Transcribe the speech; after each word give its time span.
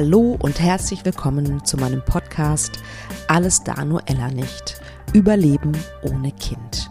Hallo 0.00 0.36
und 0.38 0.60
herzlich 0.60 1.04
willkommen 1.04 1.64
zu 1.64 1.76
meinem 1.76 2.04
Podcast 2.04 2.78
Alles 3.26 3.64
da 3.64 3.84
nur 3.84 4.00
Ella 4.06 4.28
nicht. 4.28 4.80
Überleben 5.12 5.72
ohne 6.02 6.30
Kind. 6.30 6.88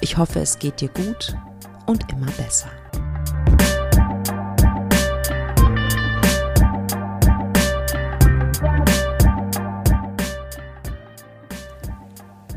Ich 0.00 0.16
hoffe, 0.16 0.40
es 0.40 0.58
geht 0.58 0.80
dir 0.80 0.88
gut 0.88 1.36
und 1.84 2.10
immer 2.10 2.30
besser. 2.38 2.70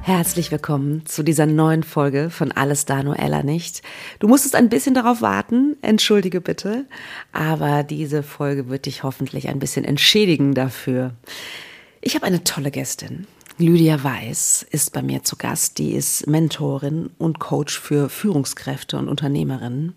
Herzlich 0.10 0.50
willkommen 0.52 1.06
zu 1.06 1.22
dieser 1.22 1.46
neuen 1.46 1.84
Folge 1.84 2.32
von 2.32 2.52
Alles 2.52 2.86
da 2.86 3.04
nur 3.04 3.20
Ella 3.20 3.44
nicht. 3.44 3.84
Du 4.18 4.28
musstest 4.28 4.56
ein 4.56 4.68
bisschen 4.68 4.96
darauf 4.96 5.22
warten, 5.22 5.78
entschuldige 5.84 6.42
bitte, 6.42 6.88
aber 7.32 7.84
diese 7.84 8.24
Folge 8.24 8.70
wird 8.70 8.88
dich 8.88 9.04
hoffentlich 9.04 9.50
ein 9.50 9.60
bisschen 9.60 9.86
entschädigen 9.86 10.56
dafür. 10.56 11.14
Ich 12.02 12.16
habe 12.16 12.26
eine 12.26 12.44
tolle 12.44 12.72
Gästin. 12.72 13.28
Lydia 13.60 14.04
Weiß 14.04 14.66
ist 14.72 14.94
bei 14.94 15.04
mir 15.04 15.22
zu 15.22 15.36
Gast. 15.36 15.78
Die 15.78 15.92
ist 15.92 16.26
Mentorin 16.26 17.12
und 17.20 17.38
Coach 17.38 17.80
für 17.80 18.10
Führungskräfte 18.10 18.98
und 18.98 19.10
Unternehmerinnen. 19.10 19.94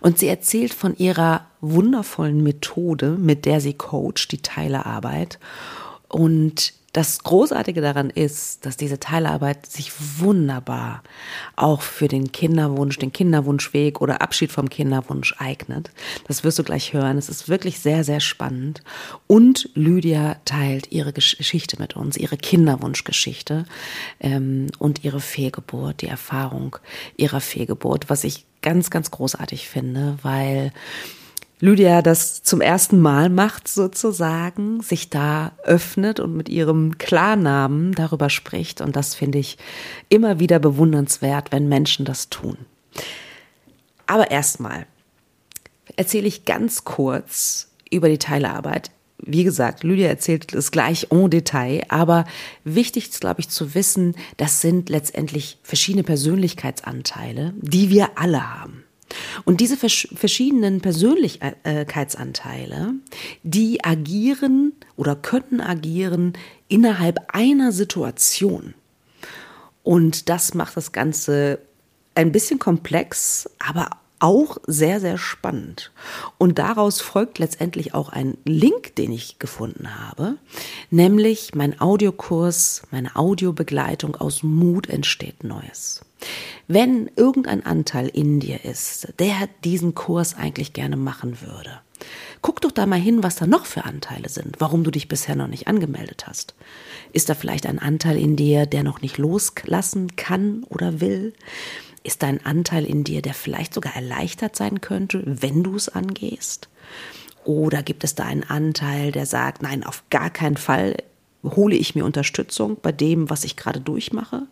Und 0.00 0.18
sie 0.18 0.28
erzählt 0.28 0.74
von 0.74 0.94
ihrer 0.98 1.46
wundervollen 1.62 2.42
Methode, 2.42 3.16
mit 3.18 3.46
der 3.46 3.62
sie 3.62 3.72
coacht, 3.72 4.32
die 4.32 4.42
Teilearbeit. 4.42 5.38
Und 6.08 6.74
das 6.96 7.22
Großartige 7.22 7.82
daran 7.82 8.08
ist, 8.08 8.64
dass 8.64 8.78
diese 8.78 8.98
Teilarbeit 8.98 9.66
sich 9.66 9.92
wunderbar 10.18 11.02
auch 11.54 11.82
für 11.82 12.08
den 12.08 12.32
Kinderwunsch, 12.32 12.98
den 12.98 13.12
Kinderwunschweg 13.12 14.00
oder 14.00 14.22
Abschied 14.22 14.50
vom 14.50 14.70
Kinderwunsch 14.70 15.34
eignet. 15.36 15.90
Das 16.26 16.42
wirst 16.42 16.58
du 16.58 16.64
gleich 16.64 16.94
hören. 16.94 17.18
Es 17.18 17.28
ist 17.28 17.50
wirklich 17.50 17.80
sehr, 17.80 18.02
sehr 18.02 18.20
spannend. 18.20 18.82
Und 19.26 19.68
Lydia 19.74 20.36
teilt 20.46 20.90
ihre 20.90 21.12
Geschichte 21.12 21.78
mit 21.78 21.96
uns, 21.96 22.16
ihre 22.16 22.38
Kinderwunschgeschichte 22.38 23.66
ähm, 24.20 24.68
und 24.78 25.04
ihre 25.04 25.20
Fehlgeburt, 25.20 26.00
die 26.00 26.08
Erfahrung 26.08 26.78
ihrer 27.18 27.42
Fehlgeburt, 27.42 28.08
was 28.08 28.24
ich 28.24 28.46
ganz, 28.62 28.88
ganz 28.88 29.10
großartig 29.10 29.68
finde, 29.68 30.16
weil 30.22 30.72
Lydia 31.58 32.02
das 32.02 32.42
zum 32.42 32.60
ersten 32.60 33.00
Mal 33.00 33.30
macht 33.30 33.66
sozusagen, 33.66 34.82
sich 34.82 35.08
da 35.08 35.52
öffnet 35.64 36.20
und 36.20 36.36
mit 36.36 36.50
ihrem 36.50 36.98
Klarnamen 36.98 37.92
darüber 37.92 38.28
spricht. 38.28 38.82
Und 38.82 38.94
das 38.94 39.14
finde 39.14 39.38
ich 39.38 39.56
immer 40.10 40.38
wieder 40.38 40.58
bewundernswert, 40.58 41.52
wenn 41.52 41.68
Menschen 41.68 42.04
das 42.04 42.28
tun. 42.28 42.58
Aber 44.06 44.30
erstmal 44.30 44.86
erzähle 45.96 46.28
ich 46.28 46.44
ganz 46.44 46.84
kurz 46.84 47.70
über 47.90 48.10
die 48.10 48.18
Teilearbeit. 48.18 48.90
Wie 49.18 49.44
gesagt, 49.44 49.82
Lydia 49.82 50.08
erzählt 50.08 50.52
es 50.52 50.70
gleich 50.70 51.08
en 51.10 51.30
Detail, 51.30 51.84
aber 51.88 52.26
wichtig 52.64 53.08
ist, 53.08 53.20
glaube 53.22 53.40
ich, 53.40 53.48
zu 53.48 53.74
wissen, 53.74 54.14
das 54.36 54.60
sind 54.60 54.90
letztendlich 54.90 55.58
verschiedene 55.62 56.04
Persönlichkeitsanteile, 56.04 57.54
die 57.56 57.88
wir 57.88 58.18
alle 58.18 58.54
haben. 58.60 58.85
Und 59.44 59.60
diese 59.60 59.76
verschiedenen 59.76 60.80
Persönlichkeitsanteile, 60.80 62.94
die 63.42 63.84
agieren 63.84 64.72
oder 64.96 65.16
könnten 65.16 65.60
agieren 65.60 66.32
innerhalb 66.68 67.18
einer 67.28 67.72
Situation. 67.72 68.74
Und 69.82 70.28
das 70.28 70.54
macht 70.54 70.76
das 70.76 70.92
Ganze 70.92 71.58
ein 72.14 72.30
bisschen 72.32 72.58
komplex, 72.58 73.50
aber 73.58 73.90
auch 74.18 74.56
sehr, 74.66 74.98
sehr 75.00 75.18
spannend. 75.18 75.92
Und 76.38 76.58
daraus 76.58 77.02
folgt 77.02 77.38
letztendlich 77.38 77.94
auch 77.94 78.08
ein 78.08 78.38
Link, 78.44 78.96
den 78.96 79.12
ich 79.12 79.38
gefunden 79.38 80.00
habe, 80.00 80.38
nämlich 80.90 81.54
mein 81.54 81.80
Audiokurs, 81.80 82.82
meine 82.90 83.14
Audiobegleitung 83.14 84.16
aus 84.16 84.42
Mut 84.42 84.88
entsteht 84.88 85.44
Neues. 85.44 86.05
Wenn 86.68 87.10
irgendein 87.16 87.64
Anteil 87.64 88.08
in 88.08 88.40
dir 88.40 88.64
ist, 88.64 89.08
der 89.18 89.48
diesen 89.64 89.94
Kurs 89.94 90.34
eigentlich 90.34 90.72
gerne 90.72 90.96
machen 90.96 91.40
würde, 91.40 91.80
guck 92.42 92.60
doch 92.60 92.72
da 92.72 92.86
mal 92.86 92.98
hin, 92.98 93.22
was 93.22 93.36
da 93.36 93.46
noch 93.46 93.66
für 93.66 93.84
Anteile 93.84 94.28
sind, 94.28 94.56
warum 94.58 94.82
du 94.82 94.90
dich 94.90 95.08
bisher 95.08 95.36
noch 95.36 95.46
nicht 95.46 95.68
angemeldet 95.68 96.26
hast. 96.26 96.54
Ist 97.12 97.28
da 97.28 97.34
vielleicht 97.34 97.66
ein 97.66 97.78
Anteil 97.78 98.18
in 98.18 98.36
dir, 98.36 98.66
der 98.66 98.82
noch 98.82 99.00
nicht 99.00 99.18
loslassen 99.18 100.16
kann 100.16 100.64
oder 100.64 101.00
will? 101.00 101.34
Ist 102.02 102.22
da 102.22 102.28
ein 102.28 102.44
Anteil 102.44 102.84
in 102.84 103.04
dir, 103.04 103.22
der 103.22 103.34
vielleicht 103.34 103.74
sogar 103.74 103.94
erleichtert 103.94 104.56
sein 104.56 104.80
könnte, 104.80 105.22
wenn 105.24 105.62
du 105.62 105.76
es 105.76 105.88
angehst? 105.88 106.68
Oder 107.44 107.82
gibt 107.82 108.02
es 108.02 108.14
da 108.16 108.24
einen 108.24 108.44
Anteil, 108.44 109.12
der 109.12 109.26
sagt, 109.26 109.62
nein, 109.62 109.84
auf 109.84 110.02
gar 110.10 110.30
keinen 110.30 110.56
Fall 110.56 110.96
hole 111.44 111.76
ich 111.76 111.94
mir 111.94 112.04
Unterstützung 112.04 112.76
bei 112.82 112.90
dem, 112.90 113.30
was 113.30 113.44
ich 113.44 113.56
gerade 113.56 113.80
durchmache? 113.80 114.46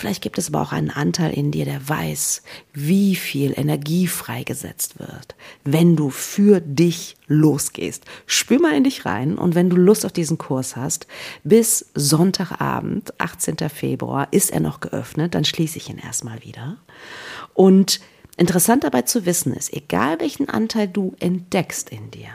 Vielleicht 0.00 0.22
gibt 0.22 0.38
es 0.38 0.48
aber 0.48 0.62
auch 0.62 0.72
einen 0.72 0.88
Anteil 0.88 1.34
in 1.34 1.50
dir, 1.50 1.66
der 1.66 1.86
weiß, 1.86 2.40
wie 2.72 3.14
viel 3.14 3.52
Energie 3.54 4.06
freigesetzt 4.06 4.98
wird, 4.98 5.34
wenn 5.62 5.94
du 5.94 6.08
für 6.08 6.62
dich 6.62 7.16
losgehst. 7.26 8.06
Spür 8.24 8.60
mal 8.60 8.74
in 8.74 8.84
dich 8.84 9.04
rein 9.04 9.36
und 9.36 9.54
wenn 9.54 9.68
du 9.68 9.76
Lust 9.76 10.06
auf 10.06 10.12
diesen 10.12 10.38
Kurs 10.38 10.74
hast, 10.74 11.06
bis 11.44 11.90
Sonntagabend, 11.94 13.12
18. 13.20 13.58
Februar, 13.68 14.28
ist 14.30 14.50
er 14.52 14.60
noch 14.60 14.80
geöffnet, 14.80 15.34
dann 15.34 15.44
schließe 15.44 15.76
ich 15.76 15.90
ihn 15.90 15.98
erstmal 15.98 16.42
wieder. 16.42 16.78
Und 17.52 18.00
interessant 18.38 18.84
dabei 18.84 19.02
zu 19.02 19.26
wissen 19.26 19.52
ist, 19.52 19.70
egal 19.70 20.18
welchen 20.18 20.48
Anteil 20.48 20.88
du 20.88 21.14
entdeckst 21.20 21.90
in 21.90 22.10
dir, 22.10 22.30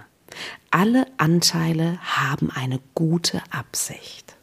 alle 0.70 1.08
Anteile 1.18 1.97
haben 2.03 2.52
eine 2.52 2.80
gute 2.94 3.42
Absicht. 3.50 4.34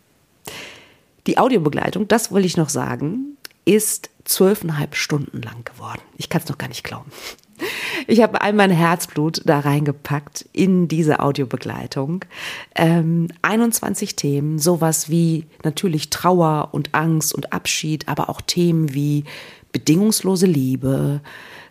Die 1.26 1.38
Audiobegleitung, 1.38 2.08
das 2.08 2.32
will 2.32 2.44
ich 2.44 2.56
noch 2.56 2.68
sagen, 2.68 3.36
ist 3.64 4.10
zwölfeinhalb 4.24 4.94
Stunden 4.96 5.40
lang 5.42 5.64
geworden. 5.64 6.02
Ich 6.16 6.28
kann 6.28 6.42
es 6.42 6.48
noch 6.48 6.58
gar 6.58 6.68
nicht 6.68 6.84
glauben. 6.84 7.10
Ich 8.08 8.20
habe 8.22 8.40
all 8.40 8.52
mein 8.52 8.70
Herzblut 8.70 9.42
da 9.44 9.60
reingepackt 9.60 10.46
in 10.52 10.88
diese 10.88 11.20
Audiobegleitung. 11.20 12.24
Ähm, 12.74 13.28
21 13.42 14.16
Themen, 14.16 14.58
sowas 14.58 15.08
wie 15.08 15.46
natürlich 15.62 16.10
Trauer 16.10 16.70
und 16.72 16.94
Angst 16.94 17.34
und 17.34 17.52
Abschied, 17.52 18.08
aber 18.08 18.28
auch 18.28 18.40
Themen 18.40 18.94
wie 18.94 19.24
bedingungslose 19.70 20.46
Liebe, 20.46 21.20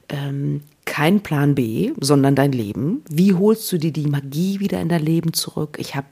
ähm, 0.09 0.61
kein 0.85 1.21
Plan 1.21 1.55
B, 1.55 1.93
sondern 1.99 2.35
dein 2.35 2.51
Leben. 2.51 3.03
Wie 3.09 3.33
holst 3.33 3.71
du 3.71 3.77
dir 3.77 3.91
die 3.91 4.07
Magie 4.07 4.59
wieder 4.59 4.81
in 4.81 4.89
dein 4.89 5.03
Leben 5.03 5.33
zurück? 5.33 5.77
Ich 5.79 5.95
habe 5.95 6.07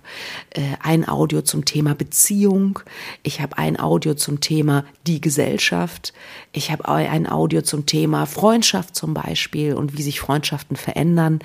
äh, 0.51 0.61
ein 0.81 1.07
Audio 1.07 1.41
zum 1.41 1.65
Thema 1.65 1.95
Beziehung. 1.95 2.79
Ich 3.23 3.41
habe 3.41 3.57
ein 3.57 3.79
Audio 3.79 4.13
zum 4.13 4.39
Thema 4.39 4.85
die 5.07 5.21
Gesellschaft. 5.21 6.13
Ich 6.53 6.71
habe 6.71 6.87
ein 6.87 7.27
Audio 7.27 7.61
zum 7.61 7.85
Thema 7.85 8.25
Freundschaft 8.25 8.95
zum 8.95 9.13
Beispiel 9.13 9.73
und 9.73 9.97
wie 9.97 10.03
sich 10.03 10.19
Freundschaften 10.19 10.75
verändern. 10.75 11.39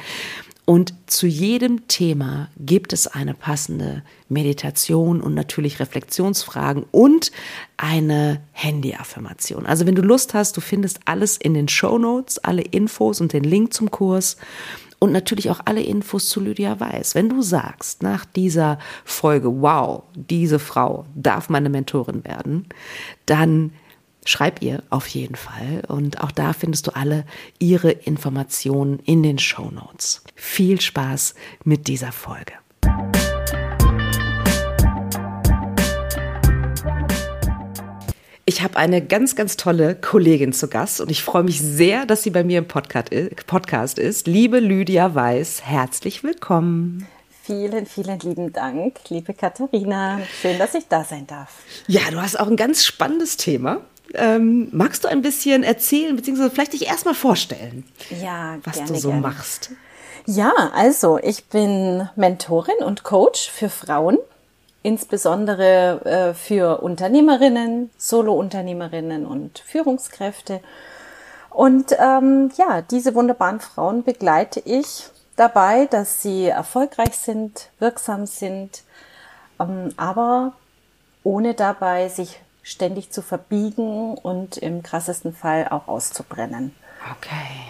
Und 0.66 0.94
zu 1.06 1.26
jedem 1.26 1.88
Thema 1.88 2.48
gibt 2.58 2.94
es 2.94 3.06
eine 3.06 3.34
passende 3.34 4.02
Meditation 4.30 5.20
und 5.20 5.34
natürlich 5.34 5.78
Reflexionsfragen 5.78 6.86
und 6.90 7.32
eine 7.76 8.40
Handy-Affirmation. 8.52 9.66
Also 9.66 9.86
wenn 9.86 9.94
du 9.94 10.00
Lust 10.00 10.32
hast, 10.32 10.56
du 10.56 10.62
findest 10.62 11.00
alles 11.04 11.36
in 11.36 11.52
den 11.52 11.68
Show 11.68 11.98
Notes, 11.98 12.38
alle 12.38 12.62
Infos 12.62 13.20
und 13.20 13.34
den 13.34 13.44
Link 13.44 13.74
zum 13.74 13.90
Kurs 13.90 14.38
und 15.00 15.12
natürlich 15.12 15.50
auch 15.50 15.60
alle 15.66 15.82
Infos 15.82 16.30
zu 16.30 16.40
Lydia 16.40 16.80
Weiß. 16.80 17.14
Wenn 17.14 17.28
du 17.28 17.42
sagst 17.42 18.02
nach 18.02 18.24
dieser 18.24 18.78
Folge, 19.04 19.60
wow, 19.60 20.04
diese 20.14 20.58
Frau 20.58 21.04
darf 21.14 21.50
meine 21.50 21.68
Mentorin 21.68 22.24
werden, 22.24 22.66
dann 23.26 23.72
schreib 24.28 24.62
ihr 24.62 24.82
auf 24.90 25.06
jeden 25.08 25.36
Fall. 25.36 25.82
Und 25.88 26.20
auch 26.20 26.30
da 26.30 26.52
findest 26.52 26.86
du 26.86 26.96
alle 26.96 27.24
ihre 27.58 27.90
Informationen 27.90 28.98
in 29.00 29.22
den 29.22 29.38
Show 29.38 29.70
Notes. 29.70 30.22
Viel 30.34 30.80
Spaß 30.80 31.34
mit 31.64 31.88
dieser 31.88 32.12
Folge. 32.12 32.52
Ich 38.46 38.60
habe 38.60 38.76
eine 38.76 39.00
ganz, 39.00 39.36
ganz 39.36 39.56
tolle 39.56 39.94
Kollegin 39.94 40.52
zu 40.52 40.68
Gast 40.68 41.00
und 41.00 41.10
ich 41.10 41.22
freue 41.22 41.44
mich 41.44 41.60
sehr, 41.62 42.04
dass 42.04 42.22
sie 42.22 42.30
bei 42.30 42.44
mir 42.44 42.58
im 42.58 42.68
Podcast 42.68 43.98
ist. 43.98 44.26
Liebe 44.26 44.58
Lydia 44.58 45.14
Weiß, 45.14 45.62
herzlich 45.64 46.22
willkommen. 46.22 47.06
Vielen, 47.42 47.86
vielen 47.86 48.18
lieben 48.20 48.52
Dank, 48.52 48.98
liebe 49.08 49.32
Katharina. 49.32 50.20
Schön, 50.40 50.58
dass 50.58 50.74
ich 50.74 50.88
da 50.88 51.04
sein 51.04 51.26
darf. 51.26 51.62
Ja, 51.86 52.02
du 52.10 52.20
hast 52.20 52.38
auch 52.38 52.46
ein 52.46 52.56
ganz 52.56 52.84
spannendes 52.84 53.38
Thema. 53.38 53.80
Ähm, 54.12 54.68
magst 54.72 55.04
du 55.04 55.08
ein 55.08 55.22
bisschen 55.22 55.62
erzählen, 55.62 56.14
beziehungsweise 56.14 56.50
vielleicht 56.50 56.74
dich 56.74 56.86
erstmal 56.86 57.14
vorstellen, 57.14 57.84
ja, 58.22 58.58
was 58.62 58.76
gerne, 58.76 58.92
du 58.92 58.98
so 58.98 59.08
gerne. 59.08 59.22
machst? 59.22 59.70
Ja, 60.26 60.52
also 60.74 61.18
ich 61.18 61.46
bin 61.46 62.08
Mentorin 62.14 62.84
und 62.84 63.02
Coach 63.02 63.50
für 63.50 63.68
Frauen, 63.68 64.18
insbesondere 64.82 66.04
äh, 66.04 66.34
für 66.34 66.82
Unternehmerinnen, 66.82 67.90
Solo-Unternehmerinnen 67.98 69.26
und 69.26 69.58
Führungskräfte. 69.58 70.60
Und 71.50 71.92
ähm, 71.98 72.50
ja, 72.56 72.82
diese 72.82 73.14
wunderbaren 73.14 73.60
Frauen 73.60 74.02
begleite 74.04 74.60
ich 74.60 75.04
dabei, 75.36 75.86
dass 75.86 76.22
sie 76.22 76.46
erfolgreich 76.46 77.16
sind, 77.16 77.70
wirksam 77.78 78.26
sind, 78.26 78.82
ähm, 79.60 79.90
aber 79.96 80.52
ohne 81.22 81.54
dabei 81.54 82.08
sich 82.08 82.40
ständig 82.64 83.10
zu 83.10 83.22
verbiegen 83.22 84.14
und 84.14 84.56
im 84.56 84.82
krassesten 84.82 85.32
Fall 85.32 85.68
auch 85.68 85.86
auszubrennen. 85.86 86.74
Okay. 87.18 87.68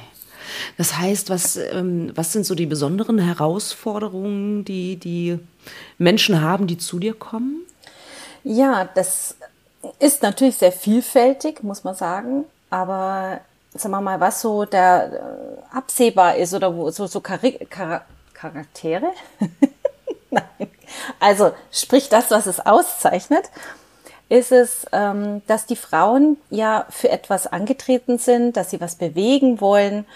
Das 0.79 0.97
heißt, 0.97 1.31
was, 1.31 1.57
ähm, 1.57 2.13
was 2.15 2.33
sind 2.33 2.47
so 2.47 2.55
die 2.55 2.67
besonderen 2.67 3.19
Herausforderungen, 3.19 4.65
die 4.65 4.97
die 4.97 5.39
Menschen 5.99 6.41
haben, 6.41 6.67
die 6.67 6.79
zu 6.79 6.99
dir 6.99 7.15
kommen? 7.15 7.63
Ja, 8.45 8.89
das 8.95 9.37
ist 9.99 10.23
natürlich 10.23 10.57
sehr 10.57 10.73
vielfältig, 10.73 11.63
muss 11.63 11.85
man 11.85 11.95
sagen. 11.95 12.45
Aber 12.71 13.41
sagen 13.75 13.93
wir 13.93 14.01
mal, 14.01 14.21
was 14.21 14.41
so 14.41 14.65
der 14.65 15.13
äh, 15.13 15.77
absehbar 15.77 16.37
ist 16.37 16.55
oder 16.55 16.75
wo 16.75 16.91
so, 16.91 17.07
so 17.07 17.21
Char 17.21 17.41
Char 17.69 18.05
Charaktere. 18.33 19.13
Nein. 20.31 20.71
Also 21.19 21.53
sprich 21.73 22.09
das, 22.09 22.31
was 22.31 22.47
es 22.47 22.61
auszeichnet, 22.61 23.51
ist 24.29 24.53
es, 24.53 24.87
ähm, 24.93 25.43
dass 25.47 25.67
die 25.67 25.77
Frauen 25.77 26.39
ja 26.51 26.87
für 26.91 27.11
etwas 27.11 27.47
angetreten 27.47 28.19
sind, 28.19 28.57
dass 28.57 28.71
sie 28.71 28.81
was 28.81 28.97
bewegen 28.97 29.61
wollen, 29.61 30.07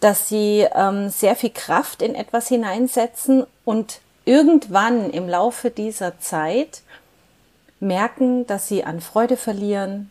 dass 0.00 0.28
sie 0.28 0.66
ähm, 0.74 1.08
sehr 1.08 1.36
viel 1.36 1.50
Kraft 1.50 2.02
in 2.02 2.14
etwas 2.14 2.48
hineinsetzen 2.48 3.46
und 3.64 4.00
irgendwann 4.24 5.10
im 5.10 5.28
Laufe 5.28 5.70
dieser 5.70 6.18
Zeit 6.18 6.82
merken, 7.80 8.46
dass 8.46 8.68
sie 8.68 8.84
an 8.84 9.00
Freude 9.00 9.36
verlieren, 9.36 10.10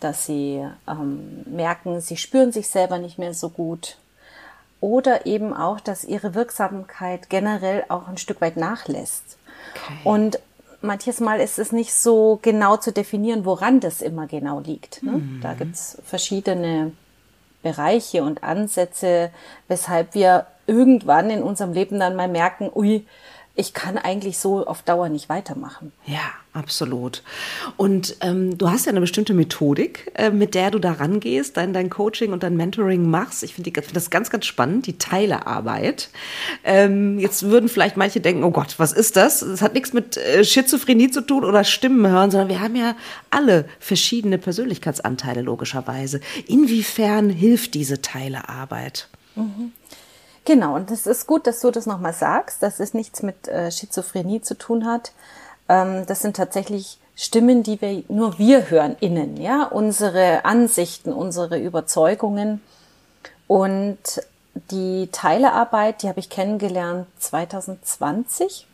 dass 0.00 0.26
sie 0.26 0.66
ähm, 0.88 1.42
merken, 1.46 2.00
sie 2.00 2.16
spüren 2.16 2.52
sich 2.52 2.68
selber 2.68 2.98
nicht 2.98 3.18
mehr 3.18 3.34
so 3.34 3.50
gut. 3.50 3.98
Oder 4.80 5.26
eben 5.26 5.54
auch, 5.54 5.80
dass 5.80 6.04
ihre 6.04 6.34
Wirksamkeit 6.34 7.30
generell 7.30 7.84
auch 7.88 8.08
ein 8.08 8.18
Stück 8.18 8.40
weit 8.40 8.56
nachlässt. 8.56 9.38
Okay. 9.74 9.98
Und 10.04 10.38
manches 10.86 11.20
Mal 11.20 11.40
ist 11.40 11.58
es 11.58 11.72
nicht 11.72 11.92
so 11.92 12.38
genau 12.42 12.76
zu 12.76 12.92
definieren, 12.92 13.44
woran 13.44 13.80
das 13.80 14.02
immer 14.02 14.26
genau 14.26 14.60
liegt. 14.60 15.02
Ne? 15.02 15.12
Mhm. 15.12 15.40
Da 15.42 15.54
gibt's 15.54 15.98
verschiedene 16.04 16.92
Bereiche 17.62 18.22
und 18.22 18.42
Ansätze, 18.42 19.30
weshalb 19.68 20.14
wir 20.14 20.46
irgendwann 20.66 21.30
in 21.30 21.42
unserem 21.42 21.72
Leben 21.72 21.98
dann 21.98 22.16
mal 22.16 22.28
merken, 22.28 22.70
ui, 22.74 23.06
ich 23.56 23.72
kann 23.72 23.96
eigentlich 23.96 24.38
so 24.38 24.66
auf 24.66 24.82
Dauer 24.82 25.08
nicht 25.08 25.30
weitermachen. 25.30 25.90
Ja, 26.04 26.20
absolut. 26.52 27.22
Und 27.78 28.16
ähm, 28.20 28.58
du 28.58 28.70
hast 28.70 28.84
ja 28.84 28.90
eine 28.90 29.00
bestimmte 29.00 29.32
Methodik, 29.32 30.12
äh, 30.14 30.30
mit 30.30 30.54
der 30.54 30.70
du 30.70 30.78
da 30.78 30.92
rangehst, 30.92 31.56
dein, 31.56 31.72
dein 31.72 31.88
Coaching 31.88 32.34
und 32.34 32.42
dein 32.42 32.56
Mentoring 32.56 33.08
machst. 33.08 33.42
Ich 33.42 33.54
finde 33.54 33.72
find 33.72 33.96
das 33.96 34.10
ganz, 34.10 34.28
ganz 34.28 34.44
spannend, 34.44 34.86
die 34.86 34.98
Teilearbeit. 34.98 36.10
Ähm, 36.64 37.18
jetzt 37.18 37.44
würden 37.44 37.70
vielleicht 37.70 37.96
manche 37.96 38.20
denken, 38.20 38.44
oh 38.44 38.50
Gott, 38.50 38.74
was 38.78 38.92
ist 38.92 39.16
das? 39.16 39.40
Das 39.40 39.62
hat 39.62 39.72
nichts 39.72 39.94
mit 39.94 40.18
äh, 40.18 40.44
Schizophrenie 40.44 41.10
zu 41.10 41.22
tun 41.22 41.42
oder 41.42 41.64
Stimmen 41.64 42.06
hören, 42.06 42.30
sondern 42.30 42.50
wir 42.50 42.60
haben 42.60 42.76
ja 42.76 42.94
alle 43.30 43.64
verschiedene 43.80 44.36
Persönlichkeitsanteile 44.36 45.40
logischerweise. 45.40 46.20
Inwiefern 46.46 47.30
hilft 47.30 47.72
diese 47.72 48.02
Teilearbeit? 48.02 49.08
Mhm. 49.34 49.72
Genau, 50.46 50.76
und 50.76 50.92
es 50.92 51.08
ist 51.08 51.26
gut, 51.26 51.48
dass 51.48 51.60
du 51.60 51.72
das 51.72 51.86
nochmal 51.86 52.12
sagst, 52.12 52.62
dass 52.62 52.78
es 52.78 52.94
nichts 52.94 53.22
mit 53.22 53.48
äh, 53.48 53.72
Schizophrenie 53.72 54.40
zu 54.40 54.56
tun 54.56 54.86
hat. 54.86 55.10
Ähm, 55.68 56.06
das 56.06 56.22
sind 56.22 56.36
tatsächlich 56.36 56.98
Stimmen, 57.16 57.64
die 57.64 57.80
wir 57.80 58.04
nur 58.08 58.38
wir 58.38 58.70
hören 58.70 58.96
innen, 59.00 59.36
ja, 59.38 59.64
unsere 59.64 60.44
Ansichten, 60.44 61.12
unsere 61.12 61.58
Überzeugungen. 61.58 62.62
Und 63.48 63.98
die 64.70 65.08
Teilearbeit, 65.10 66.02
die 66.02 66.08
habe 66.08 66.20
ich 66.20 66.30
kennengelernt 66.30 67.08
2020. 67.18 68.68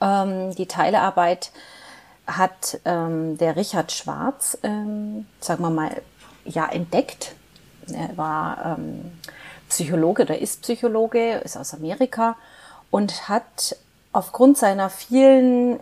Ähm, 0.00 0.54
die 0.54 0.66
Teilearbeit 0.66 1.50
hat 2.28 2.78
ähm, 2.84 3.38
der 3.38 3.56
Richard 3.56 3.90
Schwarz, 3.90 4.56
ähm, 4.62 5.26
sagen 5.40 5.64
wir 5.64 5.70
mal, 5.70 6.00
ja, 6.44 6.68
entdeckt. 6.68 7.34
Er 7.92 8.16
war 8.16 8.78
ähm, 8.78 9.12
Psychologe 9.70 10.22
oder 10.22 10.38
ist 10.38 10.62
Psychologe, 10.62 11.38
ist 11.38 11.56
aus 11.56 11.74
Amerika 11.74 12.36
und 12.90 13.28
hat 13.28 13.76
aufgrund 14.12 14.58
seiner 14.58 14.90
vielen 14.90 15.80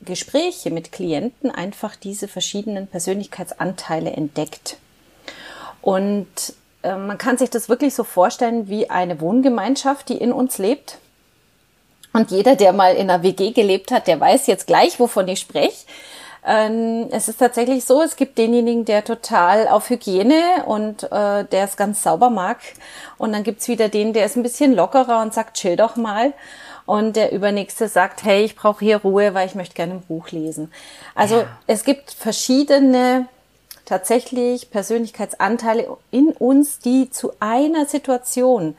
Gespräche 0.00 0.70
mit 0.70 0.92
Klienten 0.92 1.50
einfach 1.50 1.96
diese 1.96 2.28
verschiedenen 2.28 2.86
Persönlichkeitsanteile 2.86 4.10
entdeckt. 4.10 4.78
Und 5.82 6.26
äh, 6.82 6.96
man 6.96 7.18
kann 7.18 7.36
sich 7.38 7.50
das 7.50 7.68
wirklich 7.68 7.94
so 7.94 8.04
vorstellen 8.04 8.68
wie 8.68 8.88
eine 8.88 9.20
Wohngemeinschaft, 9.20 10.08
die 10.08 10.16
in 10.16 10.32
uns 10.32 10.58
lebt. 10.58 10.98
Und 12.12 12.30
jeder, 12.30 12.56
der 12.56 12.72
mal 12.72 12.94
in 12.94 13.10
einer 13.10 13.22
WG 13.22 13.50
gelebt 13.50 13.90
hat, 13.90 14.06
der 14.06 14.18
weiß 14.18 14.46
jetzt 14.46 14.66
gleich, 14.66 14.98
wovon 14.98 15.28
ich 15.28 15.40
spreche. 15.40 15.84
Ähm, 16.46 17.08
es 17.10 17.28
ist 17.28 17.38
tatsächlich 17.38 17.84
so, 17.84 18.00
es 18.02 18.14
gibt 18.14 18.38
denjenigen, 18.38 18.84
der 18.84 19.04
total 19.04 19.66
auf 19.66 19.90
Hygiene 19.90 20.64
und 20.66 21.02
äh, 21.04 21.44
der 21.44 21.64
es 21.64 21.76
ganz 21.76 22.04
sauber 22.04 22.30
mag. 22.30 22.58
Und 23.18 23.32
dann 23.32 23.42
gibt's 23.42 23.66
wieder 23.66 23.88
den, 23.88 24.12
der 24.12 24.26
ist 24.26 24.36
ein 24.36 24.44
bisschen 24.44 24.72
lockerer 24.72 25.22
und 25.22 25.34
sagt, 25.34 25.56
chill 25.56 25.76
doch 25.76 25.96
mal. 25.96 26.32
Und 26.86 27.16
der 27.16 27.32
Übernächste 27.32 27.88
sagt, 27.88 28.22
hey, 28.22 28.44
ich 28.44 28.54
brauche 28.54 28.84
hier 28.84 28.98
Ruhe, 28.98 29.34
weil 29.34 29.48
ich 29.48 29.56
möchte 29.56 29.74
gerne 29.74 29.94
ein 29.94 30.02
Buch 30.02 30.30
lesen. 30.30 30.72
Also 31.16 31.38
ja. 31.38 31.48
es 31.66 31.82
gibt 31.82 32.12
verschiedene 32.12 33.26
tatsächlich 33.84 34.70
Persönlichkeitsanteile 34.70 35.96
in 36.12 36.28
uns, 36.28 36.78
die 36.78 37.10
zu 37.10 37.32
einer 37.40 37.86
Situation 37.86 38.76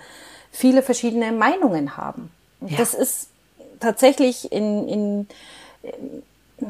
viele 0.52 0.82
verschiedene 0.84 1.34
Meinungen 1.34 1.98
haben. 1.98 2.32
Ja. 2.62 2.78
Das 2.78 2.94
ist 2.94 3.28
tatsächlich 3.82 4.54
in, 4.54 4.88
in, 4.88 5.28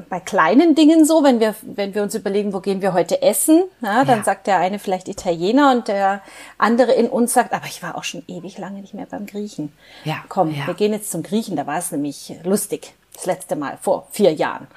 bei 0.10 0.20
kleinen 0.20 0.76
Dingen 0.76 1.06
so, 1.06 1.24
wenn 1.24 1.40
wir, 1.40 1.56
wenn 1.62 1.96
wir 1.96 2.04
uns 2.04 2.14
überlegen, 2.14 2.54
wo 2.54 2.60
gehen 2.60 2.82
wir 2.82 2.94
heute 2.94 3.22
essen, 3.22 3.64
ja, 3.82 4.04
dann 4.04 4.20
ja. 4.20 4.24
sagt 4.24 4.48
der 4.48 4.58
eine 4.58 4.80
vielleicht 4.80 5.08
Italiener 5.08 5.72
und 5.72 5.88
der 5.88 6.22
andere 6.58 6.92
in 6.92 7.08
uns 7.08 7.34
sagt, 7.34 7.54
aber 7.54 7.66
ich 7.68 7.82
war 7.82 7.98
auch 7.98 8.04
schon 8.04 8.24
ewig 8.28 8.58
lange 8.58 8.82
nicht 8.82 8.94
mehr 8.94 9.06
beim 9.06 9.26
Griechen. 9.26 9.72
Ja. 10.04 10.24
Komm, 10.28 10.54
ja. 10.54 10.68
wir 10.68 10.74
gehen 10.74 10.92
jetzt 10.92 11.12
zum 11.12 11.24
Griechen, 11.24 11.56
da 11.56 11.68
war 11.68 11.78
es 11.78 11.92
nämlich 11.92 12.36
lustig, 12.44 12.94
das 13.14 13.26
letzte 13.26 13.56
Mal, 13.56 13.78
vor 13.82 14.08
vier 14.12 14.34
Jahren. 14.34 14.68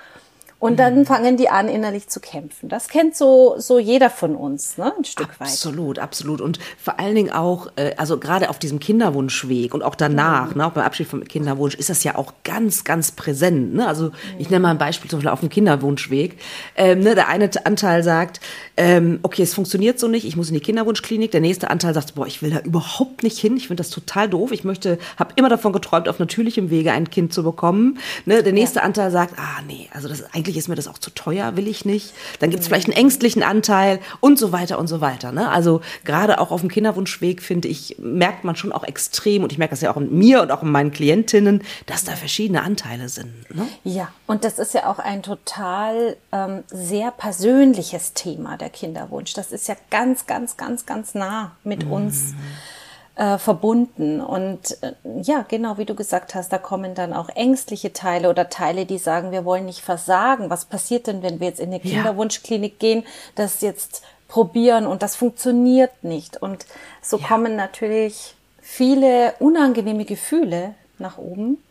Und 0.61 0.79
dann 0.79 0.99
mhm. 0.99 1.07
fangen 1.07 1.39
die 1.39 1.49
an, 1.49 1.69
innerlich 1.69 2.09
zu 2.09 2.21
kämpfen. 2.21 2.69
Das 2.69 2.89
kennt 2.89 3.17
so, 3.17 3.55
so 3.57 3.79
jeder 3.79 4.11
von 4.11 4.37
uns, 4.37 4.77
ne? 4.77 4.93
ein 4.97 5.05
Stück 5.05 5.31
absolut, 5.31 5.41
weit. 5.41 5.49
Absolut, 5.49 5.99
absolut. 5.99 6.41
Und 6.43 6.59
vor 6.79 7.01
allen 7.01 7.15
Dingen 7.15 7.33
auch, 7.33 7.69
äh, 7.77 7.95
also 7.97 8.19
gerade 8.19 8.51
auf 8.51 8.59
diesem 8.59 8.79
Kinderwunschweg 8.79 9.73
und 9.73 9.83
auch 9.83 9.95
danach, 9.95 10.51
mhm. 10.51 10.59
ne, 10.59 10.67
auch 10.67 10.73
beim 10.73 10.85
Abschied 10.85 11.07
vom 11.07 11.25
Kinderwunsch, 11.25 11.75
ist 11.77 11.89
das 11.89 12.05
ja 12.05 12.15
auch 12.15 12.35
ganz, 12.45 12.85
ganz 12.85 13.11
präsent. 13.13 13.75
Ne? 13.75 13.89
Also 13.89 14.09
mhm. 14.09 14.13
ich 14.39 14.51
nenne 14.51 14.61
mal 14.61 14.71
ein 14.71 14.79
Beispiel 14.79 15.11
zum 15.11 15.21
Beispiel 15.21 15.33
auf 15.33 15.41
dem 15.41 15.49
Kinderwunschweg. 15.49 16.37
Ähm, 16.77 17.01
ne, 17.01 17.15
der 17.15 17.29
eine 17.29 17.51
Anteil 17.65 18.03
sagt, 18.03 18.41
ähm, 18.77 19.19
okay, 19.23 19.43
es 19.43 19.55
funktioniert 19.55 19.99
so 19.99 20.09
nicht, 20.09 20.27
ich 20.27 20.37
muss 20.37 20.49
in 20.49 20.55
die 20.55 20.61
Kinderwunschklinik. 20.61 21.31
Der 21.31 21.41
nächste 21.41 21.71
Anteil 21.71 21.95
sagt, 21.95 22.17
boah, 22.17 22.27
ich 22.27 22.43
will 22.43 22.51
da 22.51 22.61
überhaupt 22.61 23.23
nicht 23.23 23.39
hin, 23.39 23.57
ich 23.57 23.69
finde 23.69 23.81
das 23.81 23.89
total 23.89 24.29
doof. 24.29 24.53
Ich 24.53 24.65
möchte, 24.65 24.99
habe 25.17 25.33
immer 25.37 25.49
davon 25.49 25.73
geträumt, 25.73 26.07
auf 26.07 26.19
natürlichem 26.19 26.69
Wege 26.69 26.93
ein 26.93 27.09
Kind 27.09 27.33
zu 27.33 27.43
bekommen. 27.43 27.99
Ne? 28.27 28.43
Der 28.43 28.53
nächste 28.53 28.81
ja. 28.81 28.85
Anteil 28.85 29.11
sagt, 29.11 29.39
ah 29.39 29.63
nee, 29.67 29.89
also 29.95 30.07
das 30.07 30.21
ist 30.21 30.35
eigentlich 30.35 30.50
eigentlich 30.51 30.59
ist 30.59 30.69
mir 30.69 30.75
das 30.75 30.89
auch 30.89 30.99
zu 30.99 31.11
teuer, 31.11 31.57
will 31.57 31.69
ich 31.69 31.85
nicht. 31.85 32.13
Dann 32.41 32.51
gibt 32.51 32.63
es 32.63 32.67
vielleicht 32.67 32.89
einen 32.89 32.97
ängstlichen 32.97 33.45
Anteil 33.45 34.01
und 34.19 34.37
so 34.37 34.51
weiter 34.51 34.81
und 34.81 34.89
so 34.89 35.01
weiter. 35.01 35.31
Ne? 35.31 35.49
Also 35.49 35.81
gerade 36.05 36.41
auch 36.41 36.51
auf 36.51 36.61
dem 36.61 36.69
Kinderwunschweg, 36.69 37.41
finde 37.41 37.69
ich, 37.69 37.97
merkt 38.01 38.43
man 38.43 38.57
schon 38.57 38.73
auch 38.73 38.83
extrem, 38.83 39.45
und 39.45 39.53
ich 39.53 39.59
merke 39.59 39.71
das 39.71 39.81
ja 39.81 39.93
auch 39.93 39.97
in 39.97 40.13
mir 40.13 40.43
und 40.43 40.51
auch 40.51 40.65
in 40.65 40.73
meinen 40.73 40.91
Klientinnen, 40.91 41.63
dass 41.87 42.03
da 42.03 42.17
verschiedene 42.17 42.63
Anteile 42.63 43.09
sind. 43.09 43.33
Ne? 43.55 43.69
Ja, 43.85 44.09
und 44.27 44.43
das 44.43 44.59
ist 44.59 44.75
ja 44.75 44.91
auch 44.91 44.99
ein 44.99 45.23
total 45.23 46.17
ähm, 46.33 46.65
sehr 46.67 47.13
persönliches 47.13 48.15
Thema, 48.15 48.57
der 48.57 48.71
Kinderwunsch. 48.71 49.35
Das 49.35 49.53
ist 49.53 49.69
ja 49.69 49.77
ganz, 49.91 50.27
ganz, 50.27 50.57
ganz, 50.57 50.85
ganz 50.85 51.15
nah 51.15 51.53
mit 51.63 51.85
mhm. 51.85 51.93
uns 51.93 52.35
äh, 53.21 53.37
verbunden. 53.37 54.23
Und 54.23 54.83
äh, 54.83 54.95
ja, 55.21 55.45
genau 55.47 55.77
wie 55.77 55.85
du 55.85 55.95
gesagt 55.95 56.35
hast, 56.35 56.51
da 56.55 56.57
kommen 56.57 56.95
dann 56.95 57.13
auch 57.13 57.29
ängstliche 57.29 57.93
Teile 57.93 58.31
oder 58.31 58.49
Teile, 58.49 58.87
die 58.87 58.97
sagen, 58.97 59.31
wir 59.31 59.45
wollen 59.45 59.67
nicht 59.67 59.83
versagen. 59.83 60.49
Was 60.49 60.65
passiert 60.65 61.07
denn, 61.07 61.23
wenn 61.23 61.39
wir 61.39 61.49
jetzt 61.49 61.61
in 61.61 61.69
eine 61.69 61.81
Kinderwunschklinik 61.81 62.79
gehen, 62.79 63.05
das 63.35 63.61
jetzt 63.61 64.03
probieren 64.27 64.87
und 64.87 65.03
das 65.03 65.17
funktioniert 65.17 66.03
nicht? 66.03 66.41
Und 66.41 66.65
so 67.03 67.19
ja. 67.19 67.27
kommen 67.27 67.57
natürlich 67.57 68.37
viele 68.63 69.35
unangenehme 69.39 70.07
Gefühle 70.07 70.75
nach 70.99 71.19
oben. 71.19 71.63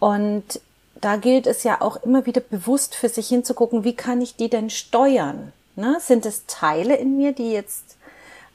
Und 0.00 0.60
da 1.00 1.14
gilt 1.14 1.46
es 1.46 1.62
ja 1.62 1.80
auch 1.80 1.98
immer 1.98 2.26
wieder 2.26 2.40
bewusst 2.40 2.96
für 2.96 3.08
sich 3.08 3.28
hinzugucken, 3.28 3.84
wie 3.84 3.94
kann 3.94 4.20
ich 4.20 4.34
die 4.34 4.50
denn 4.50 4.70
steuern? 4.70 5.52
Ne? 5.76 5.98
Sind 6.00 6.26
es 6.26 6.46
Teile 6.46 6.96
in 6.96 7.16
mir, 7.18 7.32
die 7.32 7.52
jetzt 7.52 7.95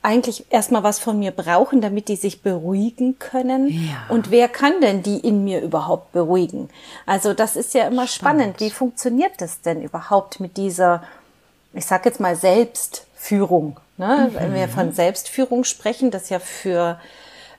eigentlich 0.03 0.45
erstmal 0.49 0.83
was 0.83 0.99
von 0.99 1.19
mir 1.19 1.31
brauchen, 1.31 1.81
damit 1.81 2.07
die 2.07 2.15
sich 2.15 2.41
beruhigen 2.41 3.19
können. 3.19 3.67
Ja. 3.67 4.05
Und 4.09 4.31
wer 4.31 4.47
kann 4.47 4.81
denn 4.81 5.03
die 5.03 5.19
in 5.19 5.43
mir 5.43 5.61
überhaupt 5.61 6.11
beruhigen? 6.11 6.69
Also 7.05 7.33
das 7.33 7.55
ist 7.55 7.73
ja 7.73 7.87
immer 7.87 8.07
spannend. 8.07 8.55
spannend. 8.55 8.59
Wie 8.59 8.71
funktioniert 8.71 9.33
das 9.37 9.61
denn 9.61 9.81
überhaupt 9.81 10.39
mit 10.39 10.57
dieser, 10.57 11.03
ich 11.73 11.85
sag 11.85 12.05
jetzt 12.05 12.19
mal 12.19 12.35
Selbstführung? 12.35 13.79
Ne? 13.97 14.29
Mhm. 14.31 14.35
Wenn 14.35 14.53
wir 14.55 14.67
von 14.67 14.91
Selbstführung 14.91 15.63
sprechen, 15.63 16.09
das 16.09 16.29
ja 16.29 16.39
für 16.39 16.99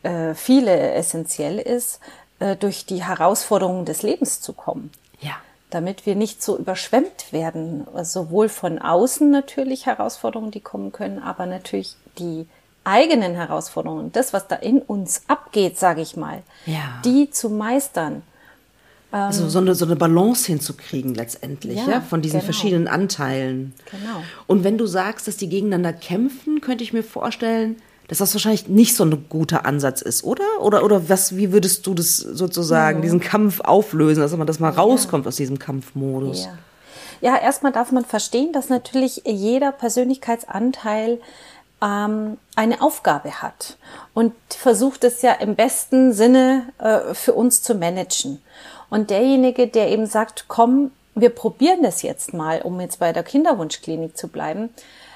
äh, 0.02 0.34
viele 0.34 0.92
essentiell 0.94 1.58
ist, 1.60 2.00
äh, 2.40 2.56
durch 2.56 2.86
die 2.86 3.04
Herausforderungen 3.04 3.84
des 3.84 4.02
Lebens 4.02 4.40
zu 4.40 4.52
kommen. 4.52 4.90
Ja. 5.20 5.36
Damit 5.72 6.04
wir 6.06 6.14
nicht 6.14 6.42
so 6.42 6.58
überschwemmt 6.58 7.32
werden, 7.32 7.86
sowohl 8.02 8.48
von 8.50 8.78
außen 8.78 9.30
natürlich 9.30 9.86
Herausforderungen, 9.86 10.50
die 10.50 10.60
kommen 10.60 10.92
können, 10.92 11.18
aber 11.18 11.46
natürlich 11.46 11.96
die 12.18 12.46
eigenen 12.84 13.34
Herausforderungen, 13.34 14.12
das, 14.12 14.32
was 14.32 14.48
da 14.48 14.56
in 14.56 14.80
uns 14.80 15.22
abgeht, 15.28 15.78
sage 15.78 16.02
ich 16.02 16.16
mal, 16.16 16.42
Ja. 16.66 17.00
die 17.04 17.30
zu 17.30 17.48
meistern. 17.48 18.22
Also 19.12 19.48
so 19.48 19.58
eine, 19.58 19.74
so 19.74 19.84
eine 19.84 19.96
Balance 19.96 20.46
hinzukriegen 20.46 21.14
letztendlich, 21.14 21.78
ja, 21.78 21.90
Ja, 21.90 22.00
von 22.00 22.22
diesen 22.22 22.40
genau. 22.40 22.44
verschiedenen 22.52 22.88
Anteilen. 22.88 23.74
Genau. 23.90 24.22
Und 24.46 24.64
wenn 24.64 24.78
du 24.78 24.86
sagst, 24.86 25.28
dass 25.28 25.36
die 25.36 25.48
gegeneinander 25.50 25.92
kämpfen, 25.92 26.60
könnte 26.62 26.82
ich 26.84 26.92
mir 26.94 27.02
vorstellen, 27.04 27.76
dass 28.12 28.18
das 28.18 28.34
wahrscheinlich 28.34 28.68
nicht 28.68 28.94
so 28.94 29.04
ein 29.04 29.24
guter 29.30 29.64
Ansatz 29.64 30.02
ist, 30.02 30.22
oder? 30.22 30.44
Oder, 30.60 30.84
oder 30.84 31.08
was, 31.08 31.34
wie 31.34 31.50
würdest 31.50 31.86
du 31.86 31.94
das 31.94 32.18
sozusagen, 32.18 33.00
diesen 33.00 33.20
Kampf 33.20 33.60
auflösen, 33.60 34.20
dass 34.20 34.36
man 34.36 34.46
das 34.46 34.60
mal 34.60 34.68
rauskommt 34.68 35.26
aus 35.26 35.36
diesem 35.36 35.58
Kampfmodus? 35.58 36.44
Ja. 36.44 36.58
Ja, 37.22 37.38
erstmal 37.38 37.72
darf 37.72 37.90
man 37.90 38.04
verstehen, 38.04 38.52
dass 38.52 38.68
natürlich 38.68 39.22
jeder 39.24 39.72
Persönlichkeitsanteil 39.72 41.20
ähm, 41.80 42.36
eine 42.54 42.82
Aufgabe 42.82 43.40
hat 43.40 43.78
und 44.12 44.34
versucht 44.48 45.04
es 45.04 45.22
ja 45.22 45.32
im 45.32 45.54
besten 45.54 46.12
Sinne 46.12 46.64
äh, 46.78 47.14
für 47.14 47.32
uns 47.32 47.62
zu 47.62 47.74
managen. 47.74 48.42
Und 48.90 49.08
derjenige, 49.08 49.68
der 49.68 49.88
eben 49.88 50.04
sagt, 50.04 50.46
komm, 50.48 50.90
wir 51.14 51.30
probieren 51.30 51.82
das 51.82 52.02
jetzt 52.02 52.34
mal, 52.34 52.60
um 52.60 52.78
jetzt 52.78 52.98
bei 52.98 53.14
der 53.14 53.22
Kinderwunschklinik 53.22 54.18
zu 54.18 54.28
bleiben. 54.28 54.68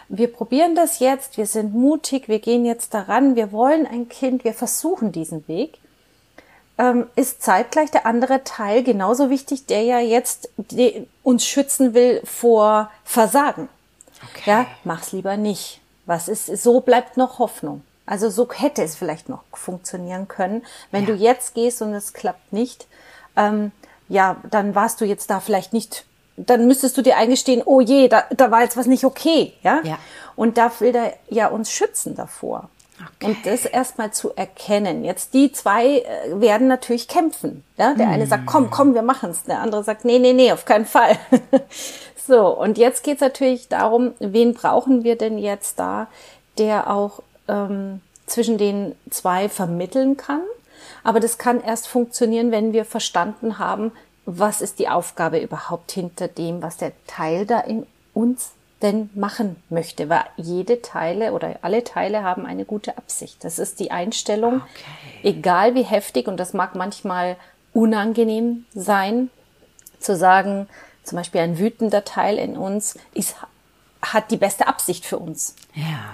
Wir 0.09 0.33
probieren 0.33 0.75
das 0.75 0.99
jetzt, 1.01 1.37
wir 1.37 1.47
sind 1.47 1.75
mutig, 1.75 2.29
wir 2.29 2.39
gehen 2.39 2.65
jetzt 2.65 2.95
daran, 2.95 3.35
wir 3.37 3.51
wollen 3.53 3.87
ein 3.87 4.09
Kind, 4.09 4.45
wir 4.45 4.55
versuchen 4.55 5.13
diesen 5.13 5.47
Weg 5.49 5.79
ähm, 6.79 7.07
ist 7.17 7.43
zeitgleich 7.43 7.91
der 7.91 8.07
andere 8.07 8.45
Teil 8.45 8.83
genauso 8.83 9.31
wichtig, 9.31 9.67
der 9.67 9.83
ja 9.83 9.99
jetzt 9.99 10.51
die, 10.57 11.07
uns 11.23 11.45
schützen 11.47 11.95
will 11.95 12.21
vor 12.25 12.91
Versagen. 13.05 13.69
Okay. 14.33 14.51
Ja, 14.51 14.67
mach's 14.85 15.13
lieber 15.13 15.37
nicht. 15.37 15.81
Was 16.05 16.29
ist, 16.29 16.47
so 16.63 16.81
bleibt 16.81 17.17
noch 17.17 17.39
Hoffnung. 17.39 17.83
Also 18.05 18.31
so 18.31 18.49
hätte 18.53 18.83
es 18.83 18.95
vielleicht 18.95 19.29
noch 19.29 19.43
funktionieren 19.53 20.29
können. 20.29 20.65
Wenn 20.91 21.07
Ja. 21.07 21.15
du 21.15 21.15
jetzt 21.15 21.55
gehst 21.55 21.83
und 21.83 21.93
es 21.95 22.13
klappt 22.13 22.53
nicht, 22.53 22.87
ähm, 23.37 23.73
ja, 24.09 24.37
dann 24.51 24.75
warst 24.75 25.01
du 25.01 25.05
jetzt 25.05 25.31
da 25.31 25.41
vielleicht 25.41 25.73
nicht, 25.73 26.05
dann 26.37 26.67
müsstest 26.67 26.97
du 26.97 27.03
dir 27.03 27.17
eingestehen, 27.17 27.63
oh 27.65 27.81
je, 27.81 28.09
da, 28.09 28.25
da 28.31 28.51
war 28.51 28.63
jetzt 28.63 28.77
was 28.77 28.87
nicht 28.87 29.05
okay, 29.05 29.55
ja? 29.63 29.81
Ja. 29.85 29.99
Und 30.35 30.59
da 30.59 30.71
will 30.81 30.95
er 30.95 31.15
ja 31.29 31.49
uns 31.49 31.71
schützen 31.71 32.15
davor. 32.15 32.69
Okay. 32.99 33.27
Und 33.27 33.47
das 33.47 33.67
erstmal 33.67 34.13
zu 34.13 34.35
erkennen. 34.37 35.05
Jetzt 35.05 35.35
die 35.35 35.53
zwei 35.53 35.99
äh, 35.99 36.41
werden 36.41 36.67
natürlich 36.67 37.09
kämpfen. 37.09 37.63
Ja? 37.77 37.95
Der 37.95 38.09
eine 38.09 38.27
sagt, 38.27 38.47
komm, 38.47 38.71
komm, 38.71 38.95
wir 38.95 39.03
machen's. 39.03 39.45
Der 39.45 39.61
andere 39.61 39.85
sagt, 39.85 40.05
nee, 40.05 40.19
nee, 40.19 40.33
nee, 40.33 40.53
auf 40.53 40.65
keinen 40.65 40.87
Fall. 40.87 41.19
so, 42.27 42.49
und 42.49 42.79
jetzt 42.79 43.05
geht's 43.05 43.21
natürlich 43.21 43.69
darum, 43.69 44.15
wen 44.19 44.55
brauchen 44.55 45.05
wir 45.05 45.17
denn 45.17 45.37
jetzt 45.37 45.79
da, 45.79 46.09
der 46.57 46.91
auch 46.91 47.23
ähm, 47.49 48.01
zwischen 48.27 48.57
den 48.57 48.95
zwei 49.11 49.51
vermitteln 49.51 50.17
kann. 50.17 50.43
Aber 51.05 51.21
das 51.21 51.39
kann 51.39 51.63
erst 51.63 51.89
funktionieren, 51.89 52.51
wenn 52.51 52.73
wir 52.73 52.85
verstanden 52.85 53.59
haben, 53.59 53.93
was 54.27 54.61
ist 54.61 54.79
die 54.79 54.89
Aufgabe 54.89 55.39
überhaupt 55.39 55.93
hinter 55.93 56.29
dem, 56.29 56.61
was 56.63 56.77
der 56.77 56.93
Teil 57.07 57.47
da 57.47 57.61
in 57.61 57.87
uns 58.13 58.51
denn 58.83 59.09
machen 59.15 59.57
möchte, 59.71 60.09
weil 60.11 60.25
jede 60.37 60.83
Teile 60.83 61.33
oder 61.33 61.57
alle 61.63 61.83
Teile 61.83 62.23
haben 62.23 62.45
eine 62.45 62.65
gute 62.67 62.99
Absicht. 62.99 63.43
Das 63.43 63.59
ist 63.59 63.81
die 63.81 63.91
Einstellung, 63.91 64.57
Okay. 64.57 65.21
egal 65.23 65.75
wie 65.75 65.83
heftig, 65.83 66.29
und 66.29 66.37
das 66.37 66.53
mag 66.53 66.75
manchmal 66.75 67.37
unangenehm 67.73 68.67
sein, 68.75 69.31
zu 69.99 70.15
sagen, 70.17 70.69
zum 71.05 71.17
Beispiel 71.17 71.41
ein 71.41 71.59
wütender 71.59 72.05
Teil 72.05 72.37
in 72.39 72.57
uns 72.59 72.99
ist, 73.15 73.37
hat 74.03 74.31
die 74.31 74.37
beste 74.37 74.67
Absicht 74.67 75.07
für 75.07 75.19
uns. 75.19 75.55
Ja. 75.75 76.05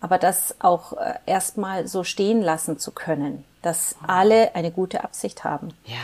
Aber 0.00 0.18
das 0.18 0.56
auch 0.58 0.94
äh, 0.94 1.14
erstmal 1.26 1.86
so 1.86 2.02
stehen 2.02 2.42
lassen 2.42 2.78
zu 2.80 2.90
können, 2.90 3.44
dass 3.62 3.94
alle 4.06 4.54
eine 4.56 4.72
gute 4.72 5.04
Absicht 5.04 5.44
haben 5.44 5.68
Ja. 5.84 5.96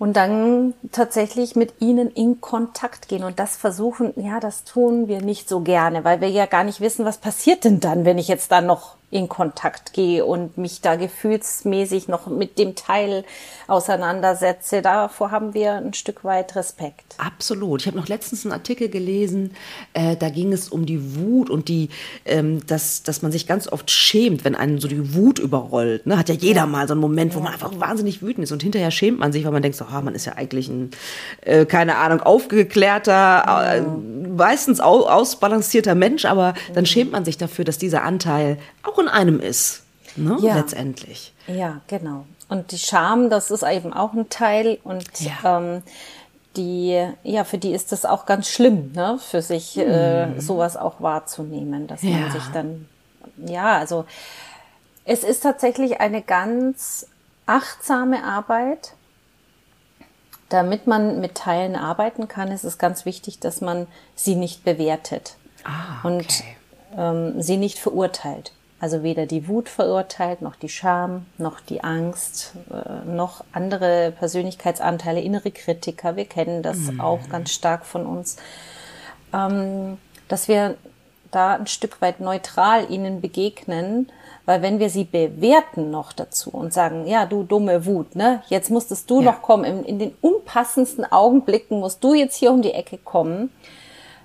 Und 0.00 0.16
dann 0.16 0.72
tatsächlich 0.92 1.56
mit 1.56 1.74
ihnen 1.80 2.10
in 2.10 2.40
Kontakt 2.40 3.06
gehen 3.06 3.22
und 3.22 3.38
das 3.38 3.56
versuchen, 3.56 4.14
ja, 4.16 4.40
das 4.40 4.64
tun 4.64 5.08
wir 5.08 5.20
nicht 5.20 5.46
so 5.46 5.60
gerne, 5.60 6.04
weil 6.04 6.22
wir 6.22 6.30
ja 6.30 6.46
gar 6.46 6.64
nicht 6.64 6.80
wissen, 6.80 7.04
was 7.04 7.18
passiert 7.18 7.64
denn 7.64 7.80
dann, 7.80 8.06
wenn 8.06 8.16
ich 8.16 8.26
jetzt 8.26 8.50
da 8.50 8.62
noch 8.62 8.96
in 9.10 9.28
Kontakt 9.28 9.92
gehe 9.92 10.24
und 10.24 10.56
mich 10.56 10.80
da 10.80 10.94
gefühlsmäßig 10.94 12.06
noch 12.06 12.28
mit 12.28 12.58
dem 12.58 12.76
Teil 12.76 13.24
auseinandersetze. 13.66 14.82
Davor 14.82 15.32
haben 15.32 15.52
wir 15.52 15.74
ein 15.74 15.94
Stück 15.94 16.22
weit 16.22 16.54
Respekt. 16.54 17.16
Absolut. 17.18 17.80
Ich 17.80 17.86
habe 17.88 17.96
noch 17.96 18.06
letztens 18.06 18.44
einen 18.44 18.52
Artikel 18.52 18.88
gelesen, 18.88 19.54
äh, 19.94 20.16
da 20.16 20.28
ging 20.28 20.52
es 20.52 20.68
um 20.68 20.86
die 20.86 21.16
Wut 21.16 21.50
und 21.50 21.68
die, 21.68 21.88
ähm, 22.24 22.64
dass, 22.66 23.02
dass 23.02 23.22
man 23.22 23.32
sich 23.32 23.48
ganz 23.48 23.66
oft 23.66 23.90
schämt, 23.90 24.44
wenn 24.44 24.54
einen 24.54 24.78
so 24.78 24.86
die 24.86 25.14
Wut 25.14 25.40
überrollt. 25.40 26.06
Ne? 26.06 26.16
Hat 26.16 26.28
ja 26.28 26.36
jeder 26.36 26.66
mal 26.66 26.86
so 26.86 26.94
einen 26.94 27.00
Moment, 27.00 27.34
wo 27.34 27.40
man 27.40 27.52
einfach 27.52 27.72
wahnsinnig 27.80 28.22
wütend 28.22 28.44
ist 28.44 28.52
und 28.52 28.62
hinterher 28.62 28.92
schämt 28.92 29.18
man 29.18 29.32
sich, 29.32 29.44
weil 29.44 29.52
man 29.52 29.62
denkt 29.62 29.76
so, 29.76 29.86
ah, 29.86 30.00
man 30.02 30.14
ist 30.14 30.26
ja 30.26 30.34
eigentlich 30.36 30.68
ein, 30.68 30.90
äh, 31.40 31.66
keine 31.66 31.96
Ahnung, 31.96 32.20
aufgeklärter, 32.20 33.74
äh, 33.74 33.80
meistens 34.28 34.80
au 34.80 35.00
ausbalancierter 35.08 35.96
Mensch, 35.96 36.24
aber 36.24 36.54
dann 36.74 36.86
schämt 36.86 37.10
man 37.10 37.24
sich 37.24 37.38
dafür, 37.38 37.64
dass 37.64 37.78
dieser 37.78 38.04
Anteil 38.04 38.58
auch 38.82 38.99
in 39.00 39.08
einem 39.08 39.40
ist. 39.40 39.82
Ne? 40.16 40.36
Ja. 40.40 40.56
Letztendlich. 40.56 41.32
Ja, 41.46 41.80
genau. 41.86 42.26
Und 42.48 42.72
die 42.72 42.78
Scham, 42.78 43.30
das 43.30 43.50
ist 43.50 43.62
eben 43.62 43.92
auch 43.92 44.12
ein 44.12 44.28
Teil 44.28 44.78
und 44.82 45.04
Ja. 45.20 45.58
ähm, 45.58 45.82
die, 46.56 47.00
ja, 47.22 47.44
für 47.44 47.58
die 47.58 47.72
ist 47.72 47.92
das 47.92 48.04
auch 48.04 48.26
ganz 48.26 48.48
schlimm, 48.48 48.90
ne, 48.92 49.18
für 49.24 49.40
sich 49.40 49.76
äh, 49.78 50.40
sowas 50.40 50.76
auch 50.76 51.00
wahrzunehmen, 51.00 51.86
dass 51.86 52.02
Ja. 52.02 52.10
man 52.10 52.32
sich 52.32 52.42
dann, 52.52 52.88
ja, 53.46 53.78
also 53.78 54.04
es 55.04 55.22
ist 55.22 55.42
tatsächlich 55.44 56.00
eine 56.00 56.22
ganz 56.22 57.06
achtsame 57.46 58.24
Arbeit. 58.24 58.94
Damit 60.48 60.88
man 60.88 61.20
mit 61.20 61.36
Teilen 61.36 61.76
arbeiten 61.76 62.26
kann, 62.26 62.50
ist 62.50 62.64
es 62.64 62.78
ganz 62.78 63.04
wichtig, 63.04 63.38
dass 63.38 63.60
man 63.60 63.86
sie 64.16 64.34
nicht 64.34 64.64
bewertet 64.64 65.36
Ah, 65.62 66.00
und 66.02 66.22
okay. 66.24 66.56
ähm, 66.96 67.40
sie 67.40 67.56
nicht 67.56 67.78
verurteilt. 67.78 68.50
Also 68.80 69.02
weder 69.02 69.26
die 69.26 69.46
Wut 69.46 69.68
verurteilt, 69.68 70.40
noch 70.40 70.56
die 70.56 70.70
Scham, 70.70 71.26
noch 71.36 71.60
die 71.60 71.84
Angst, 71.84 72.54
äh, 72.70 73.06
noch 73.08 73.44
andere 73.52 74.12
Persönlichkeitsanteile, 74.18 75.20
innere 75.20 75.50
Kritiker. 75.50 76.16
Wir 76.16 76.24
kennen 76.24 76.62
das 76.62 76.78
auch 76.98 77.28
ganz 77.28 77.52
stark 77.52 77.84
von 77.84 78.06
uns, 78.06 78.36
ähm, 79.34 79.98
dass 80.28 80.48
wir 80.48 80.76
da 81.30 81.54
ein 81.56 81.66
Stück 81.66 82.00
weit 82.00 82.20
neutral 82.20 82.90
ihnen 82.90 83.20
begegnen, 83.20 84.10
weil 84.46 84.62
wenn 84.62 84.80
wir 84.80 84.90
sie 84.90 85.04
bewerten 85.04 85.90
noch 85.90 86.12
dazu 86.12 86.50
und 86.50 86.72
sagen, 86.72 87.06
ja, 87.06 87.26
du 87.26 87.44
dumme 87.44 87.86
Wut, 87.86 88.16
ne, 88.16 88.42
jetzt 88.48 88.70
musstest 88.70 89.08
du 89.10 89.20
Ja. 89.20 89.32
noch 89.32 89.42
kommen, 89.42 89.64
in, 89.64 89.84
in 89.84 89.98
den 89.98 90.14
unpassendsten 90.22 91.04
Augenblicken 91.12 91.78
musst 91.78 92.02
du 92.02 92.14
jetzt 92.14 92.34
hier 92.36 92.50
um 92.50 92.62
die 92.62 92.72
Ecke 92.72 92.98
kommen, 92.98 93.50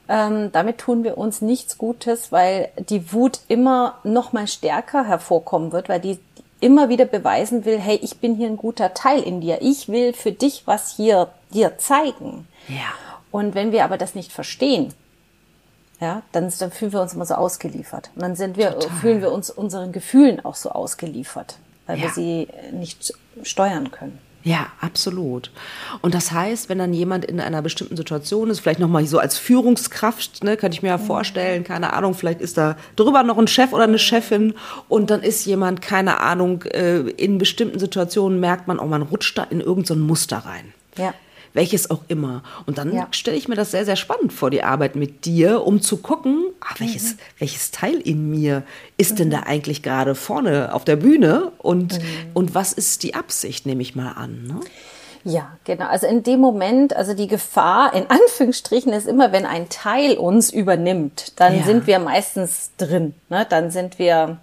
ähm, 0.07 0.51
damit 0.51 0.77
tun 0.79 1.03
wir 1.03 1.17
uns 1.17 1.41
nichts 1.41 1.77
Gutes, 1.77 2.31
weil 2.31 2.69
die 2.77 3.12
Wut 3.13 3.39
immer 3.47 4.00
noch 4.03 4.33
mal 4.33 4.47
stärker 4.47 5.05
hervorkommen 5.05 5.71
wird, 5.71 5.89
weil 5.89 6.00
die 6.00 6.19
immer 6.59 6.89
wieder 6.89 7.05
beweisen 7.05 7.65
will, 7.65 7.79
hey, 7.79 8.00
ich 8.01 8.17
bin 8.19 8.35
hier 8.35 8.47
ein 8.47 8.57
guter 8.57 8.93
Teil 8.93 9.21
in 9.21 9.41
dir. 9.41 9.62
Ich 9.62 9.89
will 9.89 10.13
für 10.13 10.31
dich 10.31 10.63
was 10.65 10.95
hier 10.95 11.29
dir 11.53 11.77
zeigen. 11.77 12.47
Ja. 12.67 12.93
Und 13.31 13.53
wenn 13.55 13.71
wir 13.71 13.83
aber 13.83 13.97
das 13.97 14.15
nicht 14.15 14.31
verstehen, 14.31 14.93
ja, 16.00 16.21
dann, 16.31 16.51
dann 16.59 16.71
fühlen 16.71 16.93
wir 16.93 17.01
uns 17.01 17.13
immer 17.13 17.25
so 17.25 17.35
ausgeliefert. 17.35 18.09
Und 18.15 18.21
dann 18.21 18.35
sind 18.35 18.57
wir, 18.57 18.77
fühlen 19.01 19.21
wir 19.21 19.31
uns 19.31 19.50
unseren 19.50 19.91
Gefühlen 19.91 20.43
auch 20.43 20.55
so 20.55 20.71
ausgeliefert, 20.71 21.57
weil 21.88 21.97
wir 21.97 22.05
Ja. 22.07 22.13
sie 22.13 22.47
nicht 22.71 23.13
steuern 23.43 23.91
können. 23.91 24.19
Ja, 24.46 24.68
absolut. 24.80 25.50
Und 26.02 26.14
das 26.14 26.32
heißt, 26.32 26.70
wenn 26.70 26.78
dann 26.78 26.94
jemand 26.94 27.25
in 27.25 27.42
einer 27.42 27.64
bestimmten 27.64 27.98
Situation 27.98 28.52
ist, 28.52 28.60
vielleicht 28.60 28.80
nochmal 28.80 29.04
so 29.08 29.18
als 29.18 29.40
Führungskraft, 29.40 30.44
ne, 30.44 30.56
könnte 30.56 30.75
ich 30.75 30.84
mir 30.84 30.90
ja 30.90 31.00
vorstellen, 31.00 31.64
keine 31.64 31.94
Ahnung, 31.94 32.14
vielleicht 32.14 32.42
ist 32.42 32.56
da 32.56 32.78
drüber 32.96 33.24
noch 33.24 33.40
ein 33.40 33.48
Chef 33.48 33.74
oder 33.74 33.86
eine 33.86 33.98
Chefin 33.98 34.54
und 34.88 35.10
dann 35.10 35.24
ist 35.24 35.46
jemand, 35.46 35.82
keine 35.82 36.20
Ahnung, 36.20 36.62
äh, 36.62 37.00
in 37.00 37.40
bestimmten 37.40 37.80
Situationen 37.80 38.40
merkt 38.40 38.68
man, 38.68 38.78
oh, 38.78 38.86
man 38.86 39.02
rutscht 39.02 39.36
da 39.36 39.46
in 39.46 39.62
irgendein 39.62 39.86
so 39.86 39.96
Muster 39.96 40.38
rein. 40.38 40.74
Ja. 40.96 41.16
Welches 41.55 41.89
auch 41.89 42.01
immer. 42.09 42.43
Und 42.67 42.77
dann 42.77 42.93
Ja. 42.93 43.07
stelle 43.12 43.35
ich 43.38 43.47
mir 43.47 43.55
das 43.55 43.71
sehr, 43.71 43.85
sehr 43.85 43.95
spannend 43.95 44.31
vor, 44.33 44.51
die 44.51 44.62
Arbeit 44.63 44.95
mit 44.95 45.25
dir, 45.25 45.65
um 45.65 45.81
zu 45.81 45.97
gucken, 45.97 46.43
ah, 46.59 46.75
welches, 46.77 47.13
Mhm. 47.13 47.19
welches 47.39 47.71
Teil 47.71 47.95
in 47.95 48.29
mir 48.29 48.62
ist 48.97 49.17
denn 49.19 49.31
da 49.31 49.39
eigentlich 49.47 49.81
gerade 49.81 50.13
vorne 50.15 50.74
auf 50.74 50.83
der 50.85 50.97
Bühne 50.97 51.51
und, 51.57 51.93
Mhm. 51.93 52.05
und 52.33 52.53
was 52.55 52.74
ist 52.74 53.01
die 53.03 53.15
Absicht, 53.15 53.65
nehme 53.65 53.81
ich 53.81 53.95
mal 53.95 54.12
an. 54.12 54.43
Ne? 54.47 54.59
Ja, 55.24 55.57
genau. 55.63 55.85
Also 55.88 56.05
in 56.05 56.21
dem 56.21 56.39
Moment, 56.39 56.95
also 56.95 57.15
die 57.15 57.27
Gefahr 57.27 57.93
in 57.95 58.05
Anführungsstrichen 58.09 58.93
ist 58.93 59.07
immer, 59.07 59.31
wenn 59.31 59.45
ein 59.47 59.69
Teil 59.69 60.17
uns 60.17 60.51
übernimmt, 60.51 61.33
dann 61.39 61.57
Ja. 61.59 61.63
sind 61.63 61.88
wir 61.88 61.97
meistens 62.00 62.71
drin. 62.77 63.15
Ne? 63.29 63.45
Dann 63.50 63.71
sind 63.71 63.97
wir 63.97 64.38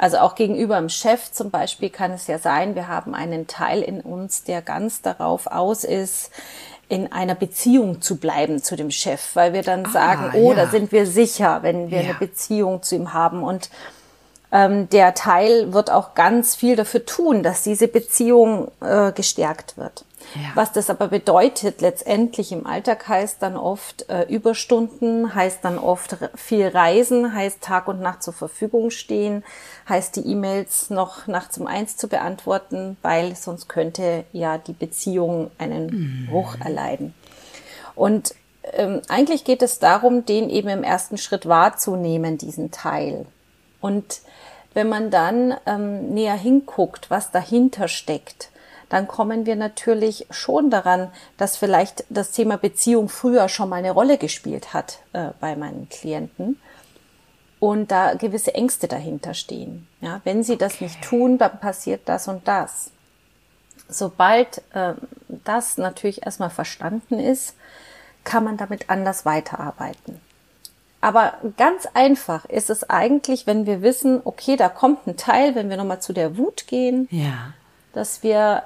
Also 0.00 0.16
auch 0.16 0.34
gegenüber 0.34 0.78
dem 0.78 0.88
Chef 0.88 1.30
zum 1.30 1.50
Beispiel 1.50 1.90
kann 1.90 2.12
es 2.12 2.26
ja 2.26 2.38
sein, 2.38 2.74
wir 2.74 2.88
haben 2.88 3.14
einen 3.14 3.46
Teil 3.46 3.82
in 3.82 4.00
uns, 4.00 4.44
der 4.44 4.62
ganz 4.62 5.02
darauf 5.02 5.46
aus 5.46 5.84
ist, 5.84 6.30
in 6.88 7.12
einer 7.12 7.34
Beziehung 7.34 8.00
zu 8.00 8.16
bleiben 8.16 8.62
zu 8.62 8.76
dem 8.76 8.90
Chef, 8.90 9.36
weil 9.36 9.52
wir 9.52 9.62
dann 9.62 9.84
ah, 9.84 9.90
sagen, 9.90 10.30
oh, 10.32 10.52
ja. 10.52 10.64
da 10.64 10.66
sind 10.68 10.90
wir 10.90 11.06
sicher, 11.06 11.58
wenn 11.60 11.90
wir 11.90 11.98
ja. 11.98 12.04
eine 12.04 12.14
Beziehung 12.14 12.82
zu 12.82 12.94
ihm 12.94 13.12
haben. 13.12 13.42
Und 13.42 13.68
ähm, 14.52 14.88
der 14.88 15.12
Teil 15.12 15.74
wird 15.74 15.90
auch 15.90 16.14
ganz 16.14 16.54
viel 16.54 16.76
dafür 16.76 17.04
tun, 17.04 17.42
dass 17.42 17.62
diese 17.62 17.86
Beziehung 17.86 18.70
äh, 18.80 19.12
gestärkt 19.12 19.76
wird. 19.76 20.06
Ja. 20.34 20.50
Was 20.54 20.72
das 20.72 20.90
aber 20.90 21.08
bedeutet 21.08 21.80
letztendlich 21.80 22.52
im 22.52 22.66
Alltag 22.66 23.08
heißt 23.08 23.42
dann 23.42 23.56
oft 23.56 24.08
äh, 24.08 24.22
Überstunden, 24.24 25.34
heißt 25.34 25.58
dann 25.62 25.78
oft 25.78 26.16
viel 26.36 26.68
Reisen, 26.68 27.34
heißt 27.34 27.60
Tag 27.60 27.88
und 27.88 28.00
Nacht 28.00 28.22
zur 28.22 28.34
Verfügung 28.34 28.90
stehen, 28.90 29.44
heißt 29.88 30.16
die 30.16 30.26
E-Mails 30.26 30.90
noch 30.90 31.26
nachts 31.26 31.58
um 31.58 31.66
eins 31.66 31.96
zu 31.96 32.08
beantworten, 32.08 32.96
weil 33.02 33.34
sonst 33.34 33.68
könnte 33.68 34.24
ja 34.32 34.58
die 34.58 34.72
Beziehung 34.72 35.50
einen 35.58 35.86
mhm. 35.86 36.26
Bruch 36.30 36.56
erleiden. 36.64 37.14
Und 37.94 38.34
ähm, 38.72 39.02
eigentlich 39.08 39.44
geht 39.44 39.62
es 39.62 39.78
darum, 39.78 40.24
den 40.24 40.48
eben 40.48 40.68
im 40.68 40.82
ersten 40.84 41.18
Schritt 41.18 41.46
wahrzunehmen, 41.46 42.38
diesen 42.38 42.70
Teil. 42.70 43.26
Und 43.80 44.20
wenn 44.74 44.88
man 44.88 45.10
dann 45.10 45.54
ähm, 45.66 46.14
näher 46.14 46.36
hinguckt, 46.36 47.10
was 47.10 47.30
dahinter 47.30 47.88
steckt, 47.88 48.49
dann 48.90 49.08
kommen 49.08 49.46
wir 49.46 49.56
natürlich 49.56 50.26
schon 50.30 50.68
daran, 50.68 51.10
dass 51.38 51.56
vielleicht 51.56 52.04
das 52.10 52.32
Thema 52.32 52.58
Beziehung 52.58 53.08
früher 53.08 53.48
schon 53.48 53.70
mal 53.70 53.76
eine 53.76 53.92
Rolle 53.92 54.18
gespielt 54.18 54.74
hat 54.74 54.98
äh, 55.14 55.28
bei 55.40 55.56
meinen 55.56 55.88
Klienten 55.88 56.60
und 57.60 57.90
da 57.90 58.14
gewisse 58.14 58.54
Ängste 58.54 58.88
dahinter 58.88 59.32
stehen. 59.32 59.86
Ja, 60.00 60.20
wenn 60.24 60.42
sie 60.42 60.58
das 60.58 60.80
nicht 60.80 61.00
tun, 61.02 61.38
dann 61.38 61.60
passiert 61.60 62.02
das 62.06 62.26
und 62.26 62.48
das. 62.48 62.90
Sobald 63.88 64.62
äh, 64.74 64.94
das 65.44 65.78
natürlich 65.78 66.26
erstmal 66.26 66.50
verstanden 66.50 67.20
ist, 67.20 67.54
kann 68.24 68.44
man 68.44 68.56
damit 68.56 68.90
anders 68.90 69.24
weiterarbeiten. 69.24 70.20
Aber 71.00 71.34
ganz 71.56 71.86
einfach 71.94 72.44
ist 72.44 72.70
es 72.70 72.90
eigentlich, 72.90 73.46
wenn 73.46 73.66
wir 73.66 73.82
wissen, 73.82 74.20
okay, 74.24 74.56
da 74.56 74.68
kommt 74.68 75.06
ein 75.06 75.16
Teil, 75.16 75.54
wenn 75.54 75.70
wir 75.70 75.76
nochmal 75.76 76.02
zu 76.02 76.12
der 76.12 76.36
Wut 76.36 76.66
gehen, 76.66 77.08
ja. 77.10 77.54
dass 77.92 78.22
wir 78.22 78.64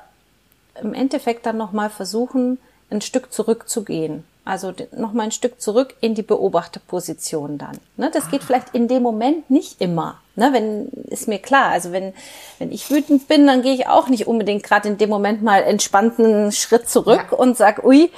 im 0.82 0.94
Endeffekt 0.94 1.46
dann 1.46 1.56
nochmal 1.56 1.90
versuchen, 1.90 2.58
ein 2.90 3.00
Stück 3.00 3.32
zurückzugehen. 3.32 4.24
Also 4.46 4.74
nochmal 4.94 5.26
ein 5.26 5.32
Stück 5.32 5.60
zurück 5.60 5.94
in 6.00 6.14
die 6.14 6.22
Beobachterposition 6.22 7.56
dann. 7.56 7.78
Ne, 7.96 8.10
das 8.12 8.30
geht 8.30 8.42
ah. 8.42 8.44
vielleicht 8.46 8.74
in 8.74 8.88
dem 8.88 9.02
Moment 9.02 9.48
nicht 9.48 9.80
immer. 9.80 10.20
Ne, 10.36 10.52
wenn, 10.52 10.88
ist 11.08 11.28
mir 11.28 11.38
klar. 11.38 11.70
Also 11.70 11.92
wenn, 11.92 12.12
wenn 12.58 12.70
ich 12.70 12.90
wütend 12.90 13.26
bin, 13.26 13.46
dann 13.46 13.62
gehe 13.62 13.74
ich 13.74 13.88
auch 13.88 14.08
nicht 14.08 14.26
unbedingt 14.26 14.62
gerade 14.62 14.88
in 14.88 14.98
dem 14.98 15.08
Moment 15.08 15.42
mal 15.42 15.62
entspannten 15.62 16.52
Schritt 16.52 16.90
zurück 16.90 17.28
ja. 17.30 17.38
und 17.38 17.56
sag, 17.56 17.84
ui. 17.84 18.10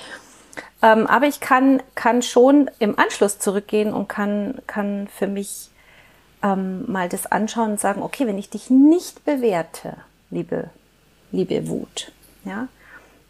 Ähm, 0.82 1.06
aber 1.06 1.26
ich 1.26 1.38
kann, 1.38 1.80
kann 1.94 2.22
schon 2.22 2.70
im 2.80 2.98
Anschluss 2.98 3.38
zurückgehen 3.38 3.92
und 3.92 4.08
kann, 4.08 4.58
kann 4.66 5.08
für 5.08 5.28
mich 5.28 5.70
ähm, 6.42 6.90
mal 6.90 7.08
das 7.08 7.26
anschauen 7.26 7.72
und 7.72 7.80
sagen, 7.80 8.02
okay, 8.02 8.26
wenn 8.26 8.38
ich 8.38 8.50
dich 8.50 8.68
nicht 8.68 9.24
bewerte, 9.24 9.96
liebe, 10.30 10.70
liebe 11.30 11.68
Wut, 11.68 12.10
ja? 12.46 12.68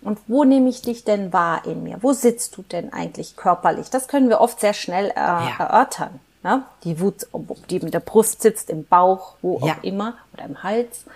Und 0.03 0.21
wo 0.29 0.45
nehme 0.45 0.69
ich 0.69 0.83
dich 0.83 1.05
denn 1.05 1.33
wahr 1.33 1.67
in 1.67 1.83
mir? 1.83 1.99
Wo 2.01 2.13
sitzt 2.13 2.57
du 2.57 2.63
denn 2.63 2.93
eigentlich 2.93 3.35
körperlich? 3.35 3.91
Das 3.91 4.07
können 4.07 4.29
wir 4.29 4.41
oft 4.41 4.61
sehr 4.61 4.75
schnell 4.75 5.07
äh, 5.11 5.15
ja. 5.17 5.57
erörtern. 5.59 6.21
Ne? 6.43 6.63
Die 6.85 7.01
Wut, 7.01 7.27
ob 7.33 7.67
die 7.67 7.81
mit 7.81 7.93
der 7.93 8.01
Brust 8.01 8.41
sitzt, 8.41 8.71
im 8.71 8.85
Bauch, 8.85 9.35
wo 9.43 9.59
ja. 9.67 9.73
auch 9.73 9.83
immer, 9.83 10.15
oder 10.33 10.45
im 10.45 10.63
Hals. 10.63 11.07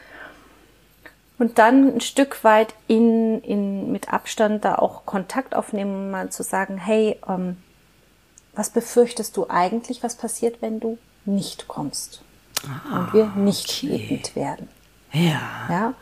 Und 1.38 1.58
dann 1.58 1.94
ein 1.94 2.00
Stück 2.00 2.42
weit 2.42 2.74
in, 2.88 3.40
in, 3.42 3.92
mit 3.92 4.12
Abstand 4.12 4.64
da 4.64 4.74
auch 4.74 5.06
Kontakt 5.06 5.54
aufnehmen, 5.54 6.10
mal 6.10 6.30
zu 6.30 6.42
sagen, 6.42 6.76
hey, 6.76 7.20
ähm, 7.28 7.56
was 8.54 8.70
befürchtest 8.70 9.36
du 9.36 9.48
eigentlich, 9.48 10.02
was 10.02 10.16
passiert, 10.16 10.60
wenn 10.62 10.80
du 10.80 10.98
nicht 11.24 11.68
kommst? 11.68 12.22
Ah, 12.66 12.98
und 12.98 13.14
wir 13.14 13.26
nicht 13.36 13.84
okay. 13.84 14.10
wütend 14.10 14.36
werden. 14.36 14.68
Ja. 15.12 15.40
Ja. 15.70 15.94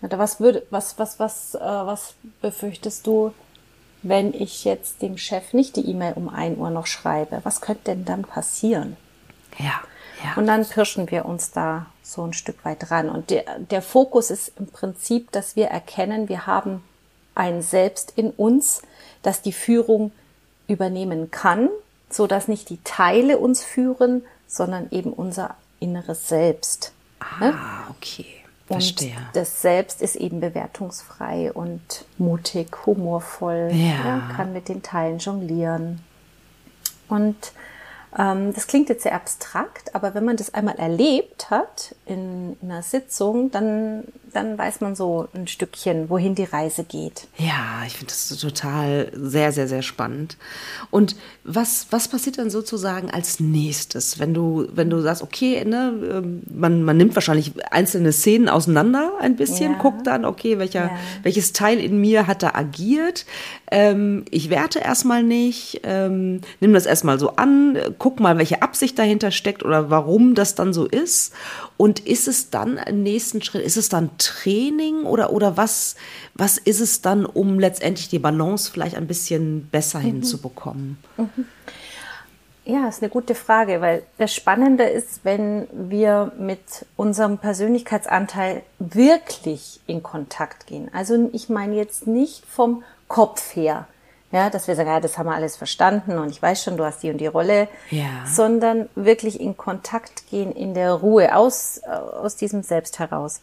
Was 0.00 0.40
würde, 0.40 0.66
was, 0.70 0.98
was, 0.98 1.18
was, 1.18 1.54
äh, 1.54 1.58
was 1.60 2.14
befürchtest 2.40 3.06
du, 3.06 3.32
wenn 4.02 4.34
ich 4.34 4.64
jetzt 4.64 5.02
dem 5.02 5.18
Chef 5.18 5.52
nicht 5.52 5.76
die 5.76 5.88
E-Mail 5.90 6.12
um 6.14 6.28
ein 6.28 6.58
Uhr 6.58 6.70
noch 6.70 6.86
schreibe? 6.86 7.40
Was 7.44 7.60
könnte 7.60 7.84
denn 7.86 8.04
dann 8.04 8.22
passieren? 8.22 8.96
Ja, 9.58 9.80
ja. 10.22 10.34
Und 10.36 10.46
dann 10.46 10.66
pirschen 10.66 11.10
wir 11.10 11.24
uns 11.24 11.50
da 11.50 11.86
so 12.02 12.22
ein 12.22 12.32
Stück 12.32 12.64
weit 12.64 12.90
ran. 12.90 13.08
Und 13.08 13.30
der, 13.30 13.58
der 13.58 13.82
Fokus 13.82 14.30
ist 14.30 14.52
im 14.58 14.66
Prinzip, 14.66 15.32
dass 15.32 15.56
wir 15.56 15.66
erkennen, 15.66 16.28
wir 16.28 16.46
haben 16.46 16.82
ein 17.34 17.62
Selbst 17.62 18.12
in 18.16 18.30
uns, 18.30 18.82
das 19.22 19.42
die 19.42 19.52
Führung 19.52 20.12
übernehmen 20.68 21.30
kann, 21.30 21.68
so 22.10 22.26
dass 22.26 22.48
nicht 22.48 22.70
die 22.70 22.82
Teile 22.82 23.38
uns 23.38 23.62
führen, 23.62 24.24
sondern 24.46 24.88
eben 24.90 25.12
unser 25.12 25.56
inneres 25.80 26.28
Selbst. 26.28 26.92
Ah, 27.18 27.38
ne? 27.40 27.54
okay. 27.90 28.45
Verstehe. 28.66 29.10
Und 29.10 29.28
das 29.34 29.62
Selbst 29.62 30.02
ist 30.02 30.16
eben 30.16 30.40
bewertungsfrei 30.40 31.52
und 31.52 32.04
mutig, 32.18 32.68
humorvoll, 32.84 33.70
ja. 33.72 34.04
Ja, 34.04 34.30
kann 34.34 34.52
mit 34.52 34.68
den 34.68 34.82
Teilen 34.82 35.18
jonglieren. 35.18 36.00
Und 37.08 37.52
das 38.16 38.66
klingt 38.66 38.88
jetzt 38.88 39.02
sehr 39.02 39.14
abstrakt, 39.14 39.94
aber 39.94 40.14
wenn 40.14 40.24
man 40.24 40.36
das 40.36 40.54
einmal 40.54 40.76
erlebt 40.76 41.50
hat 41.50 41.94
in, 42.06 42.56
in 42.62 42.70
einer 42.70 42.82
Sitzung, 42.82 43.50
dann, 43.50 44.04
dann 44.32 44.56
weiß 44.56 44.80
man 44.80 44.96
so 44.96 45.28
ein 45.34 45.46
Stückchen, 45.46 46.08
wohin 46.08 46.34
die 46.34 46.44
Reise 46.44 46.84
geht. 46.84 47.28
Ja, 47.36 47.82
ich 47.86 47.98
finde 47.98 48.12
das 48.12 48.28
total 48.38 49.12
sehr, 49.14 49.52
sehr, 49.52 49.68
sehr 49.68 49.82
spannend. 49.82 50.38
Und 50.90 51.14
was, 51.44 51.88
was 51.90 52.08
passiert 52.08 52.38
dann 52.38 52.48
sozusagen 52.48 53.10
als 53.10 53.38
nächstes, 53.38 54.18
wenn 54.18 54.32
du, 54.32 54.66
wenn 54.72 54.88
du 54.88 55.02
sagst, 55.02 55.22
okay, 55.22 55.62
ne, 55.66 55.92
ähm, 56.10 56.42
man, 56.50 56.84
man 56.84 56.96
nimmt 56.96 57.14
wahrscheinlich 57.16 57.52
einzelne 57.70 58.12
Szenen 58.12 58.48
auseinander 58.48 59.12
ein 59.20 59.36
bisschen, 59.36 59.72
ja. 59.72 59.78
guckt 59.78 60.06
dann, 60.06 60.24
okay, 60.24 60.58
welcher, 60.58 60.86
ja. 60.86 60.98
welches 61.22 61.52
Teil 61.52 61.80
in 61.80 62.00
mir 62.00 62.26
hat 62.26 62.42
da 62.42 62.52
agiert. 62.54 63.26
Ähm, 63.70 64.24
ich 64.30 64.48
werte 64.48 64.78
erstmal 64.78 65.22
nicht, 65.22 65.82
ähm, 65.82 66.40
nimm 66.60 66.72
das 66.72 66.86
erstmal 66.86 67.18
so 67.18 67.36
an, 67.36 67.76
guck 67.98 68.05
mal, 68.20 68.38
welche 68.38 68.62
Absicht 68.62 68.98
dahinter 68.98 69.30
steckt 69.30 69.64
oder 69.64 69.90
warum 69.90 70.34
das 70.34 70.54
dann 70.54 70.72
so 70.72 70.86
ist. 70.86 71.32
Und 71.76 72.00
ist 72.00 72.28
es 72.28 72.50
dann 72.50 72.78
im 72.78 73.02
nächsten 73.02 73.42
Schritt, 73.42 73.64
ist 73.64 73.76
es 73.76 73.88
dann 73.88 74.10
Training 74.18 75.04
oder, 75.04 75.32
oder 75.32 75.56
was, 75.56 75.96
was 76.34 76.58
ist 76.58 76.80
es 76.80 77.02
dann, 77.02 77.26
um 77.26 77.58
letztendlich 77.58 78.08
die 78.08 78.18
Balance 78.18 78.70
vielleicht 78.70 78.96
ein 78.96 79.06
bisschen 79.06 79.68
besser 79.68 79.98
mhm. 79.98 80.04
hinzubekommen? 80.04 80.98
Mhm. 81.16 81.46
Ja, 82.68 82.88
ist 82.88 83.00
eine 83.00 83.10
gute 83.10 83.36
Frage, 83.36 83.80
weil 83.80 84.02
das 84.18 84.34
Spannende 84.34 84.82
ist, 84.82 85.20
wenn 85.22 85.68
wir 85.70 86.32
mit 86.36 86.84
unserem 86.96 87.38
Persönlichkeitsanteil 87.38 88.64
wirklich 88.80 89.78
in 89.86 90.02
Kontakt 90.02 90.66
gehen. 90.66 90.90
Also 90.92 91.30
ich 91.32 91.48
meine 91.48 91.76
jetzt 91.76 92.08
nicht 92.08 92.44
vom 92.44 92.82
Kopf 93.06 93.54
her, 93.54 93.86
ja, 94.36 94.50
dass 94.50 94.68
wir 94.68 94.76
sagen, 94.76 94.88
ja, 94.88 95.00
das 95.00 95.18
haben 95.18 95.26
wir 95.26 95.34
alles 95.34 95.56
verstanden 95.56 96.18
und 96.18 96.30
ich 96.30 96.40
weiß 96.40 96.62
schon, 96.62 96.76
du 96.76 96.84
hast 96.84 97.02
die 97.02 97.10
und 97.10 97.18
die 97.18 97.26
Rolle, 97.26 97.68
ja. 97.90 98.24
sondern 98.26 98.88
wirklich 98.94 99.40
in 99.40 99.56
Kontakt 99.56 100.28
gehen, 100.30 100.52
in 100.52 100.74
der 100.74 100.92
Ruhe, 100.92 101.34
aus, 101.34 101.80
aus 101.82 102.36
diesem 102.36 102.62
Selbst 102.62 102.98
heraus. 102.98 103.40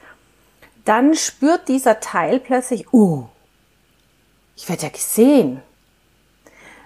Dann 0.85 1.15
spürt 1.15 1.67
dieser 1.67 1.99
Teil 1.99 2.39
plötzlich, 2.39 2.93
uh, 2.93 3.25
ich 4.55 4.69
werde 4.69 4.83
ja 4.83 4.89
gesehen. 4.89 5.61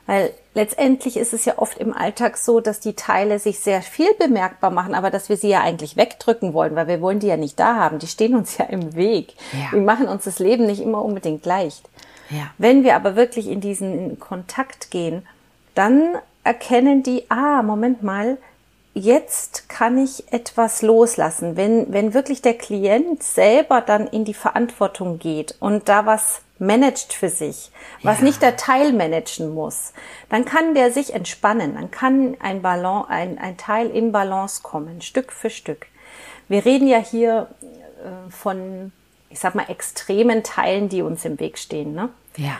Weil 0.05 0.33
letztendlich 0.53 1.17
ist 1.17 1.33
es 1.33 1.43
ja 1.43 1.57
oft 1.57 1.77
im 1.79 1.93
Alltag 1.93 2.37
so, 2.37 2.61
dass 2.61 2.79
die 2.79 2.93
Teile 2.93 3.39
sich 3.39 3.59
sehr 3.59 3.81
viel 3.81 4.13
bemerkbar 4.13 4.71
machen, 4.71 4.95
aber 4.95 5.11
dass 5.11 5.27
wir 5.27 5.35
sie 5.35 5.49
ja 5.49 5.61
eigentlich 5.61 5.97
wegdrücken 5.97 6.53
wollen, 6.53 6.75
weil 6.77 6.87
wir 6.87 7.01
wollen 7.01 7.19
die 7.19 7.27
ja 7.27 7.35
nicht 7.35 7.59
da 7.59 7.75
haben. 7.75 7.99
Die 7.99 8.07
stehen 8.07 8.35
uns 8.35 8.57
ja 8.57 8.65
im 8.65 8.95
Weg. 8.95 9.33
Ja. 9.51 9.73
Wir 9.73 9.81
machen 9.81 10.07
uns 10.07 10.23
das 10.23 10.39
Leben 10.39 10.65
nicht 10.65 10.81
immer 10.81 11.03
unbedingt 11.03 11.45
leicht. 11.45 11.89
Ja. 12.29 12.51
Wenn 12.57 12.83
wir 12.83 12.95
aber 12.95 13.15
wirklich 13.15 13.47
in 13.47 13.61
diesen 13.61 14.19
Kontakt 14.19 14.91
gehen, 14.91 15.25
dann 15.75 16.15
erkennen 16.43 17.03
die, 17.03 17.29
ah, 17.29 17.61
Moment 17.61 18.03
mal, 18.03 18.37
jetzt 18.93 19.69
kann 19.69 19.97
ich 19.97 20.31
etwas 20.31 20.81
loslassen. 20.81 21.55
Wenn, 21.55 21.93
wenn 21.93 22.13
wirklich 22.13 22.41
der 22.41 22.55
Klient 22.55 23.21
selber 23.21 23.81
dann 23.81 24.07
in 24.07 24.25
die 24.25 24.33
Verantwortung 24.33 25.19
geht 25.19 25.55
und 25.59 25.87
da 25.87 26.05
was 26.05 26.41
managt 26.59 27.13
für 27.13 27.29
sich, 27.29 27.71
was 28.01 28.19
ja. 28.19 28.23
nicht 28.23 28.41
der 28.41 28.57
Teil 28.57 28.93
managen 28.93 29.53
muss, 29.53 29.93
dann 30.29 30.45
kann 30.45 30.73
der 30.73 30.91
sich 30.91 31.13
entspannen, 31.13 31.75
dann 31.75 31.91
kann 31.91 32.35
ein, 32.39 32.63
Ballon, 32.63 33.05
ein, 33.07 33.37
ein 33.37 33.57
Teil 33.57 33.89
in 33.89 34.11
Balance 34.11 34.61
kommen, 34.63 35.01
Stück 35.01 35.31
für 35.31 35.51
Stück. 35.51 35.85
Wir 36.47 36.65
reden 36.65 36.87
ja 36.87 36.97
hier 36.97 37.49
äh, 38.03 38.31
von 38.31 38.91
ich 39.37 39.41
sag 39.41 39.53
mal, 39.53 39.69
extremen 39.69 40.41
Teilen, 40.41 40.89
die 40.89 41.03
uns 41.03 41.23
im 41.23 41.39
Weg 41.39 41.59
stehen. 41.59 41.93
Ne? 41.93 42.09
Ja. 42.37 42.57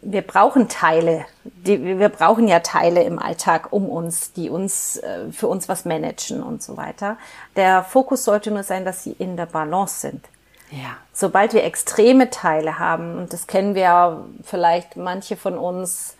wir 0.00 0.22
brauchen 0.22 0.66
Teile. 0.66 1.26
Die, 1.44 1.98
wir 1.98 2.08
brauchen 2.08 2.48
ja 2.48 2.60
Teile 2.60 3.02
im 3.02 3.18
Alltag 3.18 3.70
um 3.70 3.86
uns, 3.86 4.32
die 4.32 4.48
uns 4.48 4.96
äh, 4.96 5.30
für 5.30 5.46
uns 5.46 5.68
was 5.68 5.84
managen 5.84 6.42
und 6.42 6.62
so 6.62 6.78
weiter. 6.78 7.18
Der 7.54 7.84
Fokus 7.84 8.24
sollte 8.24 8.50
nur 8.50 8.62
sein, 8.62 8.86
dass 8.86 9.04
sie 9.04 9.12
in 9.12 9.36
der 9.36 9.44
Balance 9.44 10.00
sind. 10.00 10.24
Ja. 10.70 10.96
Sobald 11.12 11.52
wir 11.52 11.64
extreme 11.64 12.30
Teile 12.30 12.78
haben, 12.78 13.18
und 13.18 13.34
das 13.34 13.46
kennen 13.46 13.74
wir 13.74 13.82
ja 13.82 14.24
vielleicht 14.42 14.96
manche 14.96 15.36
von 15.36 15.58
uns, 15.58 16.16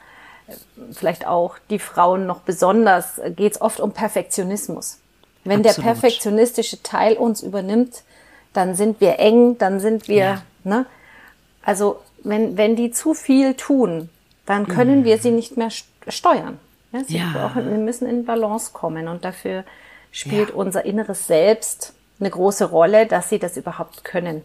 äh, 0.47 0.53
vielleicht 0.93 1.27
auch 1.27 1.57
die 1.71 1.79
Frauen 1.79 2.27
noch 2.27 2.41
besonders, 2.41 3.19
geht 3.31 3.55
es 3.55 3.61
oft 3.63 3.81
um 3.81 3.93
Perfektionismus. 3.93 4.99
Wenn 5.43 5.65
Absolut. 5.65 5.79
der 5.79 5.83
perfektionistische 5.83 6.83
Teil 6.83 7.17
uns 7.17 7.43
übernimmt, 7.43 8.03
dann 8.57 8.75
sind 8.75 9.01
wir 9.01 9.19
eng, 9.19 9.59
dann 9.59 9.81
sind 9.81 10.09
wir, 10.09 10.17
ja. 10.17 10.43
ne? 10.65 10.87
Also 11.63 12.01
wenn, 12.23 12.57
wenn 12.57 12.77
die 12.77 12.91
zu 12.91 13.15
viel 13.15 13.55
tun, 13.55 14.09
dann 14.47 14.67
können 14.69 15.01
mhm. 15.01 15.05
wir 15.05 15.19
sie 15.19 15.31
nicht 15.31 15.57
mehr 15.57 15.71
steuern. 16.09 16.59
Ja, 16.93 17.03
ja. 17.09 17.33
Brauchen, 17.33 17.71
wir 17.71 17.79
müssen 17.79 18.09
in 18.09 18.25
Balance 18.25 18.71
kommen 18.73 19.09
und 19.09 19.25
dafür 19.25 19.65
spielt 20.13 20.51
ja. 20.51 20.55
unser 20.55 20.85
inneres 20.85 21.27
Selbst 21.27 21.95
eine 22.21 22.31
große 22.31 22.67
Rolle, 22.67 23.07
dass 23.07 23.29
sie 23.29 23.39
das 23.39 23.57
überhaupt 23.57 24.05
können. 24.05 24.43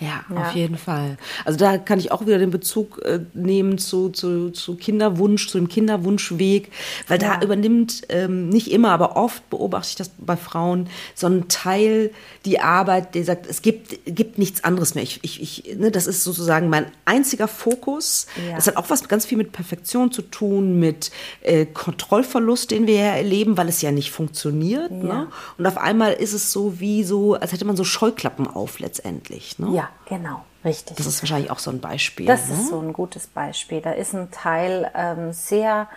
Ja, 0.00 0.24
ja, 0.28 0.42
auf 0.42 0.54
jeden 0.54 0.76
Fall. 0.76 1.16
Also 1.44 1.58
da 1.58 1.78
kann 1.78 2.00
ich 2.00 2.10
auch 2.10 2.22
wieder 2.22 2.38
den 2.38 2.50
Bezug 2.50 3.00
äh, 3.04 3.20
nehmen 3.32 3.78
zu, 3.78 4.08
zu, 4.08 4.50
zu 4.50 4.74
Kinderwunsch, 4.74 5.48
zu 5.48 5.58
dem 5.58 5.68
Kinderwunschweg, 5.68 6.72
weil 7.06 7.22
ja. 7.22 7.36
da 7.36 7.44
übernimmt 7.44 8.02
ähm, 8.08 8.48
nicht 8.48 8.72
immer, 8.72 8.90
aber 8.90 9.16
oft 9.16 9.48
beobachte 9.50 9.90
ich 9.90 9.96
das 9.96 10.10
bei 10.18 10.36
Frauen 10.36 10.88
so 11.14 11.28
ein 11.28 11.46
Teil 11.48 12.10
die 12.44 12.60
Arbeit, 12.60 13.14
der 13.14 13.24
sagt, 13.24 13.46
es 13.46 13.62
gibt, 13.62 14.04
gibt 14.04 14.36
nichts 14.36 14.64
anderes 14.64 14.94
mehr. 14.94 15.04
Ich, 15.04 15.20
ich, 15.22 15.40
ich, 15.40 15.76
ne, 15.76 15.90
das 15.90 16.06
ist 16.06 16.24
sozusagen 16.24 16.68
mein 16.68 16.86
einziger 17.04 17.46
Fokus. 17.48 18.26
Ja. 18.48 18.56
Das 18.56 18.66
hat 18.66 18.76
auch 18.76 18.90
was 18.90 19.08
ganz 19.08 19.24
viel 19.24 19.38
mit 19.38 19.52
Perfektion 19.52 20.10
zu 20.10 20.22
tun, 20.22 20.78
mit 20.78 21.10
äh, 21.42 21.66
Kontrollverlust, 21.66 22.72
den 22.72 22.86
wir 22.86 22.96
ja 22.96 23.14
erleben, 23.14 23.56
weil 23.56 23.68
es 23.68 23.80
ja 23.80 23.92
nicht 23.92 24.10
funktioniert. 24.10 24.90
Ne? 24.90 25.28
Und 25.56 25.66
auf 25.66 25.78
einmal 25.78 26.12
ist 26.14 26.32
es 26.32 26.52
so 26.52 26.80
wie 26.80 27.04
so, 27.04 27.34
als 27.34 27.52
hätte 27.52 27.64
man 27.64 27.76
so 27.76 27.84
Scheuklappen 27.84 28.46
auf 28.46 28.78
letztendlich. 28.78 29.58
Ne? 29.58 29.74
Ja. 29.74 29.83
Ja, 29.84 30.16
genau, 30.16 30.44
richtig. 30.64 30.96
Das 30.96 31.06
ist 31.06 31.22
wahrscheinlich 31.22 31.50
auch 31.50 31.58
so 31.58 31.70
ein 31.70 31.80
Beispiel. 31.80 32.26
Das 32.26 32.48
ne? 32.48 32.54
ist 32.54 32.68
so 32.68 32.80
ein 32.80 32.92
gutes 32.92 33.26
Beispiel. 33.26 33.80
Da 33.80 33.92
ist 33.92 34.14
ein 34.14 34.30
Teil 34.30 34.90
ähm, 34.94 35.32
sehr 35.32 35.88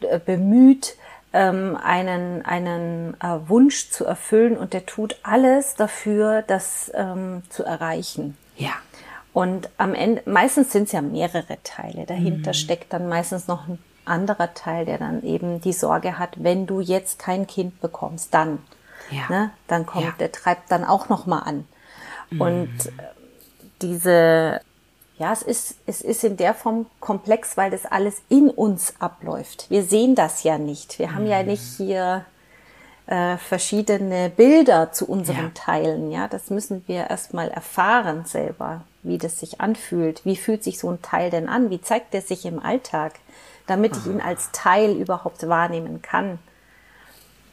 äh, 0.00 0.18
bemüht, 0.18 0.96
ähm, 1.32 1.76
einen, 1.82 2.44
einen 2.44 3.14
äh, 3.20 3.48
Wunsch 3.48 3.90
zu 3.90 4.04
erfüllen 4.04 4.56
und 4.56 4.72
der 4.72 4.86
tut 4.86 5.16
alles 5.22 5.74
dafür, 5.74 6.42
das 6.42 6.90
ähm, 6.94 7.42
zu 7.48 7.64
erreichen. 7.64 8.36
Ja. 8.56 8.72
Und 9.32 9.68
am 9.78 9.94
Ende, 9.94 10.22
meistens 10.26 10.70
sind 10.70 10.84
es 10.84 10.92
ja 10.92 11.02
mehrere 11.02 11.58
Teile. 11.64 12.06
Dahinter 12.06 12.50
mhm. 12.50 12.54
steckt 12.54 12.92
dann 12.92 13.08
meistens 13.08 13.48
noch 13.48 13.66
ein 13.66 13.80
anderer 14.04 14.54
Teil, 14.54 14.84
der 14.84 14.98
dann 14.98 15.22
eben 15.24 15.60
die 15.60 15.72
Sorge 15.72 16.18
hat, 16.18 16.42
wenn 16.42 16.66
du 16.66 16.80
jetzt 16.80 17.18
kein 17.18 17.48
Kind 17.48 17.80
bekommst, 17.80 18.32
dann, 18.32 18.58
ja. 19.10 19.28
ne, 19.28 19.50
dann 19.66 19.86
kommt, 19.86 20.04
ja. 20.04 20.14
der 20.20 20.30
treibt 20.30 20.70
dann 20.70 20.84
auch 20.84 21.08
noch 21.08 21.26
mal 21.26 21.40
an. 21.40 21.66
Mhm. 22.30 22.40
Und 22.40 22.92
diese, 23.84 24.60
ja, 25.18 25.32
es 25.32 25.42
ist, 25.42 25.76
es 25.86 26.00
ist 26.00 26.24
in 26.24 26.36
der 26.36 26.54
Form 26.54 26.86
komplex, 27.00 27.56
weil 27.56 27.70
das 27.70 27.86
alles 27.86 28.22
in 28.28 28.50
uns 28.50 28.94
abläuft. 28.98 29.66
Wir 29.68 29.84
sehen 29.84 30.14
das 30.14 30.42
ja 30.42 30.58
nicht. 30.58 30.98
Wir 30.98 31.14
haben 31.14 31.26
ja 31.26 31.42
mhm. 31.42 31.48
nicht 31.48 31.62
hier 31.76 32.24
äh, 33.06 33.36
verschiedene 33.36 34.30
Bilder 34.30 34.92
zu 34.92 35.06
unseren 35.06 35.36
ja. 35.36 35.50
Teilen. 35.54 36.10
Ja, 36.10 36.26
das 36.26 36.50
müssen 36.50 36.82
wir 36.86 37.10
erstmal 37.10 37.50
erfahren 37.50 38.24
selber, 38.24 38.82
wie 39.02 39.18
das 39.18 39.38
sich 39.38 39.60
anfühlt. 39.60 40.24
Wie 40.24 40.36
fühlt 40.36 40.64
sich 40.64 40.78
so 40.78 40.90
ein 40.90 41.02
Teil 41.02 41.30
denn 41.30 41.48
an? 41.48 41.70
Wie 41.70 41.80
zeigt 41.80 42.14
er 42.14 42.22
sich 42.22 42.46
im 42.46 42.58
Alltag, 42.58 43.12
damit 43.66 43.96
ich 43.96 44.06
ihn 44.06 44.20
ah. 44.20 44.28
als 44.28 44.50
Teil 44.52 44.92
überhaupt 44.92 45.46
wahrnehmen 45.46 46.00
kann? 46.00 46.38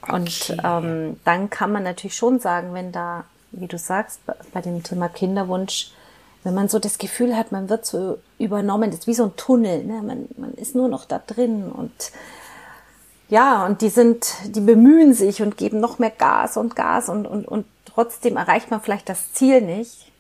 Okay. 0.02 0.14
Und 0.14 0.58
ähm, 0.64 1.20
dann 1.26 1.50
kann 1.50 1.72
man 1.72 1.84
natürlich 1.84 2.16
schon 2.16 2.40
sagen, 2.40 2.74
wenn 2.74 2.92
da, 2.92 3.26
wie 3.52 3.68
du 3.68 3.78
sagst, 3.78 4.22
bei 4.54 4.62
dem 4.62 4.82
Thema 4.82 5.10
Kinderwunsch 5.10 5.92
wenn 6.44 6.54
man 6.54 6.70
so 6.70 6.80
das 6.80 6.98
Gefühl 6.98 7.36
hat, 7.36 7.52
man 7.52 7.70
wird 7.70 7.86
so 7.86 8.18
übernommen, 8.40 8.90
das 8.90 9.02
ist 9.02 9.08
wie 9.08 9.14
so 9.14 9.26
ein 9.26 9.36
Tunnel, 9.36 9.84
ne? 9.84 10.02
man, 10.02 10.28
man 10.38 10.54
ist 10.54 10.76
nur 10.76 10.88
noch 10.88 11.06
da 11.06 11.22
drin 11.26 11.72
und 11.72 11.92
ja, 13.30 13.66
und 13.66 13.82
die 13.82 13.90
sind, 13.90 14.34
die 14.46 14.60
bemühen 14.60 15.14
sich 15.14 15.42
und 15.42 15.56
geben 15.56 15.80
noch 15.80 16.00
mehr 16.00 16.10
Gas 16.12 16.58
und 16.58 16.76
Gas 16.76 17.08
und, 17.08 17.26
und, 17.26 17.48
und 17.48 17.66
trotzdem 17.86 18.36
erreicht 18.36 18.72
man 18.72 18.82
vielleicht 18.82 19.08
das 19.08 19.32
Ziel 19.32 19.62
nicht. 19.62 20.12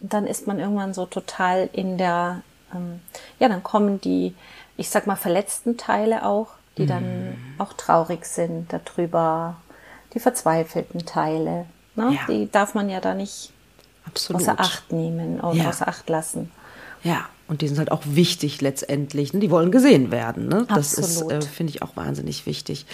Und 0.00 0.12
dann 0.12 0.26
ist 0.26 0.46
man 0.46 0.60
irgendwann 0.60 0.94
so 0.94 1.04
total 1.04 1.68
in 1.72 1.98
der, 1.98 2.42
ähm, 2.72 3.00
ja, 3.40 3.48
dann 3.48 3.64
kommen 3.64 4.00
die, 4.00 4.36
ich 4.76 4.88
sag 4.88 5.08
mal, 5.08 5.16
verletzten 5.16 5.76
Teile 5.76 6.24
auch, 6.24 6.48
die 6.78 6.86
dann 6.86 7.30
mm. 7.30 7.60
auch 7.60 7.72
traurig 7.72 8.24
sind 8.24 8.72
darüber, 8.72 9.56
die 10.12 10.20
verzweifelten 10.20 11.04
Teile. 11.06 11.66
Ne? 11.96 12.12
Ja. 12.12 12.20
Die 12.28 12.50
darf 12.50 12.74
man 12.74 12.88
ja 12.88 13.00
da 13.00 13.14
nicht 13.14 13.52
Absolut. 14.06 14.42
außer 14.42 14.60
Acht 14.60 14.92
nehmen 14.92 15.40
und 15.40 15.56
ja. 15.56 15.68
außer 15.68 15.88
Acht 15.88 16.08
lassen. 16.08 16.50
Ja, 17.02 17.28
und 17.46 17.60
die 17.60 17.68
sind 17.68 17.78
halt 17.78 17.92
auch 17.92 18.02
wichtig 18.06 18.62
letztendlich. 18.62 19.34
Ne? 19.34 19.40
Die 19.40 19.50
wollen 19.50 19.70
gesehen 19.70 20.10
werden. 20.10 20.48
Ne? 20.48 20.66
Das 20.68 20.96
Absolut. 20.96 21.32
ist, 21.32 21.46
äh, 21.46 21.48
finde 21.48 21.72
ich, 21.74 21.82
auch 21.82 21.96
wahnsinnig 21.96 22.46
wichtig. 22.46 22.86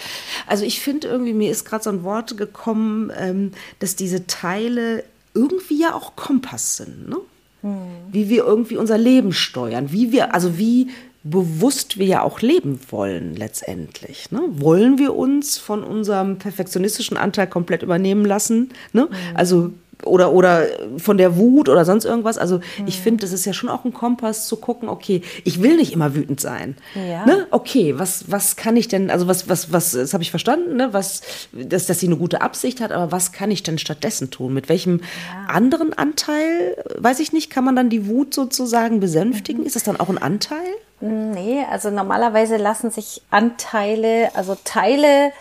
Also 0.45 0.65
ich 0.65 0.81
finde 0.81 1.07
irgendwie, 1.07 1.33
mir 1.33 1.49
ist 1.49 1.63
gerade 1.63 1.83
so 1.83 1.89
ein 1.89 2.03
Wort 2.03 2.37
gekommen, 2.37 3.11
ähm, 3.17 3.51
dass 3.79 3.95
diese 3.95 4.27
Teile 4.27 5.05
irgendwie 5.33 5.79
ja 5.79 5.95
auch 5.95 6.17
Kompass 6.17 6.77
sind. 6.77 7.07
Ne? 7.07 7.17
Hm. 7.61 7.77
Wie 8.11 8.27
wir 8.27 8.43
irgendwie 8.43 8.75
unser 8.75 8.97
Leben 8.97 9.31
steuern. 9.31 9.93
Wie 9.93 10.11
wir, 10.11 10.33
also 10.33 10.57
wie 10.57 10.89
bewusst 11.23 11.97
wir 11.97 12.05
ja 12.07 12.21
auch 12.23 12.41
leben 12.41 12.79
wollen 12.89 13.35
letztendlich. 13.35 14.31
Ne? 14.31 14.41
Wollen 14.49 14.97
wir 14.97 15.15
uns 15.15 15.57
von 15.57 15.83
unserem 15.83 16.39
perfektionistischen 16.39 17.15
Anteil 17.15 17.47
komplett 17.47 17.83
übernehmen 17.83 18.25
lassen? 18.25 18.71
Ne? 18.91 19.05
Mhm. 19.05 19.35
Also 19.35 19.71
oder, 20.05 20.33
oder 20.33 20.65
von 20.97 21.17
der 21.17 21.37
Wut 21.37 21.69
oder 21.69 21.85
sonst 21.85 22.05
irgendwas. 22.05 22.37
Also 22.37 22.57
mhm. 22.57 22.87
ich 22.87 22.99
finde, 22.99 23.21
das 23.21 23.31
ist 23.31 23.45
ja 23.45 23.53
schon 23.53 23.69
auch 23.69 23.85
ein 23.85 23.93
Kompass 23.93 24.47
zu 24.47 24.57
gucken, 24.57 24.89
okay, 24.89 25.21
ich 25.43 25.61
will 25.61 25.77
nicht 25.77 25.93
immer 25.93 26.15
wütend 26.15 26.39
sein. 26.39 26.75
Ja. 26.95 27.25
Ne? 27.25 27.47
Okay, 27.51 27.97
was, 27.97 28.31
was 28.31 28.55
kann 28.55 28.77
ich 28.77 28.87
denn, 28.87 29.09
also 29.09 29.27
was, 29.27 29.49
was, 29.49 29.71
was, 29.71 29.91
das 29.91 30.13
habe 30.13 30.23
ich 30.23 30.31
verstanden, 30.31 30.77
ne? 30.77 30.93
was, 30.93 31.21
dass, 31.51 31.85
dass 31.85 31.99
sie 31.99 32.07
eine 32.07 32.17
gute 32.17 32.41
Absicht 32.41 32.81
hat, 32.81 32.91
aber 32.91 33.11
was 33.11 33.31
kann 33.31 33.51
ich 33.51 33.63
denn 33.63 33.77
stattdessen 33.77 34.31
tun? 34.31 34.53
Mit 34.53 34.69
welchem 34.69 34.99
ja. 34.99 35.53
anderen 35.53 35.93
Anteil, 35.93 36.77
weiß 36.97 37.19
ich 37.19 37.33
nicht, 37.33 37.49
kann 37.49 37.63
man 37.63 37.75
dann 37.75 37.89
die 37.89 38.07
Wut 38.07 38.33
sozusagen 38.33 38.99
besänftigen? 38.99 39.61
Mhm. 39.61 39.67
Ist 39.67 39.75
das 39.75 39.83
dann 39.83 39.99
auch 39.99 40.09
ein 40.09 40.17
Anteil? 40.17 40.57
Nee, 41.01 41.65
also 41.69 41.89
normalerweise 41.89 42.57
lassen 42.57 42.91
sich 42.91 43.23
Anteile, 43.31 44.29
also 44.35 44.55
Teile 44.63 45.31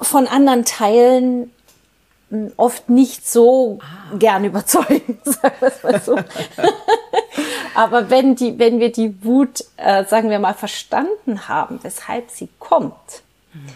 von 0.00 0.26
anderen 0.26 0.64
Teilen 0.64 1.52
oft 2.56 2.88
nicht 2.88 3.28
so 3.28 3.78
ah. 3.80 4.16
gern 4.16 4.44
überzeugen, 4.44 5.18
sagen 5.24 5.54
wir 5.60 5.68
es 5.68 5.82
mal 5.82 6.00
so. 6.00 6.16
Aber 7.74 8.10
wenn 8.10 8.34
die, 8.36 8.58
wenn 8.58 8.80
wir 8.80 8.92
die 8.92 9.24
Wut, 9.24 9.64
äh, 9.76 10.04
sagen 10.04 10.30
wir 10.30 10.38
mal, 10.38 10.54
verstanden 10.54 11.48
haben, 11.48 11.80
weshalb 11.82 12.30
sie 12.30 12.48
kommt, 12.58 13.22
mhm. 13.52 13.68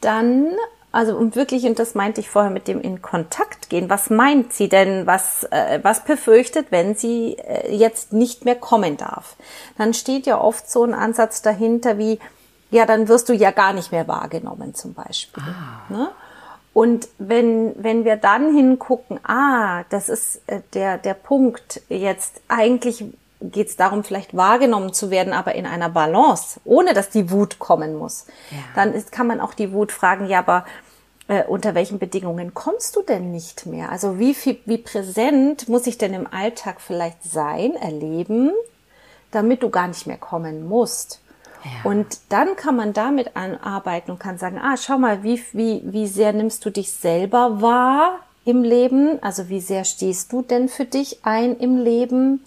dann, 0.00 0.46
also 0.92 1.16
um 1.16 1.34
wirklich, 1.34 1.64
und 1.64 1.78
das 1.78 1.94
meinte 1.94 2.20
ich 2.20 2.30
vorher 2.30 2.50
mit 2.50 2.68
dem 2.68 2.80
in 2.80 3.02
Kontakt 3.02 3.70
gehen, 3.70 3.90
was 3.90 4.10
meint 4.10 4.52
sie 4.52 4.68
denn, 4.68 5.06
was, 5.06 5.44
äh, 5.44 5.80
was 5.82 6.04
befürchtet, 6.04 6.66
wenn 6.70 6.94
sie 6.94 7.36
äh, 7.38 7.74
jetzt 7.74 8.12
nicht 8.12 8.44
mehr 8.44 8.56
kommen 8.56 8.96
darf? 8.96 9.36
Dann 9.78 9.94
steht 9.94 10.26
ja 10.26 10.40
oft 10.40 10.70
so 10.70 10.84
ein 10.84 10.94
Ansatz 10.94 11.42
dahinter 11.42 11.98
wie, 11.98 12.18
ja, 12.70 12.86
dann 12.86 13.08
wirst 13.08 13.28
du 13.28 13.32
ja 13.32 13.50
gar 13.50 13.72
nicht 13.72 13.92
mehr 13.92 14.06
wahrgenommen 14.06 14.74
zum 14.74 14.94
Beispiel. 14.94 15.42
Ah. 15.42 15.92
Ne? 15.92 16.10
Und 16.72 17.08
wenn, 17.18 17.74
wenn 17.76 18.04
wir 18.04 18.16
dann 18.16 18.54
hingucken, 18.54 19.18
ah, 19.24 19.84
das 19.90 20.08
ist 20.08 20.42
äh, 20.46 20.60
der, 20.74 20.98
der 20.98 21.14
Punkt, 21.14 21.82
jetzt 21.88 22.40
eigentlich 22.48 23.04
geht 23.40 23.68
es 23.68 23.76
darum, 23.76 24.04
vielleicht 24.04 24.36
wahrgenommen 24.36 24.92
zu 24.92 25.10
werden, 25.10 25.32
aber 25.32 25.54
in 25.54 25.66
einer 25.66 25.88
Balance, 25.88 26.60
ohne 26.64 26.92
dass 26.92 27.10
die 27.10 27.30
Wut 27.30 27.58
kommen 27.58 27.96
muss, 27.96 28.26
ja. 28.50 28.58
dann 28.74 28.92
ist, 28.92 29.12
kann 29.12 29.26
man 29.26 29.40
auch 29.40 29.54
die 29.54 29.72
Wut 29.72 29.92
fragen, 29.92 30.26
ja, 30.26 30.40
aber 30.40 30.64
äh, 31.26 31.44
unter 31.44 31.74
welchen 31.74 31.98
Bedingungen 31.98 32.54
kommst 32.54 32.96
du 32.96 33.02
denn 33.02 33.30
nicht 33.30 33.66
mehr? 33.66 33.90
Also 33.90 34.18
wie 34.18 34.34
viel, 34.34 34.58
wie 34.66 34.78
präsent 34.78 35.68
muss 35.68 35.86
ich 35.86 35.96
denn 35.96 36.12
im 36.12 36.26
Alltag 36.26 36.80
vielleicht 36.80 37.22
sein, 37.22 37.74
erleben, 37.76 38.52
damit 39.30 39.62
du 39.62 39.70
gar 39.70 39.88
nicht 39.88 40.06
mehr 40.06 40.18
kommen 40.18 40.68
musst? 40.68 41.20
Und 41.84 42.20
dann 42.28 42.56
kann 42.56 42.76
man 42.76 42.92
damit 42.92 43.32
arbeiten 43.36 44.12
und 44.12 44.18
kann 44.18 44.38
sagen, 44.38 44.58
ah, 44.58 44.76
schau 44.76 44.98
mal, 44.98 45.22
wie, 45.22 45.42
wie, 45.52 45.82
wie 45.84 46.06
sehr 46.06 46.32
nimmst 46.32 46.64
du 46.64 46.70
dich 46.70 46.92
selber 46.92 47.60
wahr 47.60 48.20
im 48.44 48.62
Leben? 48.62 49.22
Also 49.22 49.48
wie 49.48 49.60
sehr 49.60 49.84
stehst 49.84 50.32
du 50.32 50.42
denn 50.42 50.68
für 50.68 50.84
dich 50.84 51.20
ein 51.24 51.56
im 51.56 51.78
Leben? 51.78 52.40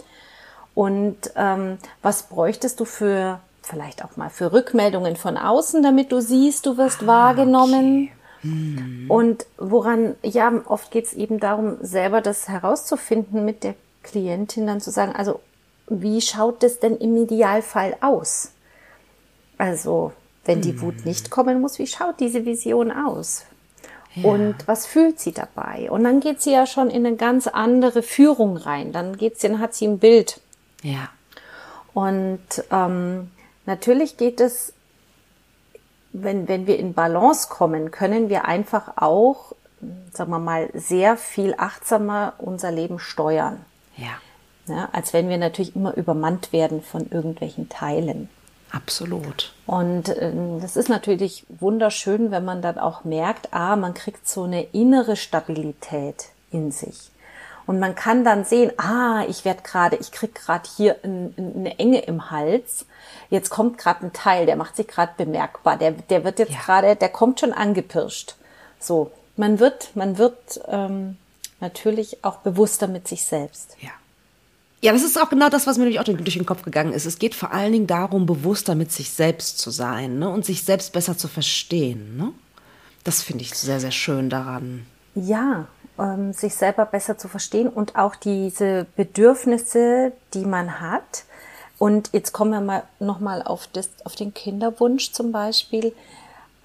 Und 0.75 1.17
ähm, 1.35 1.77
was 2.01 2.23
bräuchtest 2.23 2.79
du 2.79 2.85
für, 2.85 3.39
vielleicht 3.61 4.03
auch 4.03 4.17
mal 4.17 4.29
für 4.29 4.51
Rückmeldungen 4.51 5.15
von 5.15 5.37
außen, 5.37 5.83
damit 5.83 6.11
du 6.11 6.19
siehst, 6.19 6.65
du 6.65 6.77
wirst 6.77 7.03
ah, 7.03 7.07
wahrgenommen? 7.07 8.03
Okay. 8.03 8.11
Hm. 8.41 9.05
Und 9.09 9.45
woran, 9.57 10.15
ja, 10.21 10.51
oft 10.65 10.91
geht 10.91 11.05
es 11.05 11.13
eben 11.13 11.39
darum, 11.39 11.77
selber 11.81 12.21
das 12.21 12.49
herauszufinden 12.49 13.45
mit 13.45 13.63
der 13.63 13.75
Klientin, 14.01 14.67
dann 14.67 14.81
zu 14.81 14.91
sagen, 14.91 15.15
also 15.15 15.39
wie 15.87 16.21
schaut 16.21 16.63
es 16.63 16.79
denn 16.79 16.97
im 16.97 17.15
Idealfall 17.15 17.95
aus? 18.01 18.52
Also, 19.57 20.11
wenn 20.45 20.61
die 20.61 20.81
Wut 20.81 21.05
nicht 21.05 21.29
kommen 21.29 21.61
muss, 21.61 21.79
wie 21.79 21.87
schaut 21.87 22.19
diese 22.19 22.45
Vision 22.45 22.91
aus? 22.91 23.45
Ja. 24.15 24.29
Und 24.29 24.67
was 24.67 24.85
fühlt 24.85 25.19
sie 25.19 25.31
dabei? 25.31 25.89
Und 25.89 26.03
dann 26.03 26.19
geht 26.19 26.41
sie 26.41 26.51
ja 26.51 26.65
schon 26.67 26.89
in 26.89 27.05
eine 27.05 27.15
ganz 27.15 27.47
andere 27.47 28.03
Führung 28.03 28.57
rein. 28.57 28.91
Dann 28.91 29.17
geht 29.17 29.39
sie, 29.39 29.47
dann 29.47 29.59
hat 29.59 29.73
sie 29.73 29.87
ein 29.87 29.99
Bild. 29.99 30.39
Ja. 30.83 31.09
Und 31.93 32.39
ähm, 32.71 33.31
natürlich 33.65 34.17
geht 34.17 34.39
es, 34.39 34.73
wenn, 36.11 36.47
wenn 36.47 36.67
wir 36.67 36.77
in 36.77 36.93
Balance 36.93 37.47
kommen, 37.49 37.89
können 37.89 38.29
wir 38.29 38.45
einfach 38.45 38.97
auch, 38.97 39.53
sagen 40.11 40.31
wir 40.31 40.39
mal, 40.39 40.69
sehr 40.73 41.17
viel 41.17 41.55
achtsamer 41.57 42.33
unser 42.37 42.71
Leben 42.71 42.99
steuern. 42.99 43.65
Ja. 43.97 44.19
ja 44.67 44.89
als 44.91 45.13
wenn 45.13 45.27
wir 45.27 45.39
natürlich 45.39 45.75
immer 45.75 45.95
übermannt 45.95 46.53
werden 46.53 46.83
von 46.83 47.09
irgendwelchen 47.09 47.67
Teilen. 47.69 48.29
Absolut. 48.73 49.53
Und 49.67 50.09
äh, 50.09 50.31
das 50.59 50.75
ist 50.75 50.89
natürlich 50.89 51.45
wunderschön, 51.47 52.31
wenn 52.31 52.43
man 52.43 52.63
dann 52.63 52.79
auch 52.79 53.03
merkt, 53.03 53.53
ah, 53.53 53.75
man 53.75 53.93
kriegt 53.93 54.27
so 54.27 54.43
eine 54.43 54.63
innere 54.63 55.15
Stabilität 55.15 56.29
in 56.51 56.71
sich. 56.71 57.11
Und 57.67 57.79
man 57.79 57.93
kann 57.95 58.25
dann 58.25 58.43
sehen, 58.43 58.71
ah, 58.77 59.23
ich 59.29 59.45
werde 59.45 59.61
gerade, 59.61 59.95
ich 59.97 60.11
krieg 60.11 60.33
gerade 60.33 60.67
hier 60.75 60.97
ein, 61.03 61.33
eine 61.37 61.79
Enge 61.79 61.99
im 61.99 62.31
Hals. 62.31 62.85
Jetzt 63.29 63.51
kommt 63.51 63.77
gerade 63.77 64.07
ein 64.07 64.11
Teil, 64.11 64.47
der 64.47 64.55
macht 64.55 64.75
sich 64.75 64.87
gerade 64.87 65.13
bemerkbar. 65.17 65.77
Der, 65.77 65.91
der 65.91 66.23
wird 66.23 66.39
jetzt 66.39 66.53
ja. 66.53 66.59
gerade, 66.59 66.95
der 66.95 67.09
kommt 67.09 67.39
schon 67.39 67.53
angepirscht. 67.53 68.35
So, 68.79 69.11
man 69.37 69.59
wird, 69.59 69.95
man 69.95 70.17
wird 70.17 70.61
ähm, 70.67 71.17
natürlich 71.59 72.25
auch 72.25 72.37
bewusster 72.37 72.87
mit 72.87 73.07
sich 73.07 73.23
selbst. 73.23 73.77
Ja. 73.79 73.91
Ja, 74.83 74.91
das 74.91 75.01
ist 75.01 75.17
auch 75.17 75.29
genau 75.29 75.47
das, 75.47 75.65
was 75.65 75.77
mir 75.77 75.85
nämlich 75.85 76.01
auch 76.01 76.03
durch 76.03 76.33
den 76.33 76.45
Kopf 76.45 76.63
gegangen 76.63 76.91
ist. 76.91 77.05
Es 77.05 77.17
geht 77.17 77.35
vor 77.35 77.53
allen 77.53 77.71
Dingen 77.71 77.87
darum, 77.87 78.25
bewusster 78.25 78.75
mit 78.75 78.91
sich 78.91 79.11
selbst 79.11 79.57
zu 79.57 79.71
sein 79.71 80.19
ne? 80.19 80.27
und 80.27 80.43
sich 80.43 80.65
selbst 80.65 80.91
besser 80.91 81.17
zu 81.17 81.29
verstehen. 81.29 82.17
Ne? 82.17 82.33
Das 83.05 83.21
finde 83.21 83.43
ich 83.43 83.55
sehr, 83.55 83.79
sehr 83.79 83.91
schön 83.91 84.29
daran. 84.29 84.85
Ja, 85.15 85.67
ähm, 85.97 86.33
sich 86.33 86.53
selber 86.55 86.85
besser 86.85 87.17
zu 87.17 87.29
verstehen 87.29 87.69
und 87.69 87.95
auch 87.95 88.17
diese 88.17 88.85
Bedürfnisse, 88.97 90.11
die 90.33 90.43
man 90.43 90.81
hat. 90.81 91.23
Und 91.77 92.09
jetzt 92.11 92.33
kommen 92.33 92.51
wir 92.51 92.59
mal 92.59 92.83
nochmal 92.99 93.41
auf, 93.41 93.69
auf 94.03 94.15
den 94.15 94.33
Kinderwunsch 94.33 95.13
zum 95.13 95.31
Beispiel. 95.31 95.95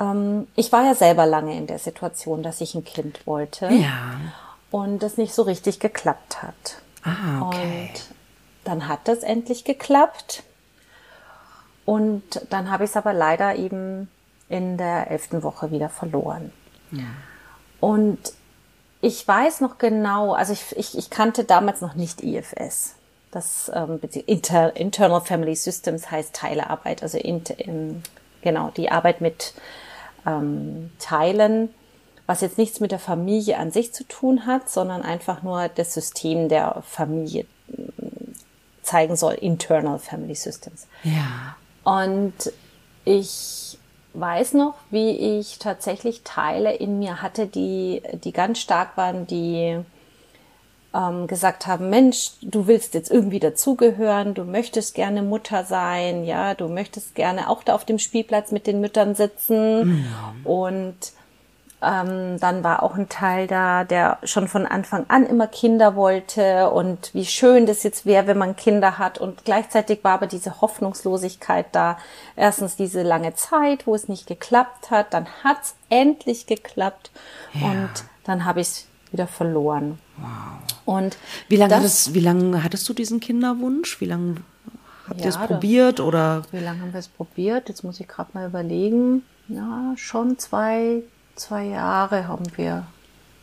Ähm, 0.00 0.48
ich 0.56 0.72
war 0.72 0.84
ja 0.84 0.96
selber 0.96 1.24
lange 1.24 1.56
in 1.56 1.68
der 1.68 1.78
Situation, 1.78 2.42
dass 2.42 2.60
ich 2.60 2.74
ein 2.74 2.84
Kind 2.84 3.28
wollte. 3.28 3.68
Ja. 3.68 4.18
Und 4.72 5.04
das 5.04 5.18
nicht 5.18 5.34
so 5.34 5.42
richtig 5.42 5.78
geklappt 5.78 6.42
hat. 6.42 6.82
Ah, 7.08 7.46
okay. 7.46 7.90
Und 7.92 8.04
dann 8.64 8.88
hat 8.88 9.00
das 9.08 9.20
endlich 9.20 9.64
geklappt. 9.64 10.42
Und 11.84 12.22
dann 12.50 12.70
habe 12.70 12.84
ich 12.84 12.90
es 12.90 12.96
aber 12.96 13.14
leider 13.14 13.56
eben 13.56 14.08
in 14.48 14.76
der 14.76 15.10
elften 15.10 15.42
Woche 15.42 15.70
wieder 15.70 15.88
verloren. 15.88 16.52
Ja. 16.90 17.04
Und 17.80 18.18
ich 19.00 19.26
weiß 19.26 19.60
noch 19.60 19.78
genau, 19.78 20.32
also 20.32 20.52
ich, 20.52 20.76
ich, 20.76 20.98
ich 20.98 21.10
kannte 21.10 21.44
damals 21.44 21.80
noch 21.80 21.94
nicht 21.94 22.22
IFS. 22.22 22.94
Das 23.30 23.70
ähm, 23.74 24.00
Inter, 24.26 24.74
Internal 24.76 25.20
Family 25.20 25.54
Systems 25.54 26.10
heißt 26.10 26.34
Teilearbeit, 26.34 27.02
also 27.02 27.18
in, 27.18 27.42
in, 27.44 28.02
genau 28.40 28.70
die 28.70 28.90
Arbeit 28.90 29.20
mit 29.20 29.54
ähm, 30.26 30.90
Teilen 30.98 31.74
was 32.28 32.42
jetzt 32.42 32.58
nichts 32.58 32.78
mit 32.78 32.92
der 32.92 32.98
Familie 32.98 33.56
an 33.56 33.70
sich 33.70 33.94
zu 33.94 34.04
tun 34.04 34.44
hat, 34.44 34.68
sondern 34.68 35.00
einfach 35.00 35.42
nur 35.42 35.68
das 35.68 35.94
System 35.94 36.50
der 36.50 36.82
Familie 36.86 37.46
mm, 37.68 38.32
zeigen 38.82 39.16
soll, 39.16 39.32
Internal 39.32 39.98
Family 39.98 40.34
Systems. 40.34 40.86
Ja. 41.04 41.56
Und 41.84 42.34
ich 43.06 43.78
weiß 44.12 44.52
noch, 44.52 44.74
wie 44.90 45.38
ich 45.38 45.58
tatsächlich 45.58 46.20
Teile 46.22 46.74
in 46.74 46.98
mir 46.98 47.22
hatte, 47.22 47.46
die, 47.46 48.02
die 48.22 48.32
ganz 48.32 48.58
stark 48.58 48.98
waren, 48.98 49.26
die 49.26 49.78
ähm, 50.92 51.26
gesagt 51.28 51.66
haben, 51.66 51.88
Mensch, 51.88 52.32
du 52.42 52.66
willst 52.66 52.92
jetzt 52.92 53.10
irgendwie 53.10 53.40
dazugehören, 53.40 54.34
du 54.34 54.44
möchtest 54.44 54.94
gerne 54.94 55.22
Mutter 55.22 55.64
sein, 55.64 56.24
ja, 56.24 56.52
du 56.52 56.68
möchtest 56.68 57.14
gerne 57.14 57.48
auch 57.48 57.62
da 57.62 57.74
auf 57.74 57.86
dem 57.86 57.98
Spielplatz 57.98 58.52
mit 58.52 58.66
den 58.66 58.82
Müttern 58.82 59.14
sitzen 59.14 60.04
ja. 60.04 60.34
und 60.44 61.12
ähm, 61.80 62.40
dann 62.40 62.64
war 62.64 62.82
auch 62.82 62.96
ein 62.96 63.08
Teil 63.08 63.46
da, 63.46 63.84
der 63.84 64.18
schon 64.24 64.48
von 64.48 64.66
Anfang 64.66 65.06
an 65.08 65.24
immer 65.24 65.46
Kinder 65.46 65.94
wollte 65.94 66.70
und 66.70 67.14
wie 67.14 67.24
schön 67.24 67.66
das 67.66 67.84
jetzt 67.84 68.04
wäre, 68.04 68.26
wenn 68.26 68.38
man 68.38 68.56
Kinder 68.56 68.98
hat. 68.98 69.18
Und 69.18 69.44
gleichzeitig 69.44 70.02
war 70.02 70.14
aber 70.14 70.26
diese 70.26 70.60
Hoffnungslosigkeit 70.60 71.66
da. 71.72 71.98
Erstens 72.34 72.74
diese 72.74 73.02
lange 73.02 73.34
Zeit, 73.34 73.86
wo 73.86 73.94
es 73.94 74.08
nicht 74.08 74.26
geklappt 74.26 74.90
hat, 74.90 75.14
dann 75.14 75.26
hat's 75.44 75.76
endlich 75.88 76.46
geklappt 76.46 77.10
ja. 77.54 77.66
und 77.68 77.90
dann 78.24 78.44
habe 78.44 78.60
ich 78.60 78.68
es 78.68 78.86
wieder 79.12 79.28
verloren. 79.28 79.98
Wow. 80.16 80.26
Und 80.84 81.16
wie 81.48 81.56
lange 81.56 81.76
hattest, 81.76 82.14
wie 82.14 82.20
lange 82.20 82.64
hattest 82.64 82.88
du 82.88 82.92
diesen 82.92 83.20
Kinderwunsch? 83.20 84.00
Wie 84.00 84.06
lange 84.06 84.36
habt 85.08 85.20
ihr 85.20 85.28
es 85.28 85.36
probiert 85.36 86.00
oder? 86.00 86.42
Wie 86.50 86.58
lange 86.58 86.80
haben 86.80 86.92
wir 86.92 87.00
es 87.00 87.08
probiert? 87.08 87.68
Jetzt 87.68 87.84
muss 87.84 88.00
ich 88.00 88.08
gerade 88.08 88.30
mal 88.34 88.48
überlegen. 88.48 89.22
Ja, 89.48 89.92
schon 89.96 90.38
zwei, 90.38 91.02
zwei 91.38 91.64
Jahre 91.64 92.28
haben 92.28 92.44
wir 92.56 92.86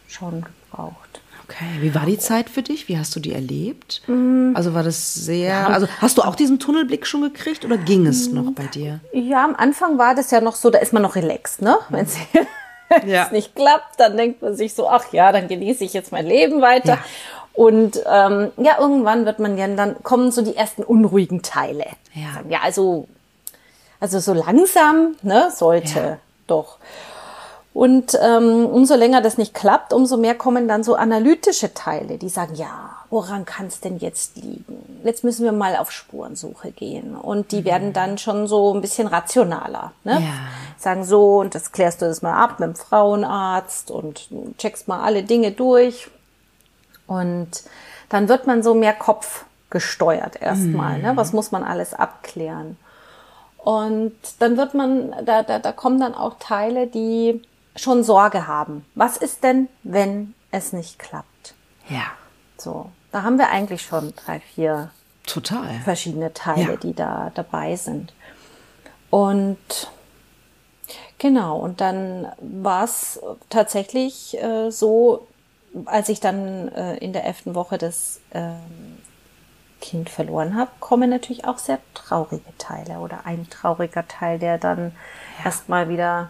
schon 0.08 0.44
gebraucht. 0.44 1.22
Okay, 1.48 1.66
wie 1.82 1.94
war 1.94 2.08
die 2.08 2.18
Zeit 2.18 2.50
für 2.50 2.64
dich? 2.64 2.88
Wie 2.88 2.98
hast 2.98 3.16
du 3.16 3.20
die 3.20 3.34
erlebt? 3.34 4.02
Mm. 4.08 4.56
Also 4.56 4.74
war 4.74 4.82
das 4.82 5.14
sehr, 5.14 5.50
ja. 5.50 5.68
also 5.68 5.88
hast 6.02 6.18
du 6.18 6.24
auch 6.24 6.36
diesen 6.36 6.60
Tunnelblick 6.60 7.06
schon 7.06 7.22
gekriegt 7.22 7.66
oder 7.66 7.78
ging 7.78 8.08
es 8.08 8.32
noch 8.32 8.52
bei 8.54 8.66
dir? 8.66 9.00
Ja, 9.14 9.44
am 9.44 9.56
Anfang 9.56 10.00
war 10.00 10.16
das 10.16 10.32
ja 10.32 10.42
noch 10.42 10.56
so, 10.56 10.72
da 10.72 10.80
ist 10.80 10.92
man 10.92 11.04
noch 11.04 11.16
relaxed, 11.16 11.62
ne? 11.62 11.78
Mhm. 11.90 11.96
Wenn 11.96 12.06
es 12.06 12.18
ja. 13.06 13.30
nicht 13.32 13.56
klappt, 13.56 14.00
dann 14.00 14.18
denkt 14.18 14.42
man 14.42 14.56
sich 14.56 14.74
so, 14.74 14.90
ach 14.90 15.14
ja, 15.14 15.32
dann 15.32 15.48
genieße 15.48 15.84
ich 15.84 15.94
jetzt 15.94 16.12
mein 16.12 16.26
Leben 16.26 16.62
weiter. 16.62 16.94
Ja. 16.94 17.06
Und 17.54 18.02
ähm, 18.12 18.52
ja, 18.58 18.80
irgendwann 18.80 19.26
wird 19.26 19.38
man 19.38 19.58
ja, 19.58 19.68
dann 19.68 20.02
kommen 20.02 20.32
so 20.32 20.42
die 20.42 20.56
ersten 20.56 20.84
unruhigen 20.84 21.44
Teile. 21.44 21.86
Ja, 22.14 22.42
ja 22.50 22.60
also, 22.64 23.08
also 24.00 24.20
so 24.20 24.34
langsam, 24.34 25.16
ne, 25.22 25.52
sollte 25.56 26.18
doch. 26.48 26.80
Und 27.76 28.18
ähm, 28.22 28.66
umso 28.68 28.96
länger 28.96 29.20
das 29.20 29.38
nicht 29.38 29.54
klappt, 29.54 29.92
umso 29.92 30.16
mehr 30.16 30.34
kommen 30.34 30.70
dann 30.70 30.86
so 30.86 30.96
analytische 30.96 31.74
Teile, 31.74 32.18
die 32.18 32.30
sagen, 32.30 32.56
ja, 32.56 32.92
woran 33.10 33.44
kann 33.44 33.66
es 33.66 33.82
denn 33.82 33.98
jetzt 33.98 34.38
liegen? 34.38 35.02
Jetzt 35.04 35.26
müssen 35.26 35.44
wir 35.44 35.52
mal 35.52 35.76
auf 35.76 35.92
Spurensuche 35.92 36.72
gehen. 36.72 37.18
Und 37.18 37.52
die 37.52 37.60
mhm. 37.60 37.66
werden 37.66 37.92
dann 37.92 38.18
schon 38.18 38.48
so 38.48 38.74
ein 38.74 38.80
bisschen 38.80 39.08
rationaler. 39.08 39.92
Ne? 40.06 40.22
Ja. 40.22 40.48
Sagen 40.78 41.04
so, 41.04 41.40
und 41.40 41.54
das 41.54 41.74
klärst 41.74 42.02
du 42.02 42.06
das 42.06 42.22
mal 42.22 42.42
ab 42.42 42.62
mit 42.62 42.70
dem 42.70 42.76
Frauenarzt 42.76 43.92
und 43.92 44.30
checkst 44.58 44.88
mal 44.88 45.04
alle 45.04 45.24
Dinge 45.24 45.52
durch. 45.52 46.10
Und 47.08 47.50
dann 48.08 48.30
wird 48.30 48.48
man 48.48 48.64
so 48.64 48.74
mehr 48.74 48.94
Kopf 48.94 49.44
gesteuert 49.70 50.42
erstmal. 50.42 50.94
Ne? 50.94 51.00
Mhm. 51.00 51.04
Ne? 51.10 51.18
Was 51.18 51.34
muss 51.34 51.52
man 51.52 51.66
alles 51.66 51.94
abklären? 51.94 52.78
Und 53.58 54.16
dann 54.40 54.56
wird 54.56 54.74
man, 54.76 55.14
da, 55.26 55.44
da, 55.44 55.60
da 55.60 55.74
kommen 55.74 56.00
dann 56.00 56.16
auch 56.16 56.36
Teile, 56.40 56.88
die 56.88 57.42
schon 57.76 58.04
Sorge 58.04 58.48
haben. 58.48 58.86
Was 58.96 59.18
ist 59.18 59.44
denn, 59.44 59.68
wenn 59.84 60.34
es 60.52 60.74
nicht 60.74 61.00
klappt? 61.00 61.54
Ja. 61.90 62.06
So, 62.58 62.90
da 63.12 63.24
haben 63.24 63.38
wir 63.38 63.50
eigentlich 63.50 63.82
schon 63.82 64.14
drei, 64.16 64.40
vier 64.40 64.92
Total. 65.26 65.80
verschiedene 65.84 66.34
Teile, 66.34 66.72
ja. 66.72 66.78
die 66.78 66.94
da 66.94 67.32
dabei 67.36 67.76
sind. 67.76 68.14
Und 69.10 69.58
genau, 71.18 71.58
und 71.58 71.82
dann 71.82 72.28
war 72.40 72.84
es 72.84 73.20
tatsächlich 73.50 74.42
äh, 74.42 74.72
so, 74.72 75.28
als 75.86 76.10
ich 76.10 76.20
dann 76.20 76.70
äh, 76.70 76.98
in 76.98 77.14
der 77.14 77.26
elften 77.26 77.56
Woche 77.56 77.78
das 77.78 78.22
äh, 78.32 78.52
Kind 79.82 80.10
verloren 80.10 80.56
habe, 80.56 80.72
kommen 80.80 81.10
natürlich 81.10 81.46
auch 81.46 81.58
sehr 81.58 81.80
traurige 81.94 82.58
Teile 82.58 83.00
oder 83.00 83.26
ein 83.26 83.50
trauriger 83.50 84.08
Teil, 84.08 84.40
der 84.40 84.58
dann 84.58 84.94
ja. 85.40 85.46
erstmal 85.46 85.90
wieder 85.90 86.30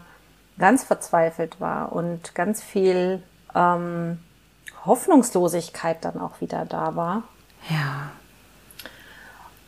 ganz 0.58 0.84
verzweifelt 0.84 1.60
war 1.60 1.92
und 1.92 2.36
ganz 2.36 2.64
viel 2.64 3.22
ähm, 3.54 4.20
Hoffnungslosigkeit 4.86 6.04
dann 6.06 6.20
auch 6.20 6.42
wieder 6.42 6.66
da 6.66 6.96
war. 6.96 7.24
Ja. 7.70 8.12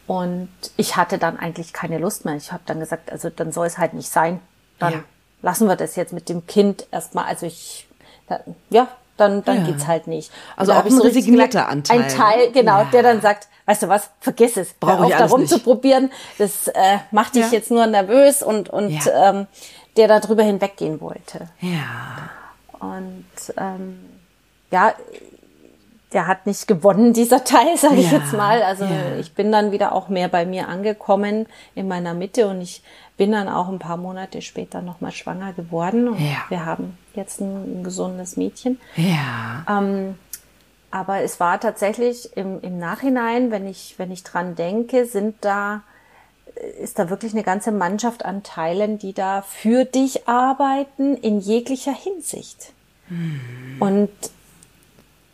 Und 0.05 0.49
ich 0.77 0.95
hatte 0.95 1.17
dann 1.17 1.37
eigentlich 1.37 1.73
keine 1.73 1.97
Lust 1.97 2.23
mehr. 2.23 2.35
Ich 2.35 2.51
habe 2.51 2.63
dann 2.65 2.79
gesagt, 2.79 3.11
also 3.11 3.29
dann 3.29 3.51
soll 3.51 3.67
es 3.67 3.77
halt 3.77 3.93
nicht 3.93 4.09
sein. 4.09 4.39
Dann 4.79 4.93
ja. 4.93 4.99
lassen 5.41 5.67
wir 5.67 5.75
das 5.75 5.95
jetzt 5.95 6.13
mit 6.13 6.29
dem 6.29 6.47
Kind 6.47 6.87
erstmal. 6.91 7.25
Also 7.25 7.45
ich, 7.45 7.87
da, 8.29 8.39
ja, 8.69 8.87
dann, 9.17 9.43
dann 9.43 9.57
ja. 9.57 9.63
geht's 9.65 9.87
halt 9.87 10.07
nicht. 10.07 10.31
Also 10.55 10.71
auch 10.71 10.85
ein 10.85 10.91
so 10.91 11.03
resignierter 11.03 11.67
Anteil. 11.67 12.03
Ein 12.03 12.09
Teil, 12.09 12.51
genau, 12.53 12.79
ja. 12.79 12.89
der 12.93 13.03
dann 13.03 13.21
sagt, 13.21 13.49
weißt 13.65 13.83
du 13.83 13.89
was, 13.89 14.09
vergiss 14.21 14.55
es. 14.55 14.73
Brauche 14.75 15.07
ich 15.07 15.13
auf, 15.13 15.19
da 15.19 15.25
rumzuprobieren. 15.25 16.11
Das 16.37 16.67
äh, 16.69 16.99
macht 17.11 17.35
dich 17.35 17.47
ja. 17.47 17.51
jetzt 17.51 17.71
nur 17.71 17.85
nervös 17.87 18.41
und, 18.41 18.69
und 18.69 18.97
ähm, 19.13 19.47
der 19.97 20.07
da 20.07 20.19
drüber 20.19 20.43
hinweggehen 20.43 21.01
wollte. 21.01 21.49
Ja. 21.59 22.29
Und 22.79 23.25
ähm, 23.57 23.99
ja, 24.71 24.93
der 26.13 26.27
hat 26.27 26.45
nicht 26.45 26.67
gewonnen, 26.67 27.11
dieser 27.13 27.43
Teil, 27.43 27.75
sage 27.77 27.95
ich 27.95 28.11
Ja, 28.11 28.19
jetzt 28.19 28.33
mal. 28.33 28.61
Also 28.63 28.85
ja. 28.85 29.15
ich 29.19 29.33
bin 29.33 29.51
dann 29.51 29.71
wieder 29.71 29.91
auch 29.91 30.07
mehr 30.07 30.29
bei 30.29 30.45
mir 30.45 30.67
angekommen 30.69 31.47
in 31.75 31.87
meiner 31.87 32.13
Mitte 32.13 32.47
und 32.47 32.61
ich 32.61 32.81
bin 33.17 33.31
dann 33.31 33.49
auch 33.49 33.67
ein 33.67 33.79
paar 33.79 33.97
Monate 33.97 34.41
später 34.41 34.81
nochmal 34.81 35.11
schwanger 35.11 35.51
geworden 35.53 36.07
und 36.07 36.19
Ja. 36.19 36.37
wir 36.49 36.65
haben 36.65 36.97
jetzt 37.15 37.41
ein, 37.41 37.79
ein 37.79 37.83
gesundes 37.83 38.37
Mädchen. 38.37 38.79
Ja. 38.95 39.65
Ähm, 39.67 40.15
aber 40.91 41.21
es 41.21 41.39
war 41.39 41.59
tatsächlich 41.59 42.37
im, 42.37 42.61
im 42.61 42.79
Nachhinein, 42.79 43.51
wenn 43.51 43.67
ich, 43.67 43.95
wenn 43.97 44.11
ich 44.11 44.23
dran 44.23 44.55
denke, 44.55 45.05
sind 45.05 45.35
da, 45.41 45.81
ist 46.81 46.99
da 46.99 47.09
wirklich 47.09 47.33
eine 47.33 47.43
ganze 47.43 47.71
Mannschaft 47.71 48.25
an 48.25 48.43
Teilen, 48.43 48.97
die 48.97 49.13
da 49.13 49.41
für 49.41 49.85
dich 49.85 50.27
arbeiten 50.27 51.15
in 51.17 51.39
jeglicher 51.39 51.93
Hinsicht. 51.93 52.73
Und 53.79 54.09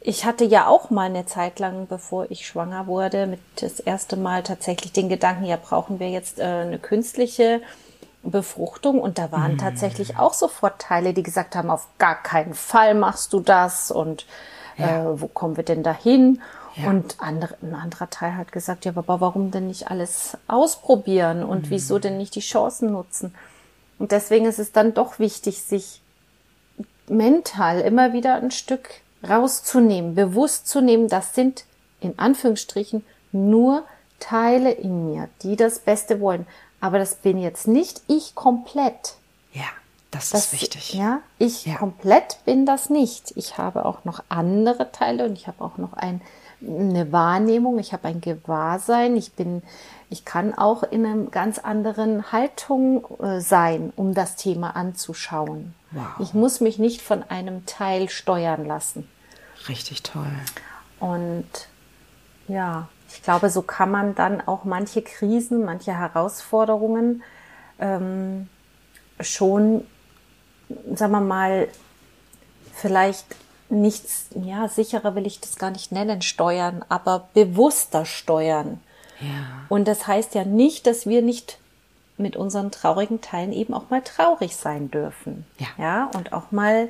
ich 0.02 0.26
hatte 0.26 0.44
ja 0.44 0.68
auch 0.68 0.90
mal 0.90 1.06
eine 1.06 1.26
Zeit 1.26 1.60
lang, 1.60 1.88
bevor 1.88 2.30
ich 2.30 2.46
schwanger 2.46 2.88
wurde, 2.88 3.26
mit 3.26 3.40
das 3.56 3.80
erste 3.80 4.18
Mal 4.18 4.44
tatsächlich 4.44 4.92
den 4.92 5.10
Gedanken, 5.10 5.46
ja, 5.46 5.58
brauchen 5.58 6.00
wir 6.00 6.10
jetzt 6.10 6.40
äh, 6.40 6.44
eine 6.44 6.78
künstliche 6.78 7.62
Befruchtung? 8.22 9.00
Und 9.00 9.18
da 9.18 9.32
waren 9.32 9.58
tatsächlich 9.58 10.18
auch 10.18 10.34
sofort 10.34 10.80
Teile, 10.80 11.14
die 11.14 11.24
gesagt 11.24 11.56
haben, 11.56 11.70
auf 11.70 11.88
gar 12.00 12.22
keinen 12.22 12.54
Fall 12.54 12.96
machst 12.96 13.32
du 13.32 13.40
das 13.40 13.92
und 13.92 14.26
äh, 14.78 15.04
wo 15.16 15.28
kommen 15.28 15.58
wir 15.58 15.64
denn 15.64 15.84
dahin? 15.84 16.42
Und 16.88 17.18
andere, 17.20 17.56
ein 17.62 17.76
anderer 17.76 18.10
Teil 18.10 18.36
hat 18.36 18.52
gesagt, 18.52 18.86
ja, 18.86 18.94
aber 18.96 19.22
warum 19.22 19.52
denn 19.52 19.68
nicht 19.68 19.92
alles 19.92 20.38
ausprobieren 20.48 21.44
und 21.44 21.70
wieso 21.70 22.00
denn 22.00 22.18
nicht 22.18 22.34
die 22.34 22.40
Chancen 22.40 22.92
nutzen? 22.92 23.36
Und 24.00 24.12
deswegen 24.12 24.46
ist 24.46 24.58
es 24.58 24.72
dann 24.72 24.96
doch 24.96 25.20
wichtig, 25.20 25.62
sich 25.62 26.02
mental 27.08 27.80
immer 27.82 28.14
wieder 28.14 28.36
ein 28.36 28.50
Stück 28.50 28.90
rauszunehmen, 29.28 30.16
bewusst 30.16 30.68
zu 30.68 30.82
nehmen, 30.82 31.10
das 31.10 31.36
sind 31.36 31.66
in 32.02 32.18
Anführungsstrichen 32.18 33.06
nur 33.32 33.84
Teile 34.20 34.72
in 34.72 35.12
mir, 35.12 35.30
die 35.42 35.56
das 35.56 35.80
Beste 35.80 36.20
wollen. 36.20 36.48
Aber 36.82 36.98
das 36.98 37.16
bin 37.16 37.38
jetzt 37.38 37.68
nicht 37.68 38.02
ich 38.08 38.36
komplett. 38.36 39.16
Das, 40.14 40.30
Das, 40.30 40.46
ist 40.46 40.54
wichtig. 40.54 40.94
Ja, 40.94 41.20
ich 41.40 41.66
Ja. 41.66 41.76
komplett 41.78 42.38
bin 42.46 42.66
das 42.66 42.90
nicht. 42.90 43.34
Ich 43.36 43.58
habe 43.58 43.86
auch 43.86 44.06
noch 44.06 44.24
andere 44.30 44.92
Teile 44.92 45.26
und 45.26 45.34
ich 45.34 45.48
habe 45.48 45.64
auch 45.64 45.78
noch 45.78 45.94
ein, 45.94 46.22
eine 46.62 47.12
Wahrnehmung, 47.12 47.80
ich 47.80 47.92
habe 47.94 48.08
ein 48.08 48.22
Gewahrsein, 48.22 49.18
ich 49.18 49.34
bin, 49.34 49.64
ich 50.10 50.24
kann 50.24 50.54
auch 50.54 50.84
in 50.84 51.06
einer 51.06 51.26
ganz 51.32 51.58
anderen 51.60 52.32
Haltung 52.32 53.06
äh, 53.22 53.40
sein, 53.42 53.92
um 53.96 54.14
das 54.14 54.36
Thema 54.36 54.76
anzuschauen. 54.76 55.74
Wow. 55.92 56.06
Ich 56.20 56.34
muss 56.34 56.62
mich 56.62 56.78
nicht 56.80 57.02
von 57.02 57.24
einem 57.24 57.66
Teil 57.66 58.08
steuern 58.10 58.66
lassen. 58.66 59.10
Richtig 59.68 60.04
toll. 60.04 60.32
Und 61.00 61.48
ja, 62.48 62.88
ich 63.10 63.22
glaube, 63.24 63.50
so 63.50 63.62
kann 63.62 63.90
man 63.92 64.16
dann 64.16 64.42
auch 64.42 64.64
manche 64.64 65.02
Krisen, 65.02 65.66
manche 65.66 65.98
Herausforderungen 65.98 67.24
ähm, 67.80 68.48
schon, 69.20 69.86
sagen 70.96 71.12
wir 71.12 71.22
mal, 71.22 71.68
vielleicht 72.74 73.26
nichts, 73.70 74.28
ja, 74.36 74.68
sicherer 74.68 75.16
will 75.16 75.26
ich 75.26 75.40
das 75.40 75.58
gar 75.58 75.72
nicht 75.72 75.92
nennen, 75.92 76.22
steuern, 76.22 76.84
aber 76.90 77.28
bewusster 77.34 78.06
steuern. 78.06 78.80
Ja. 79.20 79.66
Und 79.70 79.88
das 79.88 80.08
heißt 80.08 80.36
ja 80.36 80.44
nicht, 80.44 80.86
dass 80.88 81.06
wir 81.06 81.22
nicht 81.22 81.58
mit 82.18 82.36
unseren 82.36 82.72
traurigen 82.72 83.22
Teilen 83.22 83.52
eben 83.52 83.74
auch 83.74 83.90
mal 83.90 84.02
traurig 84.02 84.56
sein 84.56 84.92
dürfen. 84.92 85.46
Ja. 85.58 85.68
Ja, 85.78 86.12
und 86.16 86.34
auch 86.34 86.52
mal, 86.52 86.90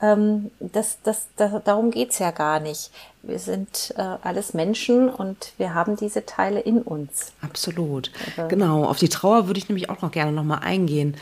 ähm, 0.00 0.50
das, 0.60 0.98
das, 1.02 1.28
das, 1.36 1.52
darum 1.64 1.90
geht's 1.90 2.18
ja 2.18 2.30
gar 2.30 2.60
nicht. 2.60 2.90
Wir 3.22 3.38
sind 3.38 3.94
äh, 3.96 4.02
alles 4.22 4.54
Menschen 4.54 5.08
und 5.08 5.52
wir 5.58 5.74
haben 5.74 5.96
diese 5.96 6.24
Teile 6.24 6.60
in 6.60 6.82
uns. 6.82 7.32
Absolut. 7.40 8.10
Genau, 8.48 8.84
auf 8.84 8.98
die 8.98 9.08
Trauer 9.08 9.46
würde 9.48 9.58
ich 9.58 9.68
nämlich 9.68 9.90
auch 9.90 10.02
noch 10.02 10.12
gerne 10.12 10.32
nochmal 10.32 10.60
eingehen. 10.62 11.16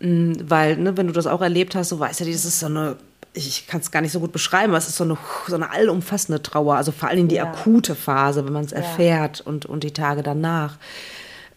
Mm, 0.00 0.32
Weil, 0.48 0.76
ne, 0.76 0.96
wenn 0.96 1.06
du 1.06 1.12
das 1.12 1.26
auch 1.26 1.40
erlebt 1.40 1.74
hast, 1.74 1.92
du 1.92 1.98
weißt 1.98 2.20
ja, 2.20 2.26
das 2.26 2.44
ist 2.44 2.60
so 2.60 2.66
eine, 2.66 2.96
ich 3.32 3.66
kann 3.66 3.80
es 3.80 3.90
gar 3.90 4.00
nicht 4.00 4.12
so 4.12 4.20
gut 4.20 4.32
beschreiben, 4.32 4.70
aber 4.70 4.78
es 4.78 4.88
ist 4.88 4.96
so 4.96 5.04
eine, 5.04 5.16
so 5.48 5.54
eine 5.54 5.70
allumfassende 5.70 6.42
Trauer, 6.42 6.76
also 6.76 6.92
vor 6.92 7.08
allem 7.08 7.28
die 7.28 7.36
Ja. 7.36 7.44
akute 7.52 7.94
Phase, 7.94 8.44
wenn 8.46 8.52
man 8.52 8.64
es 8.64 8.72
erfährt 8.72 9.40
und, 9.40 9.66
und 9.66 9.82
die 9.84 9.92
Tage 9.92 10.22
danach. 10.22 10.76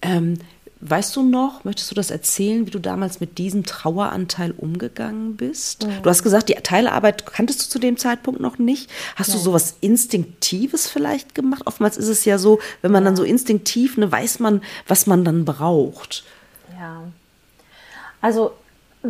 Ähm, 0.01 0.35
weißt 0.79 1.15
du 1.15 1.23
noch, 1.23 1.63
möchtest 1.63 1.89
du 1.89 1.95
das 1.95 2.11
erzählen, 2.11 2.67
wie 2.67 2.69
du 2.71 2.77
damals 2.79 3.19
mit 3.19 3.39
diesem 3.39 3.63
Traueranteil 3.63 4.51
umgegangen 4.51 5.35
bist? 5.35 5.87
Du 6.03 6.09
hast 6.09 6.21
gesagt, 6.21 6.49
die 6.49 6.53
Teilearbeit 6.53 7.25
kanntest 7.25 7.63
du 7.65 7.69
zu 7.69 7.79
dem 7.79 7.97
Zeitpunkt 7.97 8.39
noch 8.39 8.59
nicht. 8.59 8.87
Hast 9.15 9.33
du 9.33 9.39
sowas 9.39 9.77
Instinktives 9.81 10.87
vielleicht 10.87 11.33
gemacht? 11.33 11.63
Oftmals 11.65 11.97
ist 11.97 12.09
es 12.09 12.25
ja 12.25 12.37
so, 12.37 12.59
wenn 12.83 12.91
man 12.91 13.03
dann 13.05 13.15
so 13.15 13.23
instinktiv, 13.23 13.97
ne, 13.97 14.11
weiß 14.11 14.37
man, 14.39 14.61
was 14.87 15.07
man 15.07 15.25
dann 15.25 15.45
braucht. 15.45 16.23
Ja. 16.79 17.01
Also 18.21 18.51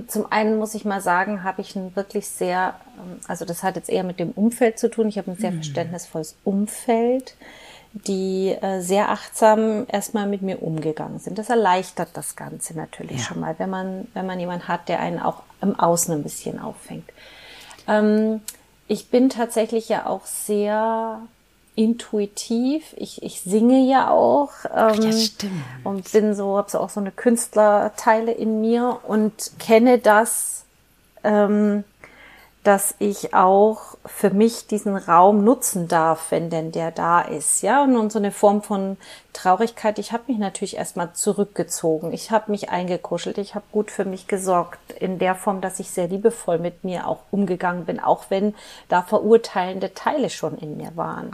zum 0.07 0.31
einen 0.31 0.57
muss 0.57 0.75
ich 0.75 0.85
mal 0.85 1.01
sagen, 1.01 1.43
habe 1.43 1.61
ich 1.61 1.75
ein 1.75 1.95
wirklich 1.95 2.27
sehr, 2.27 2.75
ähm, 2.97 3.19
also 3.27 3.45
das 3.45 3.63
hat 3.63 3.75
jetzt 3.75 3.89
eher 3.89 4.03
mit 4.03 4.19
dem 4.19 4.31
Umfeld 4.31 4.77
zu 4.79 4.89
tun. 4.89 5.07
Ich 5.07 5.17
habe 5.17 5.31
ein 5.31 5.37
sehr 5.37 5.53
verständnisvolles 5.53 6.35
Umfeld, 6.43 7.35
die 7.93 8.49
äh, 8.61 8.81
sehr 8.81 9.09
achtsam 9.09 9.85
erstmal 9.89 10.27
mit 10.27 10.41
mir 10.41 10.61
umgegangen 10.61 11.19
sind. 11.19 11.39
Das 11.39 11.49
erleichtert 11.49 12.09
das 12.13 12.35
Ganze 12.35 12.75
natürlich 12.75 13.17
Ja. 13.19 13.23
schon 13.23 13.39
mal, 13.39 13.55
wenn 13.57 13.69
man, 13.69 14.07
wenn 14.13 14.25
man 14.25 14.39
jemanden 14.39 14.67
hat, 14.67 14.87
der 14.89 14.99
einen 14.99 15.19
auch 15.19 15.41
im 15.61 15.79
Außen 15.79 16.13
ein 16.13 16.21
bisschen 16.23 16.59
auffängt. 16.59 17.09
Ähm, 17.87 18.41
ich 18.87 19.09
bin 19.09 19.29
tatsächlich 19.29 19.89
ja 19.89 20.05
auch 20.05 20.25
sehr 20.25 21.21
intuitiv. 21.77 22.93
Ich, 22.97 23.21
ich 23.21 23.41
singe 23.41 23.87
ja 23.87 24.09
auch. 24.09 24.51
Ähm, 24.75 25.01
ja, 25.03 25.11
stimmt. 25.11 25.53
Und 25.83 26.11
bin 26.11 26.33
so, 26.33 26.57
habe 26.57 26.69
so 26.69 26.79
auch 26.79 26.89
so 26.89 26.99
eine 26.99 27.11
Künstlerteile 27.11 28.31
in 28.31 28.61
mir 28.61 28.99
und 29.07 29.51
kenne 29.59 29.99
das, 29.99 30.65
ähm, 31.23 31.83
dass 32.67 32.95
ich 32.99 33.33
auch 33.33 33.95
für 34.05 34.29
mich 34.29 34.67
diesen 34.67 34.97
Raum 34.97 35.45
nutzen 35.45 35.87
darf, 35.87 36.31
wenn 36.31 36.49
denn 36.49 36.73
der 36.73 36.91
da 36.91 37.21
ist, 37.21 37.61
ja. 37.61 37.81
Und, 37.81 38.11
so 38.11 38.19
eine 38.19 38.33
Form 38.33 38.61
von 38.61 38.97
Traurigkeit. 39.31 39.97
Ich 39.99 40.11
habe 40.11 40.25
mich 40.27 40.37
natürlich 40.37 40.75
erstmal 40.75 41.13
zurückgezogen. 41.13 42.11
Ich 42.11 42.29
habe 42.29 42.51
mich 42.51 42.69
eingekuschelt. 42.69 43.37
Ich 43.37 43.55
habe 43.55 43.63
gut 43.71 43.89
für 43.89 44.03
mich 44.03 44.27
gesorgt 44.27 44.91
in 44.99 45.17
der 45.17 45.33
Form, 45.33 45.61
dass 45.61 45.79
ich 45.79 45.91
sehr 45.91 46.09
liebevoll 46.09 46.59
mit 46.59 46.83
mir 46.83 47.07
auch 47.07 47.19
umgegangen 47.31 47.85
bin, 47.85 48.01
auch 48.01 48.25
wenn 48.27 48.53
da 48.89 49.01
verurteilende 49.01 49.93
Teile 49.93 50.29
schon 50.29 50.57
in 50.57 50.75
mir 50.75 50.91
waren. 50.95 51.31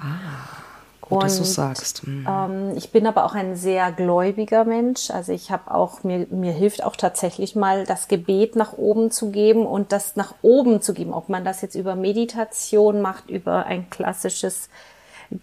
Gut, 1.13 1.23
dass 1.23 1.35
du 1.37 1.43
Und, 1.43 1.49
sagst. 1.49 2.07
Mhm. 2.07 2.27
Ähm, 2.27 2.77
ich 2.77 2.91
bin 2.91 3.07
aber 3.07 3.25
auch 3.25 3.35
ein 3.35 3.55
sehr 3.55 3.91
gläubiger 3.91 4.65
Mensch. 4.65 5.09
Also 5.09 5.31
ich 5.31 5.51
habe 5.51 5.73
auch, 5.73 6.03
mir, 6.03 6.27
mir 6.29 6.51
hilft 6.51 6.83
auch 6.83 6.95
tatsächlich 6.95 7.55
mal 7.55 7.85
das 7.85 8.07
Gebet 8.07 8.55
nach 8.55 8.73
oben 8.73 9.11
zu 9.11 9.31
geben 9.31 9.65
und 9.65 9.91
das 9.91 10.15
nach 10.15 10.35
oben 10.41 10.81
zu 10.81 10.93
geben. 10.93 11.13
Ob 11.13 11.29
man 11.29 11.45
das 11.45 11.61
jetzt 11.61 11.75
über 11.75 11.95
Meditation 11.95 13.01
macht, 13.01 13.29
über 13.29 13.65
ein 13.65 13.89
klassisches 13.89 14.69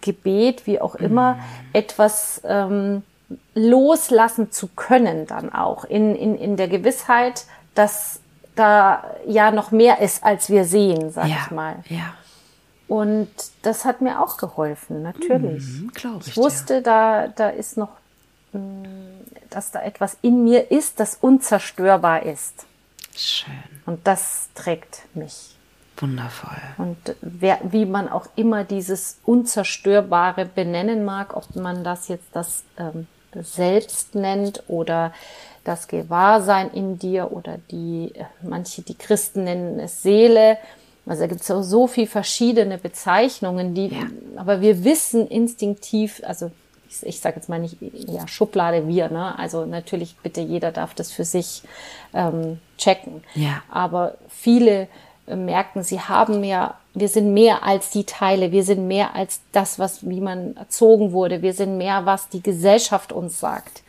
Gebet, 0.01 0.67
wie 0.67 0.79
auch 0.79 0.95
immer, 0.95 1.39
etwas 1.73 2.41
ähm, 2.45 3.03
loslassen 3.53 4.51
zu 4.51 4.67
können 4.67 5.27
dann 5.27 5.53
auch. 5.53 5.85
In, 5.85 6.15
in, 6.15 6.37
in 6.37 6.57
der 6.57 6.67
Gewissheit, 6.67 7.45
dass 7.75 8.19
da 8.55 9.03
ja 9.27 9.51
noch 9.51 9.71
mehr 9.71 9.99
ist, 9.99 10.23
als 10.23 10.49
wir 10.49 10.65
sehen, 10.65 11.11
sag 11.11 11.27
ja, 11.27 11.37
ich 11.45 11.51
mal. 11.51 11.75
Ja, 11.89 12.13
Und 12.91 13.29
das 13.61 13.85
hat 13.85 14.01
mir 14.01 14.21
auch 14.21 14.35
geholfen, 14.35 15.01
natürlich. 15.01 15.63
glaube 15.93 16.17
ich. 16.19 16.27
Ich 16.31 16.35
wusste, 16.37 16.81
da, 16.81 17.29
da 17.29 17.47
ist 17.47 17.77
noch, 17.77 17.91
mh, 18.51 18.59
dass 19.49 19.71
da 19.71 19.81
etwas 19.81 20.17
in 20.21 20.43
mir 20.43 20.71
ist, 20.71 20.99
das 20.99 21.15
unzerstörbar 21.21 22.23
ist. 22.23 22.65
Schön, 23.15 23.53
Und 23.85 24.05
das 24.07 24.49
trägt 24.55 25.03
mich. 25.13 25.55
wundervoll. 25.95 26.57
Und 26.77 27.15
wer, 27.21 27.59
wie 27.63 27.85
man 27.85 28.09
auch 28.09 28.27
immer 28.35 28.65
dieses 28.65 29.19
Unzerstörbare 29.23 30.45
benennen 30.45 31.05
mag, 31.05 31.33
ob 31.37 31.55
man 31.55 31.85
das 31.85 32.09
jetzt 32.09 32.27
das 32.33 32.63
ähm, 32.77 33.07
Selbst 33.33 34.15
nennt 34.15 34.63
oder 34.67 35.13
das 35.63 35.87
Gewahrsein 35.87 36.71
in 36.71 36.99
dir 36.99 37.31
oder 37.31 37.57
die, 37.71 38.11
äh, 38.15 38.25
manche, 38.41 38.81
die 38.81 38.95
Christen 38.97 39.45
nennen 39.45 39.79
es 39.79 40.01
Seele. 40.01 40.57
Also 41.05 41.21
da 41.23 41.27
gibt 41.27 41.41
es 41.41 41.47
so 41.47 41.87
viel 41.87 42.07
verschiedene 42.07 42.77
Bezeichnungen, 42.77 43.73
die, 43.73 43.87
Ja. 43.87 44.03
aber 44.35 44.61
wir 44.61 44.83
wissen 44.83 45.27
instinktiv, 45.27 46.21
also 46.25 46.51
ich, 46.89 47.05
ich 47.05 47.19
sage 47.19 47.37
jetzt 47.37 47.49
mal 47.49 47.59
nicht, 47.59 47.77
ja, 47.81 48.27
Schublade 48.27 48.87
wir, 48.87 49.09
ne? 49.09 49.37
Also 49.39 49.65
natürlich 49.65 50.15
bitte 50.21 50.41
jeder 50.41 50.71
darf 50.71 50.93
das 50.93 51.11
für 51.11 51.23
sich 51.25 51.63
ähm, 52.13 52.59
checken. 52.77 53.23
Ja. 53.33 53.63
Aber 53.69 54.15
viele 54.29 54.87
äh, 55.25 55.35
merken, 55.35 55.83
sie 55.83 55.99
haben 56.01 56.43
ja, 56.43 56.75
wir 56.93 57.07
sind 57.07 57.33
mehr 57.33 57.63
als 57.63 57.89
die 57.91 58.03
Teile, 58.03 58.51
wir 58.51 58.63
sind 58.63 58.87
mehr 58.87 59.15
als 59.15 59.39
das, 59.53 59.79
was, 59.79 60.07
wie 60.07 60.19
man 60.21 60.55
erzogen 60.57 61.13
wurde, 61.13 61.41
wir 61.41 61.53
sind 61.53 61.77
mehr, 61.77 62.05
was 62.05 62.29
die 62.29 62.43
Gesellschaft 62.43 63.11
uns 63.13 63.39
sagt, 63.39 63.81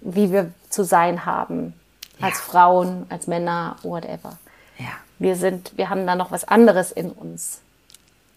wie 0.00 0.32
wir 0.32 0.52
zu 0.70 0.82
sein 0.82 1.26
haben, 1.26 1.74
als 2.20 2.38
Ja. 2.38 2.44
Frauen, 2.44 3.06
als 3.10 3.26
Männer, 3.26 3.76
whatever. 3.82 4.38
Ja, 4.78 4.92
Wir 5.20 5.36
sind, 5.36 5.76
wir 5.76 5.90
haben 5.90 6.06
da 6.06 6.16
noch 6.16 6.32
was 6.32 6.44
anderes 6.44 6.90
in 6.90 7.12
uns. 7.12 7.60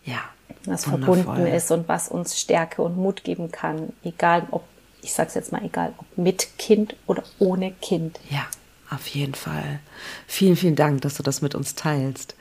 ja. 0.04 0.20
was 0.66 0.86
Wundervoll. 0.92 1.24
verbunden 1.24 1.48
ist 1.48 1.72
und 1.72 1.88
was 1.88 2.10
uns 2.10 2.38
Stärke 2.40 2.82
und 2.82 2.98
Mut 2.98 3.24
geben 3.24 3.52
kann, 3.52 3.94
egal 4.04 4.46
ob, 4.52 4.64
ich 5.02 5.14
sag's 5.14 5.34
jetzt 5.34 5.52
mal, 5.54 5.64
egal 5.64 5.94
ob 5.98 6.18
mit 6.18 6.60
Kind 6.60 6.96
oder 7.08 7.24
ohne 7.40 7.72
Kind. 7.72 8.20
Ja, 8.30 8.46
auf 8.92 9.08
jeden 9.08 9.34
Fall. 9.34 9.80
Vielen, 10.28 10.58
vielen 10.58 10.76
Dank, 10.76 11.02
dass 11.02 11.16
du 11.16 11.24
das 11.24 11.42
mit 11.42 11.56
uns 11.56 11.74
teilst. 11.76 12.36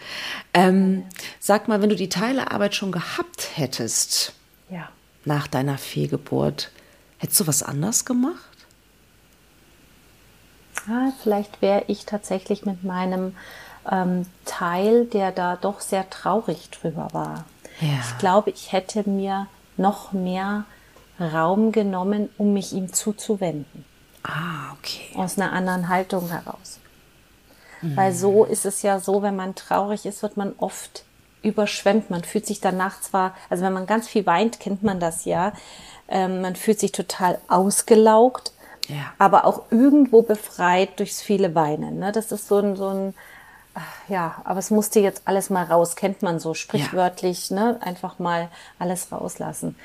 Ähm, 0.55 1.05
sag 1.39 1.69
mal, 1.69 1.81
wenn 1.81 1.89
du 1.89 1.97
die 1.97 2.09
Teilearbeit 2.09 2.75
schon 2.75 2.91
gehabt 2.91 3.51
hättest, 3.55 4.35
ja. 4.71 4.89
nach 5.25 5.47
deiner 5.47 5.79
Fehlgeburt, 5.79 6.73
hättest 7.19 7.39
du 7.39 7.47
was 7.47 7.63
anders 7.63 8.05
gemacht? 8.05 8.37
Ja, 10.89 11.13
vielleicht 11.23 11.63
wäre 11.63 11.85
ich 11.87 12.07
tatsächlich 12.07 12.67
mit 12.67 12.83
meinem 12.83 13.37
ähm, 13.91 14.27
Teil, 14.45 15.07
der 15.07 15.33
da 15.33 15.57
doch 15.57 15.81
sehr 15.81 16.09
traurig 16.11 16.71
drüber 16.71 17.09
war. 17.13 17.45
Ja. 17.81 17.99
Ich 18.01 18.19
glaube, 18.19 18.51
ich 18.51 18.73
hätte 18.73 19.09
mir 19.09 19.47
noch 19.77 20.13
mehr 20.13 20.65
Raum 21.21 21.73
genommen, 21.73 22.29
um 22.39 22.53
mich 22.53 22.73
ihm 22.73 22.93
zuzuwenden. 22.93 23.85
Ah, 24.23 24.73
okay. 24.79 25.17
Aus 25.17 25.39
einer 25.39 25.53
anderen 25.53 25.89
Haltung 25.89 26.29
heraus. 26.29 26.79
Mhm. 27.81 27.97
Weil 27.97 28.13
so 28.13 28.45
ist 28.45 28.65
es 28.65 28.83
ja 28.83 29.01
so, 29.01 29.23
wenn 29.23 29.37
man 29.37 29.55
traurig 29.55 30.07
ist, 30.07 30.23
wird 30.23 30.37
man 30.37 30.55
oft 30.59 31.05
überschwemmt. 31.43 32.11
Man 32.11 32.25
fühlt 32.25 32.47
sich 32.47 32.61
danach 32.61 33.01
zwar, 33.01 33.35
also 33.51 33.65
wenn 33.65 33.73
man 33.73 33.87
ganz 33.87 34.09
viel 34.09 34.27
weint, 34.27 34.61
kennt 34.61 34.83
man 34.83 35.01
das 35.01 35.25
ja. 35.25 35.53
Ähm, 36.09 36.41
man 36.41 36.57
fühlt 36.57 36.79
sich 36.79 36.93
total 36.93 37.39
ausgelaugt, 37.49 38.53
ja. 38.89 39.13
aber 39.19 39.45
auch 39.45 39.65
irgendwo 39.71 40.23
befreit 40.23 40.99
durchs 40.99 41.21
viele 41.21 41.55
Weinen. 41.55 41.99
Ne? 41.99 42.13
Das 42.13 42.33
ist 42.33 42.49
so 42.49 42.59
ein, 42.59 42.77
so 42.77 42.89
ein, 42.89 43.15
ja, 44.09 44.43
aber 44.45 44.59
es 44.59 44.71
musste 44.71 45.01
jetzt 45.01 45.23
alles 45.25 45.51
mal 45.51 45.65
raus, 45.65 45.97
kennt 45.97 46.23
man 46.23 46.39
so 46.41 46.55
sprichwörtlich, 46.55 47.51
ja. 47.51 47.57
ne? 47.57 47.79
einfach 47.81 48.19
mal 48.19 48.49
alles 48.79 49.11
rauslassen. 49.11 49.77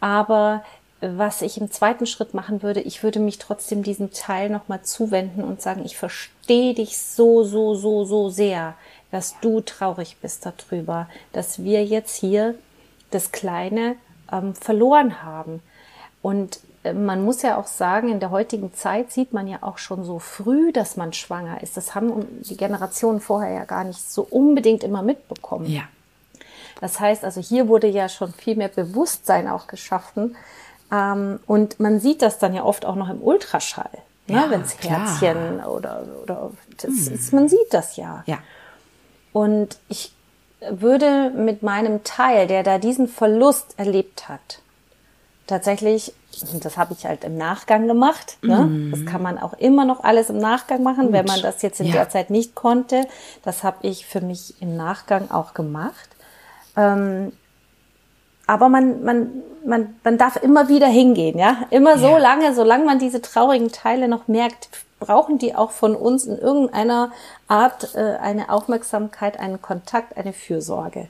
Aber 0.00 0.62
was 1.00 1.42
ich 1.42 1.58
im 1.58 1.70
zweiten 1.70 2.06
Schritt 2.06 2.34
machen 2.34 2.62
würde, 2.62 2.80
ich 2.80 3.02
würde 3.02 3.20
mich 3.20 3.38
trotzdem 3.38 3.82
diesem 3.82 4.12
Teil 4.12 4.50
nochmal 4.50 4.82
zuwenden 4.82 5.42
und 5.42 5.60
sagen, 5.60 5.84
ich 5.84 5.96
verstehe 5.96 6.74
dich 6.74 6.98
so, 6.98 7.44
so, 7.44 7.74
so, 7.74 8.04
so 8.04 8.30
sehr, 8.30 8.74
dass 9.10 9.38
du 9.40 9.60
traurig 9.60 10.16
bist 10.20 10.46
darüber, 10.46 11.08
dass 11.32 11.62
wir 11.62 11.84
jetzt 11.84 12.16
hier 12.16 12.54
das 13.10 13.32
Kleine 13.32 13.96
ähm, 14.32 14.54
verloren 14.54 15.22
haben. 15.22 15.62
Und 16.22 16.56
äh, 16.56 16.58
man 16.92 17.24
muss 17.24 17.42
ja 17.42 17.56
auch 17.56 17.66
sagen, 17.66 18.10
in 18.10 18.20
der 18.20 18.30
heutigen 18.30 18.74
Zeit 18.74 19.10
sieht 19.10 19.32
man 19.32 19.46
ja 19.46 19.58
auch 19.62 19.78
schon 19.78 20.04
so 20.04 20.18
früh, 20.18 20.72
dass 20.72 20.96
man 20.96 21.12
schwanger 21.12 21.62
ist. 21.62 21.76
Das 21.76 21.94
haben 21.94 22.26
die 22.42 22.56
Generationen 22.56 23.20
vorher 23.20 23.52
ja 23.54 23.64
gar 23.64 23.84
nicht 23.84 24.10
so 24.10 24.26
unbedingt 24.28 24.84
immer 24.84 25.02
mitbekommen. 25.02 25.66
Ja. 25.66 25.82
Das 26.80 27.00
heißt 27.00 27.24
also, 27.24 27.40
hier 27.40 27.68
wurde 27.68 27.86
ja 27.86 28.08
schon 28.08 28.32
viel 28.32 28.56
mehr 28.56 28.68
Bewusstsein 28.68 29.48
auch 29.48 29.66
geschaffen, 29.66 30.36
ähm, 30.94 31.40
und 31.46 31.80
man 31.80 32.00
sieht 32.00 32.22
das 32.22 32.38
dann 32.38 32.54
ja 32.54 32.64
oft 32.64 32.84
auch 32.84 32.94
noch 32.94 33.08
im 33.08 33.22
Ultraschall, 33.22 33.90
ne? 34.26 34.36
ja, 34.36 34.50
wenn 34.50 34.60
es 34.60 34.76
Herzchen 34.80 35.64
oder, 35.64 36.04
oder 36.22 36.50
das 36.76 36.90
hm. 36.90 37.14
ist, 37.14 37.32
man 37.32 37.48
sieht 37.48 37.72
das 37.72 37.96
ja. 37.96 38.22
ja. 38.26 38.38
Und 39.32 39.78
ich 39.88 40.12
würde 40.70 41.30
mit 41.30 41.62
meinem 41.62 42.04
Teil, 42.04 42.46
der 42.46 42.62
da 42.62 42.78
diesen 42.78 43.08
Verlust 43.08 43.74
erlebt 43.78 44.28
hat, 44.28 44.60
tatsächlich, 45.46 46.14
das 46.62 46.76
habe 46.76 46.94
ich 46.96 47.06
halt 47.06 47.24
im 47.24 47.36
Nachgang 47.36 47.86
gemacht. 47.86 48.38
Ne? 48.42 48.64
Mm. 48.64 48.90
Das 48.90 49.04
kann 49.06 49.22
man 49.22 49.38
auch 49.38 49.54
immer 49.54 49.84
noch 49.84 50.02
alles 50.02 50.30
im 50.30 50.38
Nachgang 50.38 50.82
machen, 50.82 51.06
Gut. 51.06 51.12
wenn 51.12 51.26
man 51.26 51.42
das 51.42 51.62
jetzt 51.62 51.80
in 51.80 51.86
ja. 51.86 51.92
der 51.92 52.08
Zeit 52.08 52.30
nicht 52.30 52.54
konnte. 52.54 53.06
Das 53.42 53.62
habe 53.62 53.78
ich 53.82 54.06
für 54.06 54.20
mich 54.20 54.60
im 54.60 54.76
Nachgang 54.76 55.30
auch 55.30 55.54
gemacht. 55.54 56.08
Ähm, 56.76 57.32
aber 58.46 58.68
man, 58.68 59.02
man, 59.02 59.42
man, 59.64 59.94
man 60.02 60.18
darf 60.18 60.36
immer 60.36 60.68
wieder 60.68 60.88
hingehen, 60.88 61.38
ja. 61.38 61.64
Immer 61.70 61.98
so 61.98 62.08
ja. 62.08 62.18
lange, 62.18 62.54
solange 62.54 62.84
man 62.84 62.98
diese 62.98 63.22
traurigen 63.22 63.72
Teile 63.72 64.08
noch 64.08 64.28
merkt, 64.28 64.68
brauchen 65.00 65.38
die 65.38 65.54
auch 65.54 65.70
von 65.70 65.94
uns 65.94 66.24
in 66.24 66.38
irgendeiner 66.38 67.12
Art 67.48 67.94
äh, 67.94 68.16
eine 68.20 68.50
Aufmerksamkeit, 68.50 69.38
einen 69.38 69.60
Kontakt, 69.60 70.16
eine 70.16 70.32
Fürsorge. 70.32 71.08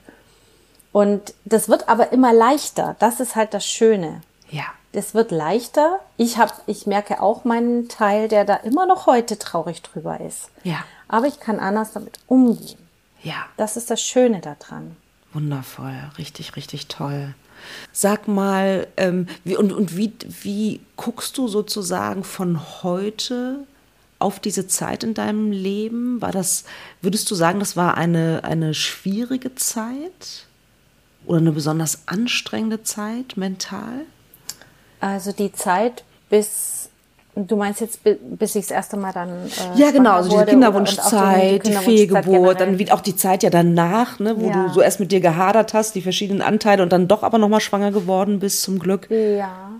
Und 0.91 1.33
das 1.43 1.67
wird 1.67 1.89
aber 1.89 2.13
immer 2.13 2.31
leichter. 2.31 2.95
Das 2.99 3.19
ist 3.19 3.35
halt 3.35 3.53
das 3.53 3.65
Schöne. 3.65 4.21
Ja. 4.49 4.63
Das 4.95 5.13
wird 5.13 5.31
leichter. 5.31 5.99
Ich 6.15 6.37
habe, 6.37 6.53
ich 6.67 6.87
merke 6.87 7.21
auch 7.21 7.43
meinen 7.43 7.89
Teil, 7.89 8.29
der 8.29 8.45
da 8.45 8.55
immer 8.55 8.85
noch 8.85 9.07
heute 9.07 9.37
traurig 9.37 9.81
drüber 9.81 10.21
ist. 10.21 10.49
Ja. 10.63 10.85
Aber 11.09 11.27
ich 11.27 11.41
kann 11.41 11.59
anders 11.59 11.91
damit 11.91 12.17
umgehen. 12.27 12.79
Ja. 13.21 13.45
Das 13.57 13.75
ist 13.75 13.91
das 13.91 14.01
Schöne 14.01 14.39
daran. 14.39 14.95
Wundervoll, 15.33 15.95
richtig, 16.17 16.55
richtig 16.55 16.87
toll. 16.87 17.35
Sag 17.91 18.29
mal, 18.29 18.87
ähm, 18.95 19.27
wie, 19.43 19.57
und, 19.57 19.73
und 19.73 19.97
wie, 19.97 20.13
wie 20.43 20.79
guckst 20.95 21.37
du 21.37 21.49
sozusagen 21.49 22.23
von 22.23 22.61
heute 22.81 23.65
auf 24.17 24.39
diese 24.39 24.65
Zeit 24.67 25.03
in 25.03 25.13
deinem 25.13 25.51
Leben? 25.51 26.21
War 26.21 26.31
das, 26.31 26.63
würdest 27.01 27.29
du 27.29 27.35
sagen, 27.35 27.59
das 27.59 27.75
war 27.75 27.97
eine, 27.97 28.45
eine 28.45 28.73
schwierige 28.73 29.55
Zeit 29.55 30.45
oder 31.25 31.39
eine 31.39 31.51
besonders 31.51 32.07
anstrengende 32.07 32.83
Zeit 32.83 33.35
mental? 33.35 34.05
Also 34.99 35.31
die 35.31 35.51
Zeit 35.51 36.03
bis 36.29 36.89
Du 37.37 37.57
meinst 37.57 37.81
jetzt, 37.81 37.99
bis 38.03 38.55
ich 38.55 38.67
das 38.67 38.71
erste 38.71 38.95
Mal 38.95 39.11
dann. 39.11 39.29
Äh, 39.29 39.77
ja, 39.77 39.91
genau, 39.91 40.13
also 40.13 40.29
diese 40.29 40.45
Kinderwunschzeit, 40.45 41.65
die, 41.65 41.71
die 41.71 41.75
Fehlgeburt, 41.75 42.61
dann 42.61 42.79
wie 42.79 42.89
auch 42.93 43.01
die 43.01 43.17
Zeit 43.17 43.43
ja 43.43 43.49
danach, 43.49 44.19
ne, 44.19 44.39
wo 44.39 44.47
ja. 44.47 44.53
du 44.53 44.69
so 44.69 44.81
erst 44.81 45.01
mit 45.01 45.11
dir 45.11 45.19
gehadert 45.19 45.73
hast, 45.73 45.95
die 45.95 46.01
verschiedenen 46.01 46.41
Anteile 46.41 46.81
und 46.81 46.93
dann 46.93 47.09
doch 47.09 47.23
aber 47.23 47.37
nochmal 47.37 47.59
schwanger 47.59 47.91
geworden 47.91 48.39
bist, 48.39 48.61
zum 48.61 48.79
Glück. 48.79 49.09
Ja, 49.11 49.71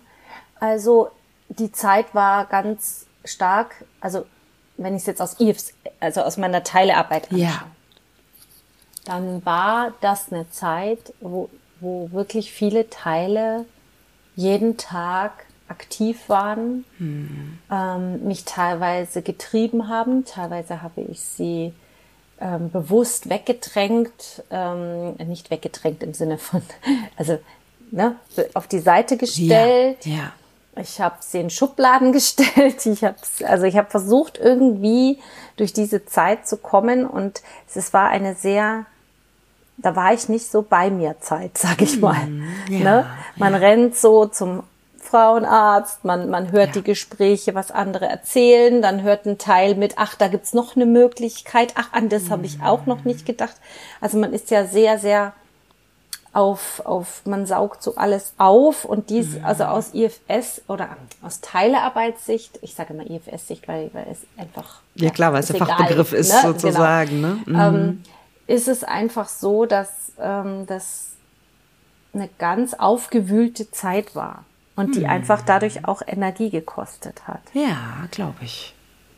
also 0.59 1.11
die 1.47 1.71
Zeit 1.71 2.13
war 2.13 2.45
ganz 2.45 3.05
stark, 3.23 3.85
also 4.01 4.25
wenn 4.75 4.93
ich 4.93 5.03
es 5.03 5.05
jetzt 5.07 5.21
aus 5.21 5.39
IFS, 5.39 5.73
also 6.01 6.23
aus 6.23 6.35
meiner 6.35 6.61
Teilearbeit 6.61 7.31
anschaue, 7.31 7.39
ja. 7.39 7.63
dann 9.05 9.45
war 9.45 9.93
das 10.01 10.29
eine 10.29 10.49
Zeit, 10.49 11.13
wo, 11.21 11.49
wo 11.79 12.09
wirklich 12.11 12.51
viele 12.51 12.89
Teile 12.89 13.65
jeden 14.35 14.77
Tag 14.77 15.45
aktiv 15.67 16.29
waren, 16.29 16.85
mhm. 16.99 17.59
ähm, 17.71 18.27
mich 18.27 18.45
teilweise 18.45 19.21
getrieben 19.21 19.87
haben, 19.87 20.25
teilweise 20.25 20.81
habe 20.81 21.01
ich 21.01 21.21
sie 21.21 21.73
ähm, 22.39 22.69
bewusst 22.69 23.29
weggedrängt, 23.29 24.43
ähm, 24.51 25.15
nicht 25.27 25.49
weggedrängt 25.49 26.03
im 26.03 26.13
Sinne 26.13 26.37
von, 26.37 26.61
also 27.17 27.39
ne, 27.91 28.15
auf 28.53 28.67
die 28.67 28.79
Seite 28.79 29.17
gestellt. 29.17 30.05
Ja, 30.05 30.13
ja. 30.15 30.33
Ich 30.77 30.99
habe 30.99 31.15
sie 31.21 31.39
in 31.39 31.49
Schubladen 31.49 32.11
gestellt. 32.11 32.85
Ich 32.85 33.03
habe 33.03 33.15
also 33.45 33.65
ich 33.65 33.77
habe 33.77 33.89
versucht 33.89 34.37
irgendwie 34.37 35.19
durch 35.55 35.71
diese 35.71 36.05
Zeit 36.05 36.47
zu 36.47 36.57
kommen 36.57 37.05
und 37.05 37.41
es 37.73 37.93
war 37.93 38.09
eine 38.09 38.35
sehr 38.35 38.85
da 39.77 39.95
war 39.95 40.13
ich 40.13 40.29
nicht 40.29 40.49
so 40.49 40.61
bei 40.61 40.89
mir 40.89 41.19
Zeit, 41.19 41.57
sag 41.57 41.81
ich 41.81 41.99
mal. 41.99 42.25
Mhm, 42.25 42.47
ja, 42.69 42.79
ne? 42.79 43.05
Man 43.35 43.53
ja. 43.53 43.59
rennt 43.59 43.95
so 43.95 44.25
zum 44.25 44.63
Frauenarzt, 44.99 46.03
man, 46.03 46.29
man 46.29 46.51
hört 46.51 46.69
ja. 46.69 46.81
die 46.81 46.83
Gespräche, 46.83 47.53
was 47.53 47.71
andere 47.71 48.07
erzählen, 48.07 48.81
dann 48.81 49.03
hört 49.03 49.25
ein 49.25 49.37
Teil 49.37 49.75
mit, 49.75 49.93
ach, 49.97 50.15
da 50.15 50.27
gibt's 50.27 50.53
noch 50.53 50.75
eine 50.75 50.87
Möglichkeit, 50.87 51.73
ach, 51.75 51.93
an 51.93 52.09
das 52.09 52.31
habe 52.31 52.45
ich 52.45 52.61
auch 52.63 52.85
noch 52.87 53.03
nicht 53.03 53.25
gedacht. 53.25 53.55
Also 54.01 54.17
man 54.17 54.33
ist 54.33 54.49
ja 54.49 54.65
sehr, 54.65 54.97
sehr 54.97 55.33
auf, 56.33 56.81
auf, 56.83 57.21
man 57.25 57.45
saugt 57.45 57.81
so 57.81 57.95
alles 57.95 58.33
auf 58.37 58.83
und 58.83 59.09
dies, 59.09 59.35
mhm. 59.35 59.45
also 59.45 59.63
aus 59.65 59.93
IFS 59.93 60.63
oder 60.67 60.89
aus 61.21 61.39
Teilearbeitssicht, 61.39 62.59
ich 62.61 62.75
sage 62.75 62.93
immer 62.93 63.09
IFS-Sicht, 63.09 63.67
weil, 63.69 63.89
weil 63.93 64.07
es 64.11 64.19
einfach. 64.35 64.81
Ja, 64.95 65.11
klar, 65.11 65.31
weil 65.31 65.39
es 65.41 65.47
der 65.47 65.57
Fachbegriff 65.57 66.11
ist, 66.11 66.33
ne? 66.33 66.41
sozusagen, 66.41 67.21
genau. 67.21 67.27
ne? 67.45 67.71
Mhm. 67.71 67.75
Ähm, 67.75 68.03
ist 68.47 68.67
es 68.67 68.83
einfach 68.83 69.27
so, 69.27 69.65
dass 69.65 70.13
ähm, 70.19 70.65
das 70.65 71.13
eine 72.13 72.29
ganz 72.37 72.73
aufgewühlte 72.73 73.71
Zeit 73.71 74.15
war 74.15 74.45
und 74.75 74.95
die 74.95 75.03
hm. 75.03 75.09
einfach 75.09 75.41
dadurch 75.41 75.85
auch 75.85 76.01
Energie 76.05 76.49
gekostet 76.49 77.27
hat. 77.27 77.41
Ja, 77.53 78.07
glaube 78.11 78.37
ich. 78.41 78.73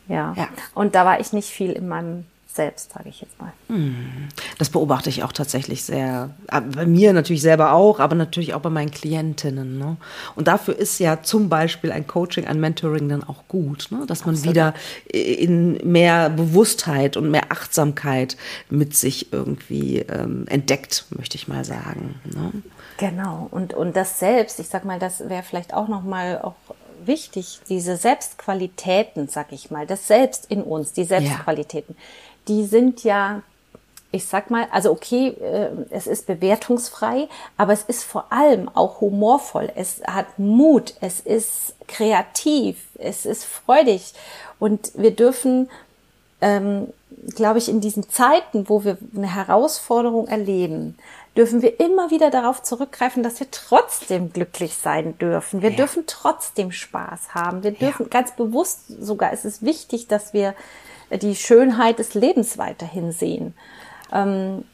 Ja. 0.07 0.33
ja. 0.35 0.47
Und 0.73 0.95
da 0.95 1.05
war 1.05 1.19
ich 1.19 1.33
nicht 1.33 1.49
viel 1.49 1.71
in 1.71 1.87
meinem 1.87 2.25
Selbst, 2.57 2.91
sage 2.91 3.07
ich 3.07 3.21
jetzt 3.21 3.39
mal. 3.39 3.53
Hm. 3.67 4.27
Das 4.57 4.69
beobachte 4.69 5.09
ich 5.09 5.23
auch 5.23 5.31
tatsächlich 5.31 5.83
sehr. 5.83 6.31
Äh, 6.51 6.61
bei 6.61 6.85
mir 6.85 7.13
natürlich 7.13 7.41
selber 7.41 7.71
auch, 7.71 8.01
aber 8.01 8.15
natürlich 8.15 8.53
auch 8.53 8.59
bei 8.59 8.69
meinen 8.69 8.91
Klientinnen. 8.91 9.77
Ne? 9.77 9.95
Und 10.35 10.49
dafür 10.49 10.77
ist 10.77 10.99
ja 10.99 11.23
zum 11.23 11.47
Beispiel 11.47 11.91
ein 11.91 12.05
Coaching, 12.05 12.45
ein 12.45 12.59
Mentoring 12.59 13.07
dann 13.07 13.23
auch 13.23 13.47
gut, 13.47 13.87
ne? 13.91 14.05
dass 14.05 14.25
man 14.25 14.35
Absolut. 14.35 14.55
wieder 14.55 14.73
in 15.07 15.77
mehr 15.89 16.29
Bewusstheit 16.29 17.15
und 17.15 17.31
mehr 17.31 17.51
Achtsamkeit 17.51 18.35
mit 18.69 18.95
sich 18.95 19.31
irgendwie 19.31 19.99
ähm, 19.99 20.45
entdeckt, 20.49 21.05
möchte 21.11 21.37
ich 21.37 21.47
mal 21.47 21.63
sagen. 21.63 22.19
Ne? 22.25 22.51
Genau. 22.97 23.47
Und, 23.51 23.73
und 23.73 23.95
das 23.95 24.19
Selbst, 24.19 24.59
ich 24.59 24.67
sag 24.67 24.83
mal, 24.83 24.99
das 24.99 25.29
wäre 25.29 25.43
vielleicht 25.43 25.73
auch 25.73 25.87
nochmal 25.87 26.41
auch 26.41 26.55
wichtig, 27.05 27.59
diese 27.69 27.95
Selbstqualitäten, 27.95 29.27
sag 29.27 29.51
ich 29.51 29.71
mal, 29.71 29.87
das 29.87 30.07
Selbst 30.07 30.49
in 30.49 30.61
uns, 30.61 30.93
die 30.93 31.03
Selbstqualitäten, 31.03 31.95
ja. 31.97 32.03
Die 32.47 32.65
sind 32.65 33.03
ja 33.03 33.41
ich 34.11 34.25
sag 34.25 34.49
mal, 34.49 34.67
also 34.71 34.91
okay, 34.91 35.29
äh, 35.29 35.69
es 35.89 36.07
ist 36.07 36.27
bewertungsfrei, 36.27 37.27
aber 37.57 37.73
es 37.73 37.83
ist 37.83 38.03
vor 38.03 38.31
allem 38.31 38.69
auch 38.69 39.01
humorvoll. 39.01 39.71
Es 39.75 40.01
hat 40.05 40.39
Mut, 40.39 40.93
es 41.01 41.19
ist 41.19 41.75
kreativ, 41.87 42.77
es 42.97 43.25
ist 43.25 43.43
freudig 43.43 44.13
und 44.59 44.91
wir 44.95 45.11
dürfen, 45.11 45.69
ähm, 46.41 46.87
glaube 47.35 47.59
ich, 47.59 47.67
in 47.67 47.81
diesen 47.81 48.09
Zeiten, 48.09 48.69
wo 48.69 48.83
wir 48.83 48.97
eine 49.15 49.33
Herausforderung 49.33 50.27
erleben, 50.27 50.97
dürfen 51.35 51.61
wir 51.61 51.79
immer 51.79 52.09
wieder 52.09 52.31
darauf 52.31 52.63
zurückgreifen, 52.63 53.23
dass 53.23 53.39
wir 53.39 53.51
trotzdem 53.51 54.31
glücklich 54.33 54.75
sein 54.75 55.17
dürfen. 55.19 55.61
Wir 55.61 55.71
ja. 55.71 55.75
dürfen 55.75 56.05
trotzdem 56.07 56.71
Spaß 56.71 57.35
haben. 57.35 57.63
Wir 57.63 57.71
dürfen 57.71 58.03
ja. 58.03 58.09
ganz 58.09 58.31
bewusst 58.31 58.87
sogar, 58.99 59.33
es 59.33 59.45
ist 59.45 59.63
wichtig, 59.63 60.07
dass 60.07 60.33
wir 60.33 60.55
die 61.11 61.35
Schönheit 61.35 61.99
des 61.99 62.13
Lebens 62.13 62.57
weiterhin 62.57 63.11
sehen. 63.11 63.53
Ähm, 64.11 64.65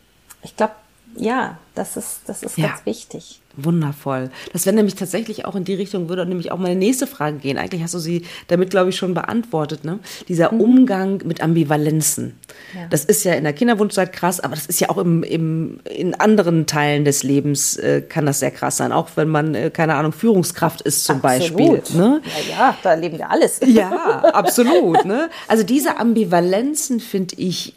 ich 0.41 0.55
glaube, 0.55 0.73
ja, 1.15 1.57
das 1.75 1.95
ist, 1.97 2.21
das 2.27 2.43
ist 2.43 2.57
ja. 2.57 2.69
ganz 2.69 2.85
wichtig. 2.85 3.41
Wundervoll. 3.55 4.31
Das 4.51 4.65
wäre 4.65 4.75
nämlich 4.75 4.95
tatsächlich 4.95 5.45
auch 5.45 5.55
in 5.55 5.63
die 5.63 5.75
Richtung, 5.75 6.09
würde 6.09 6.25
nämlich 6.25 6.51
auch 6.51 6.57
meine 6.57 6.75
nächste 6.75 7.05
Frage 7.05 7.37
gehen. 7.37 7.59
Eigentlich 7.59 7.83
hast 7.83 7.93
du 7.93 7.99
sie 7.99 8.23
damit, 8.47 8.71
glaube 8.71 8.89
ich, 8.89 8.95
schon 8.95 9.13
beantwortet. 9.13 9.83
Ne? 9.85 9.99
Dieser 10.27 10.51
mhm. 10.51 10.61
Umgang 10.61 11.21
mit 11.23 11.41
Ambivalenzen. 11.41 12.33
Ja. 12.73 12.87
Das 12.89 13.05
ist 13.05 13.23
ja 13.23 13.33
in 13.33 13.43
der 13.43 13.53
Kinderwunschzeit 13.53 14.11
krass, 14.11 14.39
aber 14.39 14.55
das 14.55 14.65
ist 14.65 14.79
ja 14.79 14.89
auch 14.89 14.97
im, 14.97 15.21
im, 15.21 15.79
in 15.87 16.15
anderen 16.15 16.65
Teilen 16.65 17.05
des 17.05 17.21
Lebens 17.21 17.77
äh, 17.77 18.01
kann 18.01 18.25
das 18.25 18.39
sehr 18.39 18.51
krass 18.51 18.77
sein. 18.77 18.91
Auch 18.91 19.09
wenn 19.15 19.29
man, 19.29 19.53
äh, 19.53 19.69
keine 19.69 19.95
Ahnung, 19.95 20.13
Führungskraft 20.13 20.81
ist 20.81 21.05
zum 21.05 21.23
absolut. 21.23 21.83
Beispiel. 21.83 21.99
Ne? 21.99 22.21
Ja, 22.49 22.55
ja, 22.57 22.77
da 22.81 22.93
leben 22.95 23.19
wir 23.19 23.29
alles. 23.29 23.59
Ja, 23.65 24.23
absolut. 24.33 25.05
Ne? 25.05 25.29
Also 25.47 25.63
diese 25.63 25.97
Ambivalenzen 25.97 26.99
finde 26.99 27.35
ich 27.37 27.75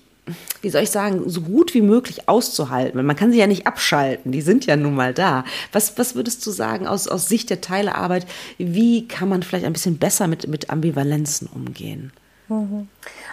wie 0.62 0.70
soll 0.70 0.82
ich 0.82 0.90
sagen, 0.90 1.28
so 1.28 1.40
gut 1.42 1.74
wie 1.74 1.82
möglich 1.82 2.28
auszuhalten. 2.28 3.04
Man 3.04 3.16
kann 3.16 3.32
sie 3.32 3.38
ja 3.38 3.46
nicht 3.46 3.66
abschalten, 3.66 4.32
die 4.32 4.42
sind 4.42 4.66
ja 4.66 4.76
nun 4.76 4.94
mal 4.94 5.14
da. 5.14 5.44
Was, 5.72 5.98
was 5.98 6.14
würdest 6.14 6.44
du 6.46 6.50
sagen 6.50 6.86
aus, 6.86 7.08
aus 7.08 7.28
Sicht 7.28 7.50
der 7.50 7.60
Teilearbeit, 7.60 8.26
wie 8.58 9.06
kann 9.06 9.28
man 9.28 9.42
vielleicht 9.42 9.66
ein 9.66 9.72
bisschen 9.72 9.98
besser 9.98 10.26
mit, 10.26 10.48
mit 10.48 10.70
Ambivalenzen 10.70 11.48
umgehen? 11.54 12.12
Mhm. 12.48 12.88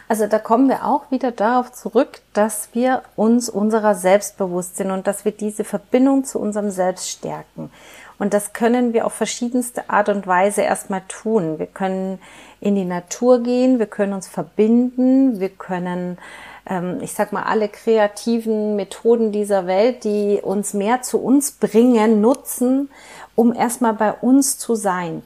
Also 0.07 0.27
da 0.27 0.39
kommen 0.39 0.69
wir 0.69 0.85
auch 0.85 1.11
wieder 1.11 1.31
darauf 1.31 1.71
zurück, 1.71 2.21
dass 2.33 2.69
wir 2.73 3.03
uns 3.15 3.49
unserer 3.49 3.95
selbst 3.95 4.37
bewusst 4.37 4.77
sind 4.77 4.91
und 4.91 5.07
dass 5.07 5.25
wir 5.25 5.31
diese 5.31 5.63
Verbindung 5.63 6.23
zu 6.25 6.39
unserem 6.39 6.71
Selbst 6.71 7.09
stärken. 7.09 7.71
Und 8.19 8.33
das 8.33 8.53
können 8.53 8.93
wir 8.93 9.05
auf 9.05 9.13
verschiedenste 9.13 9.89
Art 9.89 10.09
und 10.09 10.27
Weise 10.27 10.61
erstmal 10.61 11.01
tun. 11.07 11.59
Wir 11.59 11.65
können 11.65 12.19
in 12.59 12.75
die 12.75 12.85
Natur 12.85 13.41
gehen, 13.41 13.79
wir 13.79 13.87
können 13.87 14.13
uns 14.13 14.27
verbinden, 14.27 15.39
wir 15.39 15.49
können 15.49 16.17
ähm, 16.69 16.99
ich 17.01 17.13
sag 17.13 17.33
mal, 17.33 17.43
alle 17.43 17.69
kreativen 17.69 18.75
Methoden 18.75 19.31
dieser 19.31 19.67
Welt, 19.67 20.03
die 20.03 20.39
uns 20.41 20.73
mehr 20.73 21.01
zu 21.01 21.19
uns 21.19 21.51
bringen, 21.51 22.21
nutzen, 22.21 22.89
um 23.35 23.53
erstmal 23.53 23.93
bei 23.93 24.13
uns 24.13 24.57
zu 24.57 24.75
sein. 24.75 25.23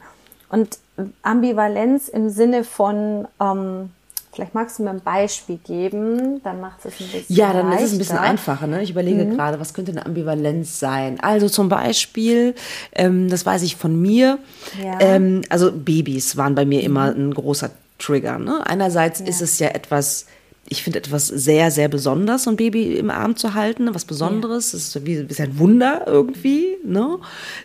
Und 0.49 0.79
Ambivalenz 1.21 2.07
im 2.07 2.29
Sinne 2.29 2.63
von, 2.63 3.27
ähm, 3.39 3.91
Vielleicht 4.38 4.53
magst 4.53 4.77
du 4.77 4.83
mir 4.83 4.91
ein 4.91 5.01
Beispiel 5.01 5.57
geben, 5.57 6.43
dann 6.43 6.61
macht 6.61 6.85
es 6.85 6.93
ein 7.01 7.07
bisschen 7.07 7.35
Ja, 7.35 7.53
dann 7.53 7.69
leichter. 7.69 7.85
ist 7.85 7.88
es 7.88 7.95
ein 7.95 7.97
bisschen 7.97 8.17
einfacher. 8.19 8.67
Ne? 8.67 8.83
Ich 8.83 8.91
überlege 8.91 9.25
mhm. 9.25 9.35
gerade, 9.35 9.59
was 9.59 9.73
könnte 9.73 9.91
eine 9.93 10.05
Ambivalenz 10.05 10.79
sein? 10.79 11.19
Also 11.19 11.49
zum 11.49 11.69
Beispiel, 11.69 12.53
ähm, 12.91 13.31
das 13.31 13.47
weiß 13.47 13.63
ich 13.63 13.77
von 13.77 13.99
mir, 13.99 14.38
ja. 14.79 14.99
ähm, 14.99 15.41
also 15.49 15.71
Babys 15.71 16.38
waren 16.38 16.53
bei 16.53 16.65
mir 16.65 16.81
mhm. 16.81 16.85
immer 16.85 17.05
ein 17.15 17.33
großer 17.33 17.71
Trigger. 17.97 18.38
Ne? 18.38 18.61
Einerseits 18.63 19.21
ja. 19.21 19.25
ist 19.25 19.41
es 19.41 19.57
ja 19.57 19.69
etwas 19.69 20.27
ich 20.70 20.84
finde 20.84 20.99
etwas 20.99 21.28
sehr, 21.28 21.72
sehr 21.72 21.88
besonders, 21.88 22.43
so 22.43 22.49
ein 22.49 22.57
Baby 22.57 22.95
im 22.95 23.09
Arm 23.09 23.38
zu 23.38 23.53
halten, 23.53 23.93
was 23.93 24.03
Besonderes. 24.03 24.74
Ja. 24.74 24.78
Ist 24.78 25.05
wie 25.05 25.13
ist 25.13 25.39
ein 25.39 25.57
Wunder 25.59 26.03
irgendwie. 26.07 26.76
Ne? 26.84 27.20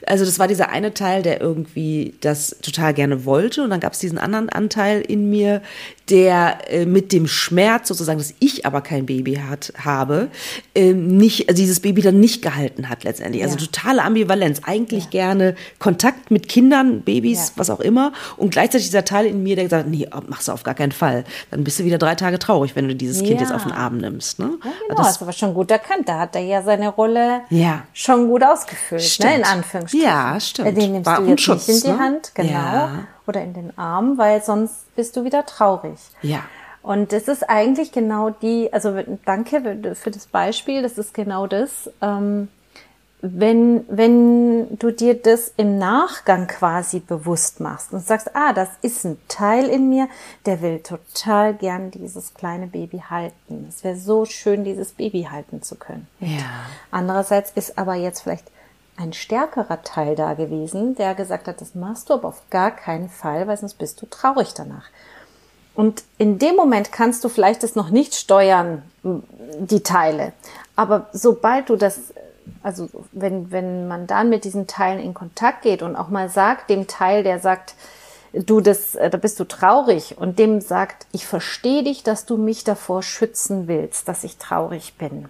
Also 0.07 0.24
das 0.24 0.38
war 0.38 0.46
dieser 0.46 0.68
eine 0.68 0.94
Teil, 0.94 1.22
der 1.22 1.40
irgendwie 1.40 2.14
das 2.20 2.57
total 2.62 2.94
gerne 2.94 3.24
wollte. 3.24 3.64
Und 3.64 3.70
dann 3.70 3.80
gab 3.80 3.94
es 3.94 3.98
diesen 3.98 4.18
anderen 4.18 4.48
Anteil 4.50 5.00
in 5.00 5.30
mir, 5.30 5.62
der 6.11 6.59
äh, 6.70 6.86
mit 6.86 7.12
dem 7.12 7.26
Schmerz 7.26 7.88
sozusagen, 7.88 8.18
dass 8.18 8.34
ich 8.38 8.66
aber 8.66 8.82
kein 8.82 9.07
Baby 9.07 9.36
hat, 9.36 9.72
habe, 9.78 10.28
äh, 10.74 10.92
nicht, 10.92 11.48
also 11.48 11.61
dieses 11.61 11.80
Baby 11.80 12.03
dann 12.03 12.20
nicht 12.20 12.42
gehalten 12.42 12.88
hat 12.88 13.03
letztendlich. 13.03 13.42
Also 13.42 13.57
ja. 13.57 13.64
totale 13.64 14.03
Ambivalenz. 14.03 14.61
Eigentlich 14.64 15.05
ja. 15.05 15.11
gerne 15.11 15.55
Kontakt 15.78 16.30
mit 16.30 16.48
Kindern, 16.48 17.00
Babys, 17.00 17.48
ja. 17.48 17.53
was 17.57 17.70
auch 17.70 17.80
immer. 17.80 18.12
Und 18.36 18.50
gleichzeitig 18.50 18.86
dieser 18.86 19.05
Teil 19.05 19.26
in 19.26 19.42
mir, 19.42 19.57
der 19.57 19.64
gesagt 19.64 19.86
hat, 19.86 19.90
nee, 19.90 20.07
machst 20.28 20.48
du 20.48 20.53
auf 20.53 20.62
gar 20.62 20.74
keinen 20.74 20.92
Fall. 20.92 21.24
Dann 21.50 21.64
bist 21.64 21.80
du 21.80 21.84
wieder 21.84 21.98
drei 21.98 22.14
Tage 22.14 22.38
traurig, 22.38 22.76
wenn 22.76 22.88
du 22.88 22.91
dieses 22.95 23.22
Kind 23.22 23.40
jetzt 23.40 23.53
auf 23.53 23.62
den 23.62 23.72
Arm 23.72 23.99
nimmst. 23.99 24.38
Ne? 24.38 24.59
Ja, 24.64 24.70
genau, 24.88 25.03
das 25.03 25.12
ist 25.12 25.22
aber 25.22 25.32
schon 25.32 25.55
gut 25.55 25.70
erkannt. 25.70 26.09
Da 26.09 26.18
hat 26.20 26.34
er 26.34 26.43
ja 26.43 26.62
seine 26.62 26.88
Rolle 26.88 27.43
ja. 27.51 27.82
schon 27.93 28.28
gut 28.28 28.43
ausgefüllt, 28.43 29.18
ne, 29.20 29.36
in 29.36 29.45
Anführungsstrichen. 29.45 30.07
Ja, 30.07 30.38
stimmt. 30.40 30.76
Den 30.76 30.93
nimmst 30.93 31.07
War 31.07 31.20
du 31.20 31.28
jetzt 31.28 31.49
nicht 31.49 31.68
in 31.68 31.80
die 31.80 31.88
ne? 31.88 31.99
Hand, 31.99 32.34
genau 32.34 32.88
oder 33.26 33.43
in 33.43 33.55
den 33.55 33.76
Arm, 33.78 34.18
weil 34.18 34.43
sonst 34.43 34.95
bist 34.95 35.16
du 35.16 35.24
wieder 35.24 35.47
traurig. 35.47 35.99
Ja. 36.22 36.40
Und 36.82 37.12
das 37.12 37.28
ist 37.28 37.49
eigentlich 37.49 37.93
genau 37.93 38.30
die, 38.30 38.72
also 38.72 38.97
danke 39.24 39.95
für 39.95 40.11
das 40.11 40.26
Beispiel, 40.26 40.82
das 40.82 40.99
ist 40.99 41.14
genau 41.14 41.47
das. 41.47 41.90
Ähm, 42.01 42.49
wenn, 43.24 43.84
wenn 43.88 44.76
du 44.78 44.90
dir 44.90 45.14
das 45.14 45.52
im 45.56 45.78
Nachgang 45.78 46.48
quasi 46.48 46.98
bewusst 46.98 47.60
machst 47.60 47.92
und 47.92 48.04
sagst, 48.04 48.34
ah, 48.34 48.52
das 48.52 48.68
ist 48.82 49.04
ein 49.04 49.16
Teil 49.28 49.68
in 49.68 49.88
mir, 49.88 50.08
der 50.44 50.60
will 50.60 50.80
total 50.80 51.54
gern 51.54 51.92
dieses 51.92 52.34
kleine 52.34 52.66
Baby 52.66 53.04
halten. 53.08 53.66
Es 53.68 53.84
wäre 53.84 53.96
so 53.96 54.24
schön, 54.24 54.64
dieses 54.64 54.92
Baby 54.92 55.28
halten 55.30 55.62
zu 55.62 55.76
können. 55.76 56.08
Ja. 56.18 56.66
Andererseits 56.90 57.52
ist 57.52 57.78
aber 57.78 57.94
jetzt 57.94 58.22
vielleicht 58.22 58.50
ein 58.96 59.12
stärkerer 59.12 59.82
Teil 59.82 60.16
da 60.16 60.34
gewesen, 60.34 60.96
der 60.96 61.14
gesagt 61.14 61.46
hat, 61.46 61.60
das 61.60 61.76
machst 61.76 62.10
du 62.10 62.14
aber 62.14 62.28
auf 62.28 62.42
gar 62.50 62.72
keinen 62.72 63.08
Fall, 63.08 63.46
weil 63.46 63.56
sonst 63.56 63.74
bist 63.74 64.02
du 64.02 64.06
traurig 64.06 64.52
danach. 64.54 64.86
Und 65.74 66.02
in 66.18 66.38
dem 66.38 66.56
Moment 66.56 66.90
kannst 66.90 67.22
du 67.24 67.28
vielleicht 67.28 67.62
das 67.62 67.76
noch 67.76 67.90
nicht 67.90 68.14
steuern, 68.14 68.82
die 69.02 69.82
Teile. 69.82 70.32
Aber 70.76 71.08
sobald 71.12 71.70
du 71.70 71.76
das, 71.76 72.12
also 72.62 72.88
wenn, 73.12 73.51
wenn 73.51 73.88
man 73.88 74.07
dann 74.07 74.28
mit 74.28 74.45
diesen 74.45 74.66
Teilen 74.66 75.01
in 75.01 75.14
Kontakt 75.14 75.62
geht 75.62 75.82
und 75.82 75.97
auch 75.97 76.09
mal 76.09 76.28
sagt, 76.28 76.70
dem 76.70 76.86
Teil, 76.86 77.22
der 77.22 77.38
sagt, 77.38 77.74
du 78.32 78.61
das, 78.61 78.93
da 78.93 79.16
bist 79.16 79.38
du 79.40 79.45
traurig 79.45 80.16
und 80.18 80.38
dem 80.38 80.61
sagt, 80.61 81.07
ich 81.12 81.26
verstehe 81.26 81.82
dich, 81.82 82.03
dass 82.03 82.24
du 82.24 82.36
mich 82.36 82.64
davor 82.64 83.03
schützen 83.03 83.68
willst, 83.68 84.09
dass 84.09 84.24
ich 84.24 84.38
traurig 84.38 84.95
bin. 84.95 85.28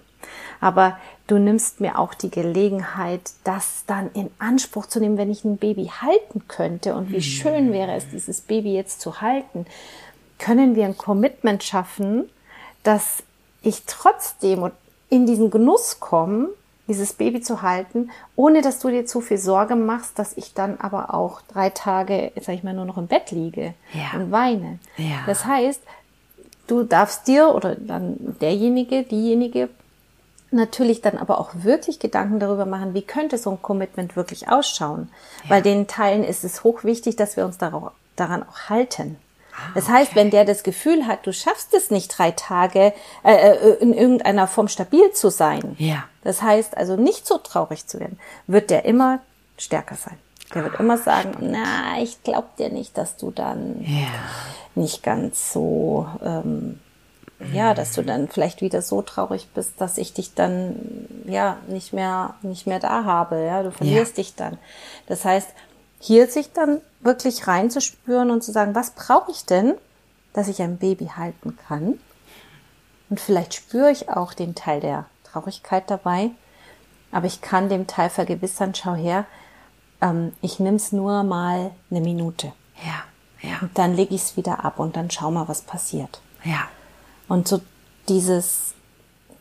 Aber 0.60 0.98
du 1.26 1.38
nimmst 1.38 1.80
mir 1.80 1.98
auch 1.98 2.14
die 2.14 2.30
Gelegenheit, 2.30 3.32
das 3.42 3.84
dann 3.86 4.10
in 4.12 4.30
Anspruch 4.38 4.86
zu 4.86 5.00
nehmen, 5.00 5.18
wenn 5.18 5.30
ich 5.30 5.44
ein 5.44 5.56
Baby 5.56 5.90
halten 6.00 6.46
könnte. 6.46 6.94
Und 6.94 7.10
wie 7.10 7.16
mhm. 7.16 7.22
schön 7.22 7.72
wäre 7.72 7.94
es, 7.94 8.08
dieses 8.10 8.40
Baby 8.40 8.74
jetzt 8.74 9.00
zu 9.00 9.20
halten, 9.20 9.66
können 10.38 10.76
wir 10.76 10.84
ein 10.84 10.96
Commitment 10.96 11.64
schaffen, 11.64 12.28
dass 12.84 13.22
ich 13.62 13.82
trotzdem 13.86 14.70
in 15.08 15.26
diesen 15.26 15.50
Genuss 15.50 16.00
komme, 16.00 16.48
dieses 16.92 17.14
Baby 17.14 17.40
zu 17.40 17.62
halten, 17.62 18.10
ohne 18.36 18.60
dass 18.60 18.78
du 18.78 18.90
dir 18.90 19.06
zu 19.06 19.22
viel 19.22 19.38
Sorge 19.38 19.76
machst, 19.76 20.18
dass 20.18 20.36
ich 20.36 20.52
dann 20.52 20.78
aber 20.78 21.14
auch 21.14 21.40
drei 21.40 21.70
Tage, 21.70 22.32
sag 22.40 22.54
ich 22.54 22.62
mal, 22.62 22.74
nur 22.74 22.84
noch 22.84 22.98
im 22.98 23.06
Bett 23.06 23.30
liege 23.30 23.72
ja. 23.94 24.18
und 24.18 24.30
weine. 24.30 24.78
Ja. 24.98 25.20
Das 25.26 25.46
heißt, 25.46 25.80
du 26.66 26.82
darfst 26.82 27.26
dir 27.26 27.54
oder 27.54 27.74
dann 27.76 28.36
derjenige, 28.40 29.04
diejenige 29.04 29.70
natürlich 30.50 31.00
dann 31.00 31.16
aber 31.16 31.40
auch 31.40 31.50
wirklich 31.54 31.98
Gedanken 31.98 32.38
darüber 32.38 32.66
machen, 32.66 32.92
wie 32.92 33.00
könnte 33.00 33.38
so 33.38 33.50
ein 33.50 33.62
Commitment 33.62 34.16
wirklich 34.16 34.50
ausschauen. 34.50 35.08
Ja. 35.44 35.48
Bei 35.48 35.60
den 35.62 35.86
Teilen 35.86 36.22
ist 36.22 36.44
es 36.44 36.62
hochwichtig, 36.62 37.16
dass 37.16 37.38
wir 37.38 37.46
uns 37.46 37.56
darauf, 37.56 37.92
daran 38.16 38.42
auch 38.42 38.68
halten. 38.68 39.16
Ah, 39.52 39.72
das 39.74 39.88
heißt, 39.88 40.14
wenn 40.14 40.30
der 40.30 40.44
das 40.44 40.62
Gefühl 40.62 41.06
hat, 41.06 41.26
du 41.26 41.32
schaffst 41.32 41.74
es 41.74 41.90
nicht 41.90 42.16
drei 42.16 42.30
Tage 42.30 42.92
äh, 43.22 43.34
äh, 43.34 43.74
in 43.80 43.92
irgendeiner 43.92 44.46
Form 44.46 44.68
stabil 44.68 45.12
zu 45.12 45.30
sein, 45.30 45.76
ja. 45.78 46.04
das 46.24 46.42
heißt 46.42 46.76
also 46.76 46.96
nicht 46.96 47.26
so 47.26 47.38
traurig 47.38 47.86
zu 47.86 48.00
werden, 48.00 48.18
wird 48.46 48.70
der 48.70 48.84
immer 48.84 49.20
stärker 49.58 49.96
sein. 49.96 50.18
Der 50.54 50.64
wird 50.64 50.80
immer 50.80 50.98
sagen, 50.98 51.34
na, 51.40 52.02
ich 52.02 52.22
glaub 52.22 52.56
dir 52.56 52.70
nicht, 52.70 52.98
dass 52.98 53.16
du 53.16 53.30
dann 53.30 53.82
ja. 53.82 54.08
nicht 54.74 55.02
ganz 55.02 55.52
so 55.52 56.06
ähm, 56.22 56.78
ja, 57.52 57.74
dass 57.74 57.92
du 57.92 58.02
dann 58.02 58.28
vielleicht 58.28 58.60
wieder 58.60 58.82
so 58.82 59.02
traurig 59.02 59.48
bist, 59.54 59.80
dass 59.80 59.98
ich 59.98 60.12
dich 60.12 60.34
dann 60.34 60.76
ja 61.26 61.56
nicht 61.66 61.92
mehr 61.92 62.34
nicht 62.42 62.66
mehr 62.66 62.78
da 62.78 63.04
habe, 63.04 63.44
ja, 63.44 63.62
du 63.62 63.72
verlierst 63.72 64.16
ja. 64.16 64.22
dich 64.22 64.34
dann. 64.34 64.58
Das 65.06 65.24
heißt, 65.24 65.48
hier 65.98 66.26
sich 66.28 66.52
dann 66.52 66.80
wirklich 67.02 67.46
reinzuspüren 67.46 68.30
und 68.30 68.42
zu 68.42 68.52
sagen, 68.52 68.74
was 68.74 68.92
brauche 68.92 69.30
ich 69.30 69.44
denn, 69.44 69.74
dass 70.32 70.48
ich 70.48 70.62
ein 70.62 70.78
Baby 70.78 71.10
halten 71.16 71.56
kann? 71.68 71.98
Und 73.10 73.20
vielleicht 73.20 73.54
spüre 73.54 73.90
ich 73.90 74.08
auch 74.08 74.32
den 74.32 74.54
Teil 74.54 74.80
der 74.80 75.06
Traurigkeit 75.24 75.90
dabei, 75.90 76.30
aber 77.10 77.26
ich 77.26 77.40
kann 77.40 77.68
dem 77.68 77.86
Teil 77.86 78.08
vergewissern, 78.08 78.74
schau 78.74 78.94
her, 78.94 79.26
ähm, 80.00 80.32
ich 80.40 80.58
nehme 80.58 80.76
es 80.76 80.92
nur 80.92 81.22
mal 81.22 81.72
eine 81.90 82.00
Minute. 82.00 82.52
Ja, 82.84 83.48
ja. 83.48 83.58
Und 83.60 83.76
dann 83.76 83.94
lege 83.94 84.14
ich 84.14 84.22
es 84.22 84.36
wieder 84.36 84.64
ab 84.64 84.78
und 84.78 84.96
dann 84.96 85.10
schau 85.10 85.30
mal, 85.30 85.48
was 85.48 85.62
passiert. 85.62 86.22
Ja. 86.44 86.68
Und 87.28 87.48
so 87.48 87.60
dieses, 88.08 88.74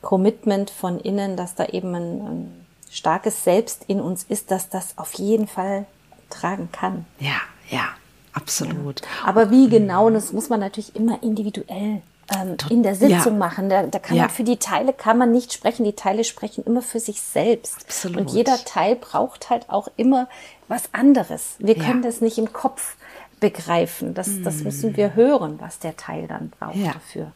Commitment 0.01 0.69
von 0.69 0.99
innen, 0.99 1.37
dass 1.37 1.55
da 1.55 1.65
eben 1.65 1.95
ein, 1.95 2.21
ein 2.21 2.65
starkes 2.89 3.43
Selbst 3.43 3.85
in 3.87 4.01
uns 4.01 4.23
ist, 4.23 4.51
dass 4.51 4.69
das 4.69 4.97
auf 4.97 5.13
jeden 5.13 5.47
Fall 5.47 5.85
tragen 6.31 6.69
kann. 6.71 7.05
Ja, 7.19 7.41
ja, 7.69 7.89
absolut. 8.33 9.01
Ja. 9.01 9.07
Aber 9.25 9.51
wie 9.51 9.69
genau, 9.69 10.09
das 10.09 10.33
muss 10.33 10.49
man 10.49 10.59
natürlich 10.59 10.95
immer 10.95 11.21
individuell 11.21 12.01
ähm, 12.33 12.57
in 12.69 12.83
der 12.83 12.95
Sitzung 12.95 13.33
ja. 13.33 13.39
machen. 13.39 13.69
Da, 13.69 13.83
da 13.83 13.99
kann 13.99 14.17
ja. 14.17 14.23
man 14.23 14.31
für 14.31 14.43
die 14.43 14.57
Teile 14.57 14.93
kann 14.93 15.17
man 15.17 15.31
nicht 15.31 15.53
sprechen. 15.53 15.83
Die 15.83 15.93
Teile 15.93 16.23
sprechen 16.23 16.63
immer 16.65 16.81
für 16.81 16.99
sich 16.99 17.21
selbst. 17.21 17.81
Absolut. 17.83 18.17
Und 18.17 18.31
jeder 18.31 18.57
Teil 18.65 18.95
braucht 18.95 19.49
halt 19.49 19.69
auch 19.69 19.89
immer 19.97 20.27
was 20.67 20.93
anderes. 20.93 21.55
Wir 21.59 21.75
können 21.75 22.01
das 22.01 22.21
nicht 22.21 22.37
im 22.37 22.53
Kopf 22.53 22.95
begreifen. 23.39 24.13
Das, 24.13 24.29
das 24.43 24.63
müssen 24.63 24.95
wir 24.95 25.15
hören, 25.15 25.59
was 25.59 25.79
der 25.79 25.97
Teil 25.97 26.27
dann 26.27 26.49
braucht 26.49 26.77
dafür. 26.77 27.31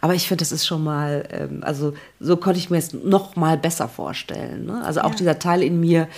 Aber 0.00 0.14
ich 0.14 0.26
finde, 0.26 0.42
das 0.42 0.52
ist 0.52 0.66
schon 0.66 0.82
mal, 0.82 1.28
ähm, 1.30 1.62
also 1.62 1.94
so 2.20 2.36
konnte 2.36 2.58
ich 2.58 2.70
mir 2.70 2.78
es 2.78 2.92
noch 2.92 3.36
mal 3.36 3.56
besser 3.56 3.88
vorstellen. 3.88 4.66
Ne? 4.66 4.82
Also 4.84 5.00
auch 5.00 5.10
ja. 5.10 5.16
dieser 5.16 5.38
Teil 5.38 5.62
in 5.62 5.80
mir, 5.80 6.08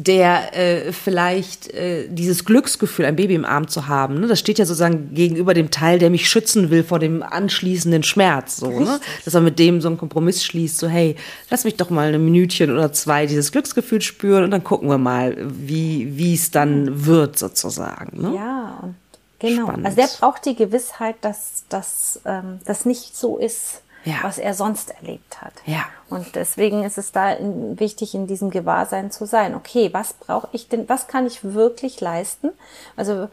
der 0.00 0.56
äh, 0.56 0.92
vielleicht 0.92 1.74
äh, 1.74 2.08
dieses 2.08 2.44
Glücksgefühl, 2.44 3.04
ein 3.04 3.16
Baby 3.16 3.34
im 3.34 3.44
Arm 3.44 3.66
zu 3.66 3.88
haben, 3.88 4.20
ne, 4.20 4.28
das 4.28 4.38
steht 4.38 4.58
ja 4.58 4.64
sozusagen 4.64 5.12
gegenüber 5.12 5.54
dem 5.54 5.70
Teil, 5.70 5.98
der 5.98 6.08
mich 6.08 6.28
schützen 6.28 6.70
will 6.70 6.84
vor 6.84 7.00
dem 7.00 7.22
anschließenden 7.22 8.04
Schmerz, 8.04 8.58
so, 8.58 8.70
ne? 8.80 9.00
dass 9.24 9.34
man 9.34 9.44
mit 9.44 9.58
dem 9.58 9.80
so 9.80 9.88
einen 9.88 9.98
Kompromiss 9.98 10.44
schließt, 10.44 10.78
so 10.78 10.86
hey, 10.86 11.16
lass 11.50 11.64
mich 11.64 11.76
doch 11.76 11.90
mal 11.90 12.08
eine 12.08 12.20
Minütchen 12.20 12.70
oder 12.70 12.92
zwei 12.92 13.26
dieses 13.26 13.50
Glücksgefühl 13.50 14.00
spüren 14.00 14.44
und 14.44 14.52
dann 14.52 14.62
gucken 14.62 14.88
wir 14.88 14.98
mal, 14.98 15.36
wie 15.36 16.34
es 16.34 16.52
dann 16.52 17.06
wird 17.06 17.36
sozusagen. 17.36 18.22
Ne? 18.22 18.34
Ja 18.36 18.94
Genau. 19.40 19.66
Spannend. 19.66 19.86
Also 19.86 19.96
der 19.96 20.08
braucht 20.18 20.46
die 20.46 20.56
Gewissheit, 20.56 21.16
dass, 21.20 21.64
dass 21.68 22.20
ähm, 22.24 22.58
das 22.64 22.84
nicht 22.84 23.16
so 23.16 23.38
ist, 23.38 23.82
ja. 24.04 24.16
was 24.22 24.38
er 24.38 24.54
sonst 24.54 24.90
erlebt 24.90 25.40
hat. 25.40 25.52
Ja. 25.66 25.84
Und 26.08 26.34
deswegen 26.34 26.84
ist 26.84 26.98
es 26.98 27.12
da 27.12 27.32
in, 27.32 27.78
wichtig, 27.78 28.14
in 28.14 28.26
diesem 28.26 28.50
Gewahrsein 28.50 29.10
zu 29.10 29.26
sein. 29.26 29.54
Okay, 29.54 29.90
was 29.92 30.14
brauche 30.14 30.48
ich 30.52 30.68
denn, 30.68 30.88
was 30.88 31.06
kann 31.06 31.26
ich 31.26 31.44
wirklich 31.44 32.00
leisten? 32.00 32.50
Also 32.96 33.28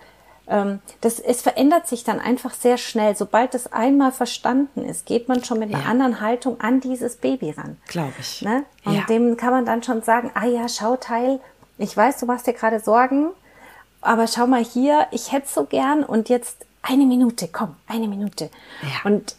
ähm, 0.47 0.79
das, 1.01 1.19
es 1.19 1.41
verändert 1.41 1.87
sich 1.87 2.03
dann 2.03 2.19
einfach 2.19 2.53
sehr 2.53 2.77
schnell. 2.77 3.15
Sobald 3.15 3.55
es 3.55 3.71
einmal 3.71 4.11
verstanden 4.11 4.83
ist, 4.83 5.05
geht 5.05 5.27
man 5.27 5.43
schon 5.43 5.59
mit 5.59 5.73
einer 5.73 5.83
ja. 5.83 5.89
anderen 5.89 6.21
Haltung 6.21 6.59
an 6.59 6.81
dieses 6.81 7.17
Baby 7.17 7.51
ran. 7.51 7.77
Glaube 7.87 8.13
ich. 8.19 8.41
Ne? 8.41 8.63
Und 8.83 8.95
ja. 8.95 9.03
dem 9.05 9.37
kann 9.37 9.51
man 9.51 9.65
dann 9.65 9.83
schon 9.83 10.01
sagen, 10.01 10.31
ah 10.33 10.45
ja, 10.45 10.67
schau 10.67 10.97
Teil, 10.97 11.39
ich 11.77 11.95
weiß, 11.95 12.19
du 12.19 12.25
machst 12.25 12.47
dir 12.47 12.53
gerade 12.53 12.79
Sorgen, 12.79 13.31
aber 14.01 14.27
schau 14.27 14.47
mal 14.47 14.63
hier, 14.63 15.07
ich 15.11 15.31
hätte 15.31 15.47
so 15.47 15.65
gern 15.65 16.03
und 16.03 16.29
jetzt 16.29 16.65
eine 16.81 17.05
Minute, 17.05 17.49
komm, 17.51 17.75
eine 17.87 18.07
Minute. 18.07 18.49
Ja. 18.83 19.09
Und, 19.09 19.35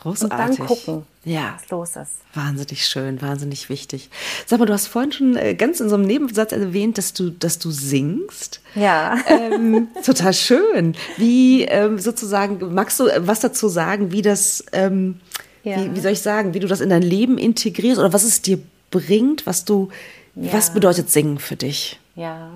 Großartig. 0.00 0.22
und 0.22 0.58
dann 0.58 0.66
gucken, 0.66 1.06
ja. 1.24 1.56
was 1.56 1.70
los 1.70 1.96
ist. 1.96 2.12
Wahnsinnig 2.34 2.86
schön, 2.86 3.20
wahnsinnig 3.20 3.68
wichtig. 3.68 4.10
Sag 4.46 4.60
mal, 4.60 4.66
du 4.66 4.72
hast 4.72 4.86
vorhin 4.86 5.12
schon 5.12 5.36
äh, 5.36 5.54
ganz 5.54 5.80
in 5.80 5.88
so 5.88 5.96
einem 5.96 6.04
Nebensatz 6.06 6.52
erwähnt, 6.52 6.98
dass 6.98 7.12
du, 7.12 7.30
dass 7.30 7.58
du 7.58 7.70
singst. 7.70 8.60
Ja. 8.74 9.18
Ähm, 9.26 9.88
total 10.04 10.34
schön. 10.34 10.94
Wie 11.16 11.64
ähm, 11.64 11.98
sozusagen, 11.98 12.74
magst 12.74 13.00
du 13.00 13.06
was 13.18 13.40
dazu 13.40 13.68
sagen, 13.68 14.12
wie 14.12 14.22
das, 14.22 14.64
ähm, 14.72 15.20
ja. 15.64 15.76
wie, 15.76 15.96
wie 15.96 16.00
soll 16.00 16.12
ich 16.12 16.22
sagen, 16.22 16.54
wie 16.54 16.60
du 16.60 16.68
das 16.68 16.80
in 16.80 16.90
dein 16.90 17.02
Leben 17.02 17.36
integrierst 17.38 17.98
oder 17.98 18.12
was 18.12 18.24
es 18.24 18.40
dir 18.40 18.60
bringt, 18.90 19.46
was 19.46 19.64
du, 19.64 19.88
ja. 20.36 20.52
was 20.52 20.72
bedeutet 20.72 21.10
Singen 21.10 21.38
für 21.38 21.56
dich? 21.56 21.98
Ja. 22.14 22.50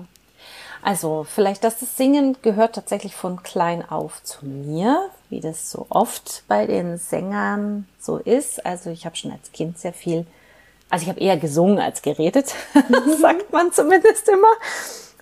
Also 0.81 1.25
vielleicht, 1.29 1.63
dass 1.63 1.79
das 1.79 1.95
Singen 1.95 2.35
gehört 2.41 2.75
tatsächlich 2.75 3.15
von 3.15 3.41
klein 3.41 3.89
auf 3.89 4.21
zu 4.23 4.45
mir, 4.45 5.09
wie 5.33 5.39
das 5.39 5.71
so 5.71 5.87
oft 5.89 6.43
bei 6.47 6.67
den 6.67 6.97
Sängern 6.97 7.87
so 7.99 8.17
ist. 8.17 8.63
Also 8.65 8.91
ich 8.91 9.05
habe 9.05 9.15
schon 9.15 9.31
als 9.31 9.51
Kind 9.51 9.79
sehr 9.79 9.93
viel, 9.93 10.27
also 10.91 11.03
ich 11.03 11.09
habe 11.09 11.19
eher 11.19 11.37
gesungen 11.37 11.79
als 11.79 12.03
geredet, 12.03 12.53
sagt 13.19 13.51
man 13.51 13.71
zumindest 13.71 14.29
immer. 14.29 14.53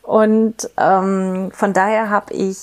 Und 0.04 0.70
ähm, 0.78 1.52
von 1.54 1.72
daher 1.72 2.10
habe 2.10 2.34
ich 2.34 2.58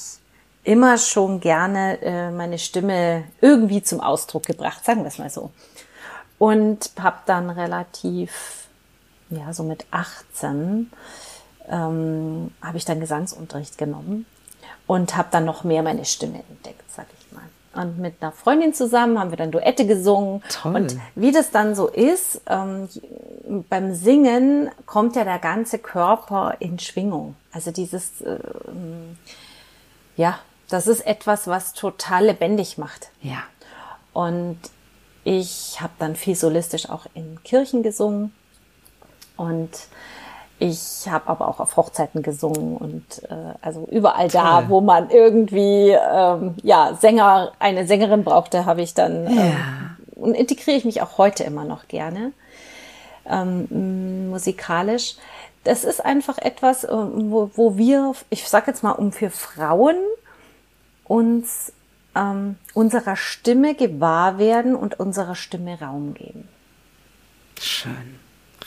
immer 0.62 0.98
schon 0.98 1.40
gerne 1.40 2.02
äh, 2.02 2.30
meine 2.30 2.58
Stimme 2.58 3.24
irgendwie 3.40 3.82
zum 3.82 4.00
Ausdruck 4.00 4.42
gebracht, 4.42 4.84
sagen 4.84 5.02
wir 5.02 5.08
es 5.08 5.18
mal 5.18 5.30
so. 5.30 5.50
Und 6.38 6.92
habe 7.00 7.20
dann 7.24 7.48
relativ, 7.48 8.68
ja, 9.30 9.54
so 9.54 9.62
mit 9.62 9.86
18 9.90 10.90
ähm, 11.70 12.52
habe 12.60 12.76
ich 12.76 12.84
dann 12.84 13.00
Gesangsunterricht 13.00 13.78
genommen 13.78 14.26
und 14.86 15.16
habe 15.16 15.28
dann 15.30 15.46
noch 15.46 15.64
mehr 15.64 15.82
meine 15.82 16.04
Stimme 16.04 16.42
entdeckt, 16.50 16.84
sag 16.90 17.06
ich. 17.17 17.17
Und 17.78 17.96
mit 17.96 18.20
einer 18.20 18.32
Freundin 18.32 18.74
zusammen 18.74 19.20
haben 19.20 19.30
wir 19.30 19.36
dann 19.36 19.52
Duette 19.52 19.86
gesungen. 19.86 20.42
Toll. 20.50 20.74
Und 20.74 20.96
wie 21.14 21.30
das 21.30 21.52
dann 21.52 21.76
so 21.76 21.86
ist, 21.86 22.40
ähm, 22.48 22.88
beim 23.68 23.94
Singen 23.94 24.68
kommt 24.84 25.14
ja 25.14 25.22
der 25.22 25.38
ganze 25.38 25.78
Körper 25.78 26.56
in 26.58 26.80
Schwingung. 26.80 27.36
Also 27.52 27.70
dieses, 27.70 28.20
äh, 28.22 28.40
ja, 30.16 30.40
das 30.68 30.88
ist 30.88 31.06
etwas, 31.06 31.46
was 31.46 31.72
total 31.72 32.26
lebendig 32.26 32.78
macht. 32.78 33.10
Ja. 33.22 33.44
Und 34.12 34.58
ich 35.22 35.80
habe 35.80 35.92
dann 36.00 36.16
viel 36.16 36.34
solistisch 36.34 36.90
auch 36.90 37.06
in 37.14 37.40
Kirchen 37.44 37.84
gesungen 37.84 38.34
und 39.36 39.70
ich 40.58 41.08
habe 41.08 41.28
aber 41.28 41.48
auch 41.48 41.60
auf 41.60 41.76
Hochzeiten 41.76 42.22
gesungen 42.22 42.76
und 42.76 43.22
äh, 43.30 43.54
also 43.60 43.86
überall 43.90 44.28
da, 44.28 44.60
Toll. 44.60 44.68
wo 44.68 44.80
man 44.80 45.10
irgendwie 45.10 45.90
ähm, 45.90 46.54
ja 46.62 46.96
Sänger, 47.00 47.52
eine 47.58 47.86
Sängerin 47.86 48.24
brauchte, 48.24 48.66
habe 48.66 48.82
ich 48.82 48.94
dann 48.94 49.26
ähm, 49.26 49.36
ja. 49.36 49.96
und 50.16 50.34
integriere 50.34 50.76
ich 50.76 50.84
mich 50.84 51.00
auch 51.02 51.18
heute 51.18 51.44
immer 51.44 51.64
noch 51.64 51.88
gerne 51.88 52.32
ähm, 53.28 54.30
musikalisch. 54.30 55.16
Das 55.64 55.84
ist 55.84 56.04
einfach 56.04 56.38
etwas, 56.38 56.84
äh, 56.84 56.88
wo, 56.90 57.50
wo 57.54 57.76
wir, 57.76 58.14
ich 58.30 58.48
sage 58.48 58.70
jetzt 58.70 58.82
mal, 58.82 58.92
um 58.92 59.12
für 59.12 59.30
Frauen 59.30 59.96
uns 61.04 61.72
ähm, 62.14 62.56
unserer 62.74 63.16
Stimme 63.16 63.74
gewahr 63.74 64.38
werden 64.38 64.74
und 64.74 64.98
unserer 64.98 65.34
Stimme 65.34 65.78
Raum 65.80 66.14
geben. 66.14 66.48
Schön. 67.60 68.18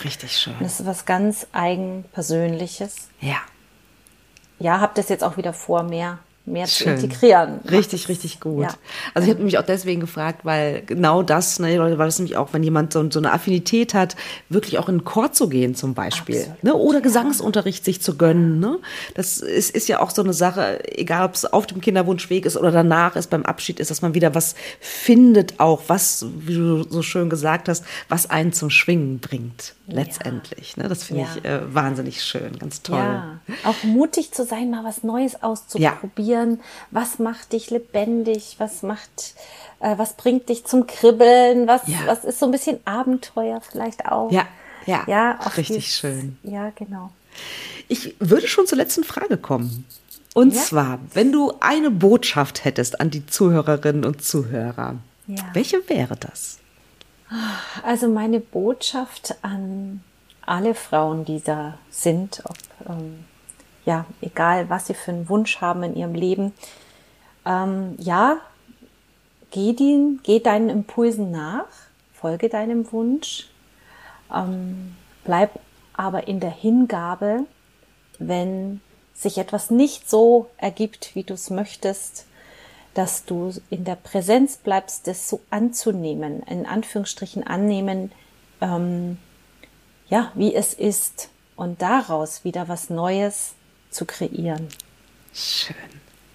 Richtig 0.04 0.38
schön. 0.38 0.56
das 0.60 0.80
ist 0.80 0.86
was 0.86 1.06
ganz 1.06 1.48
eigenpersönliches. 1.52 3.10
Ja. 3.20 3.38
Ja, 4.60 4.80
habt 4.80 4.98
das 4.98 5.10
jetzt 5.10 5.24
auch 5.24 5.38
wieder 5.38 5.54
vor, 5.54 5.84
mehr 5.84 6.20
mehr 6.46 6.68
Schön. 6.68 6.98
zu 6.98 7.06
integrieren. 7.06 7.60
Richtig, 7.70 8.10
richtig 8.10 8.40
gut. 8.40 8.64
Ja. 8.64 8.74
Also 9.14 9.28
ich 9.28 9.34
habe 9.34 9.44
mich 9.44 9.58
auch 9.58 9.66
deswegen 9.66 10.02
gefragt, 10.02 10.44
weil 10.44 10.82
genau 10.86 11.22
das, 11.22 11.60
ne, 11.60 11.78
Leute, 11.78 11.98
war 11.98 12.06
das 12.06 12.18
nämlich 12.18 12.36
auch, 12.36 12.50
wenn 12.54 12.64
jemand 12.64 12.94
so, 12.94 13.10
so, 13.12 13.20
eine 13.20 13.32
Affinität 13.32 13.94
hat, 13.94 14.16
wirklich 14.50 14.80
auch 14.80 14.90
in 14.90 15.00
den 15.00 15.06
Chor 15.06 15.32
zu 15.32 15.50
gehen 15.50 15.76
zum 15.76 15.94
Beispiel. 15.94 16.40
Absolut, 16.40 16.64
ne? 16.64 16.76
Oder 16.76 16.98
ja. 16.98 17.04
Gesangsunterricht 17.04 17.86
sich 17.86 18.02
zu 18.02 18.18
gönnen. 18.18 18.60
Ne? 18.60 18.80
Das 19.14 19.38
ist, 19.38 19.76
ist 19.76 19.88
ja 19.88 20.02
auch 20.02 20.10
so 20.10 20.24
eine 20.24 20.34
Sache, 20.34 20.80
egal 20.98 21.26
ob 21.26 21.36
es 21.36 21.46
auf 21.46 21.68
dem 21.68 21.80
Kinderwunschweg 21.80 22.46
ist 22.46 22.58
oder 22.58 22.72
danach 22.72 23.16
ist, 23.16 23.30
beim 23.30 23.46
Abschied 23.46 23.80
ist, 23.80 23.92
dass 23.92 24.02
man 24.02 24.14
wieder 24.14 24.34
was 24.34 24.56
findet 24.80 25.60
auch, 25.60 25.84
was, 25.88 26.26
wie 26.40 26.56
du 26.56 26.84
so 26.84 27.04
schön 27.04 27.30
gesagt 27.30 27.70
hast, 27.70 27.86
was 28.10 28.30
einen 28.30 28.52
zum 28.52 28.70
Schwingen 28.70 29.20
bringt 29.20 29.76
letztendlich. 29.92 30.78
Ne? 30.78 30.88
Das 30.88 31.04
finde 31.04 31.24
ja. 31.24 31.28
ich 31.36 31.46
äh, 31.46 31.74
wahnsinnig 31.74 32.24
schön, 32.24 32.58
ganz 32.58 32.82
toll. 32.82 32.98
Ja. 32.98 33.40
Auch 33.64 33.84
mutig 33.84 34.32
zu 34.32 34.46
sein, 34.46 34.70
mal 34.70 34.84
was 34.84 35.04
Neues 35.04 35.42
auszuprobieren. 35.44 35.94
Ja. 36.32 36.58
Was 36.92 37.20
macht 37.20 37.54
dich 37.54 37.70
lebendig? 37.70 38.56
Was 38.58 38.84
macht, 38.84 39.36
äh, 39.80 39.98
was 39.98 40.14
bringt 40.14 40.50
dich 40.50 40.66
zum 40.66 40.88
Kribbeln? 40.88 41.68
Was, 41.68 41.82
was 42.06 42.26
ist 42.26 42.40
so 42.40 42.46
ein 42.46 42.52
bisschen 42.52 42.80
Abenteuer 42.86 43.62
vielleicht 43.62 44.06
auch? 44.06 44.32
Ja, 44.32 44.48
ja, 44.86 45.04
ja 45.08 45.32
richtig 45.58 45.68
dieses, 45.68 45.90
schön. 45.96 46.38
Ja, 46.44 46.72
genau. 46.76 47.12
Ich 47.88 48.16
würde 48.20 48.48
schon 48.48 48.68
zur 48.68 48.78
letzten 48.78 49.04
Frage 49.04 49.38
kommen. 49.38 49.86
Und 50.34 50.56
zwar, 50.56 51.00
wenn 51.14 51.34
du 51.34 51.54
eine 51.60 51.92
Botschaft 51.92 52.64
hättest 52.64 53.02
an 53.02 53.10
die 53.10 53.26
Zuhörerinnen 53.26 54.06
und 54.06 54.24
Zuhörer, 54.24 54.96
welche 55.54 55.88
wäre 55.90 56.16
das? 56.16 56.60
Also 57.84 58.08
meine 58.08 58.40
Botschaft 58.40 59.36
an 59.42 60.04
alle 60.46 60.74
Frauen, 60.74 61.26
die 61.26 61.42
da 61.42 61.78
sind, 61.90 62.42
ob, 62.46 62.58
ähm, 62.90 63.26
ja, 63.86 64.06
egal 64.22 64.70
was 64.70 64.88
sie 64.88 64.94
für 64.94 65.12
einen 65.12 65.30
Wunsch 65.30 65.62
haben 65.62 65.84
in 65.84 65.96
ihrem 65.96 66.14
Leben, 66.14 66.54
ähm, 67.46 67.96
ja, 67.98 68.38
geh, 69.52 69.74
den, 69.74 70.20
geh 70.24 70.40
deinen 70.40 70.70
Impulsen 70.70 71.32
nach, 71.32 71.66
folge 72.14 72.50
deinem 72.50 72.92
Wunsch, 72.92 73.50
ähm, 74.34 74.96
bleib 75.24 75.60
aber 75.94 76.28
in 76.28 76.40
der 76.40 76.52
Hingabe, 76.52 77.46
wenn 78.20 78.82
sich 79.14 79.38
etwas 79.38 79.70
nicht 79.70 80.10
so 80.10 80.50
ergibt, 80.58 81.16
wie 81.16 81.24
du 81.24 81.34
es 81.34 81.50
möchtest, 81.50 82.26
dass 82.94 83.26
du 83.26 83.54
in 83.70 83.84
der 83.84 83.96
Präsenz 83.96 84.58
bleibst, 84.58 85.08
das 85.08 85.30
so 85.30 85.42
anzunehmen, 85.50 86.44
in 86.44 86.66
Anführungsstrichen 86.66 87.46
annehmen, 87.46 88.12
ähm, 88.60 89.18
ja, 90.10 90.32
wie 90.36 90.54
es 90.54 90.74
ist 90.74 91.30
und 91.56 91.82
daraus 91.82 92.44
wieder 92.44 92.68
was 92.68 92.90
Neues 92.90 93.54
zu 93.92 94.06
kreieren. 94.06 94.68
Schön. 95.34 95.76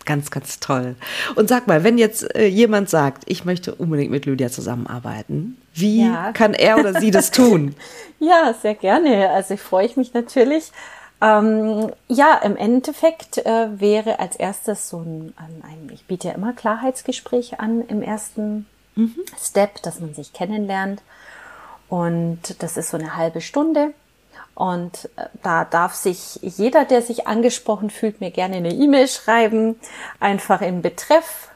Ganz, 0.04 0.30
ganz 0.30 0.60
toll. 0.60 0.94
Und 1.34 1.48
sag 1.48 1.66
mal, 1.66 1.82
wenn 1.82 1.98
jetzt 1.98 2.32
äh, 2.36 2.46
jemand 2.46 2.88
sagt, 2.88 3.24
ich 3.26 3.44
möchte 3.44 3.74
unbedingt 3.74 4.12
mit 4.12 4.24
Lydia 4.24 4.50
zusammenarbeiten, 4.50 5.60
wie 5.74 6.06
ja. 6.06 6.30
kann 6.32 6.54
er 6.54 6.78
oder 6.78 7.00
sie 7.00 7.10
das 7.10 7.32
tun? 7.32 7.74
ja, 8.20 8.54
sehr 8.62 8.76
gerne. 8.76 9.30
Also 9.30 9.54
ich 9.54 9.60
freue 9.60 9.90
mich 9.96 10.14
natürlich. 10.14 10.70
Ähm, 11.20 11.90
ja, 12.06 12.36
im 12.36 12.56
Endeffekt 12.56 13.38
äh, 13.38 13.80
wäre 13.80 14.20
als 14.20 14.36
erstes 14.36 14.88
so 14.88 14.98
ein, 14.98 15.34
ein, 15.38 15.90
ich 15.92 16.04
biete 16.04 16.28
ja 16.28 16.34
immer 16.34 16.52
Klarheitsgespräche 16.52 17.58
an 17.58 17.82
im 17.88 18.00
ersten 18.00 18.66
mhm. 18.94 19.16
Step, 19.42 19.82
dass 19.82 19.98
man 19.98 20.14
sich 20.14 20.32
kennenlernt. 20.32 21.02
Und 21.88 22.62
das 22.62 22.76
ist 22.76 22.90
so 22.90 22.96
eine 22.96 23.16
halbe 23.16 23.40
Stunde. 23.40 23.92
Und 24.56 25.10
äh, 25.16 25.26
da 25.42 25.64
darf 25.64 25.94
sich 25.94 26.40
jeder, 26.42 26.84
der 26.84 27.02
sich 27.02 27.28
angesprochen 27.28 27.90
fühlt, 27.90 28.20
mir 28.20 28.30
gerne 28.30 28.56
eine 28.56 28.72
E-Mail 28.72 29.06
schreiben, 29.06 29.76
einfach 30.18 30.62
im 30.62 30.82
Betreff. 30.82 31.50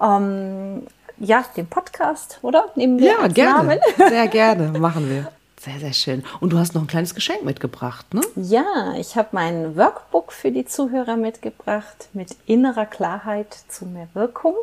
Ähm, 0.00 0.86
ja, 1.18 1.44
den 1.56 1.66
Podcast, 1.66 2.38
oder? 2.42 2.66
Nehmen 2.74 2.98
wir 2.98 3.12
ja, 3.12 3.26
gerne. 3.28 3.80
Namen. 3.96 4.10
Sehr 4.10 4.28
gerne, 4.28 4.78
machen 4.78 5.08
wir. 5.08 5.32
Sehr, 5.58 5.80
sehr 5.80 5.94
schön. 5.94 6.24
Und 6.40 6.52
du 6.52 6.58
hast 6.58 6.74
noch 6.74 6.82
ein 6.82 6.86
kleines 6.86 7.14
Geschenk 7.14 7.42
mitgebracht, 7.42 8.12
ne? 8.12 8.20
Ja, 8.36 8.92
ich 8.98 9.16
habe 9.16 9.28
mein 9.32 9.76
Workbook 9.76 10.30
für 10.30 10.50
die 10.50 10.66
Zuhörer 10.66 11.16
mitgebracht 11.16 12.08
mit 12.12 12.36
innerer 12.44 12.84
Klarheit 12.84 13.56
zu 13.68 13.86
mehr 13.86 14.08
Wirkung. 14.12 14.54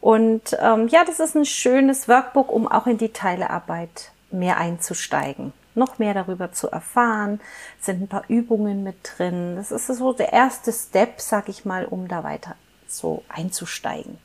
Und 0.00 0.56
ähm, 0.60 0.86
ja, 0.86 1.04
das 1.04 1.18
ist 1.18 1.34
ein 1.34 1.44
schönes 1.44 2.06
Workbook, 2.06 2.52
um 2.52 2.70
auch 2.70 2.86
in 2.86 2.96
die 2.96 3.12
Teilearbeit 3.12 4.12
mehr 4.30 4.58
einzusteigen, 4.58 5.52
noch 5.74 5.98
mehr 5.98 6.14
darüber 6.14 6.52
zu 6.52 6.70
erfahren. 6.70 7.40
Es 7.78 7.86
sind 7.86 8.02
ein 8.02 8.08
paar 8.08 8.24
Übungen 8.28 8.82
mit 8.82 8.96
drin. 9.16 9.56
Das 9.56 9.70
ist 9.70 9.86
so 9.86 10.12
der 10.12 10.32
erste 10.32 10.72
Step, 10.72 11.20
sag 11.20 11.48
ich 11.48 11.64
mal, 11.64 11.84
um 11.84 12.08
da 12.08 12.24
weiter 12.24 12.56
so 12.86 13.22
einzusteigen. 13.28 14.18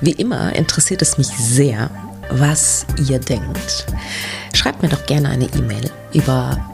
Wie 0.00 0.12
immer 0.12 0.54
interessiert 0.54 1.00
es 1.00 1.16
mich 1.16 1.28
sehr, 1.28 1.88
was 2.28 2.86
ihr 3.08 3.18
denkt. 3.18 3.86
Schreibt 4.52 4.82
mir 4.82 4.88
doch 4.88 5.06
gerne 5.06 5.30
eine 5.30 5.46
E-Mail 5.46 5.90
über 6.12 6.73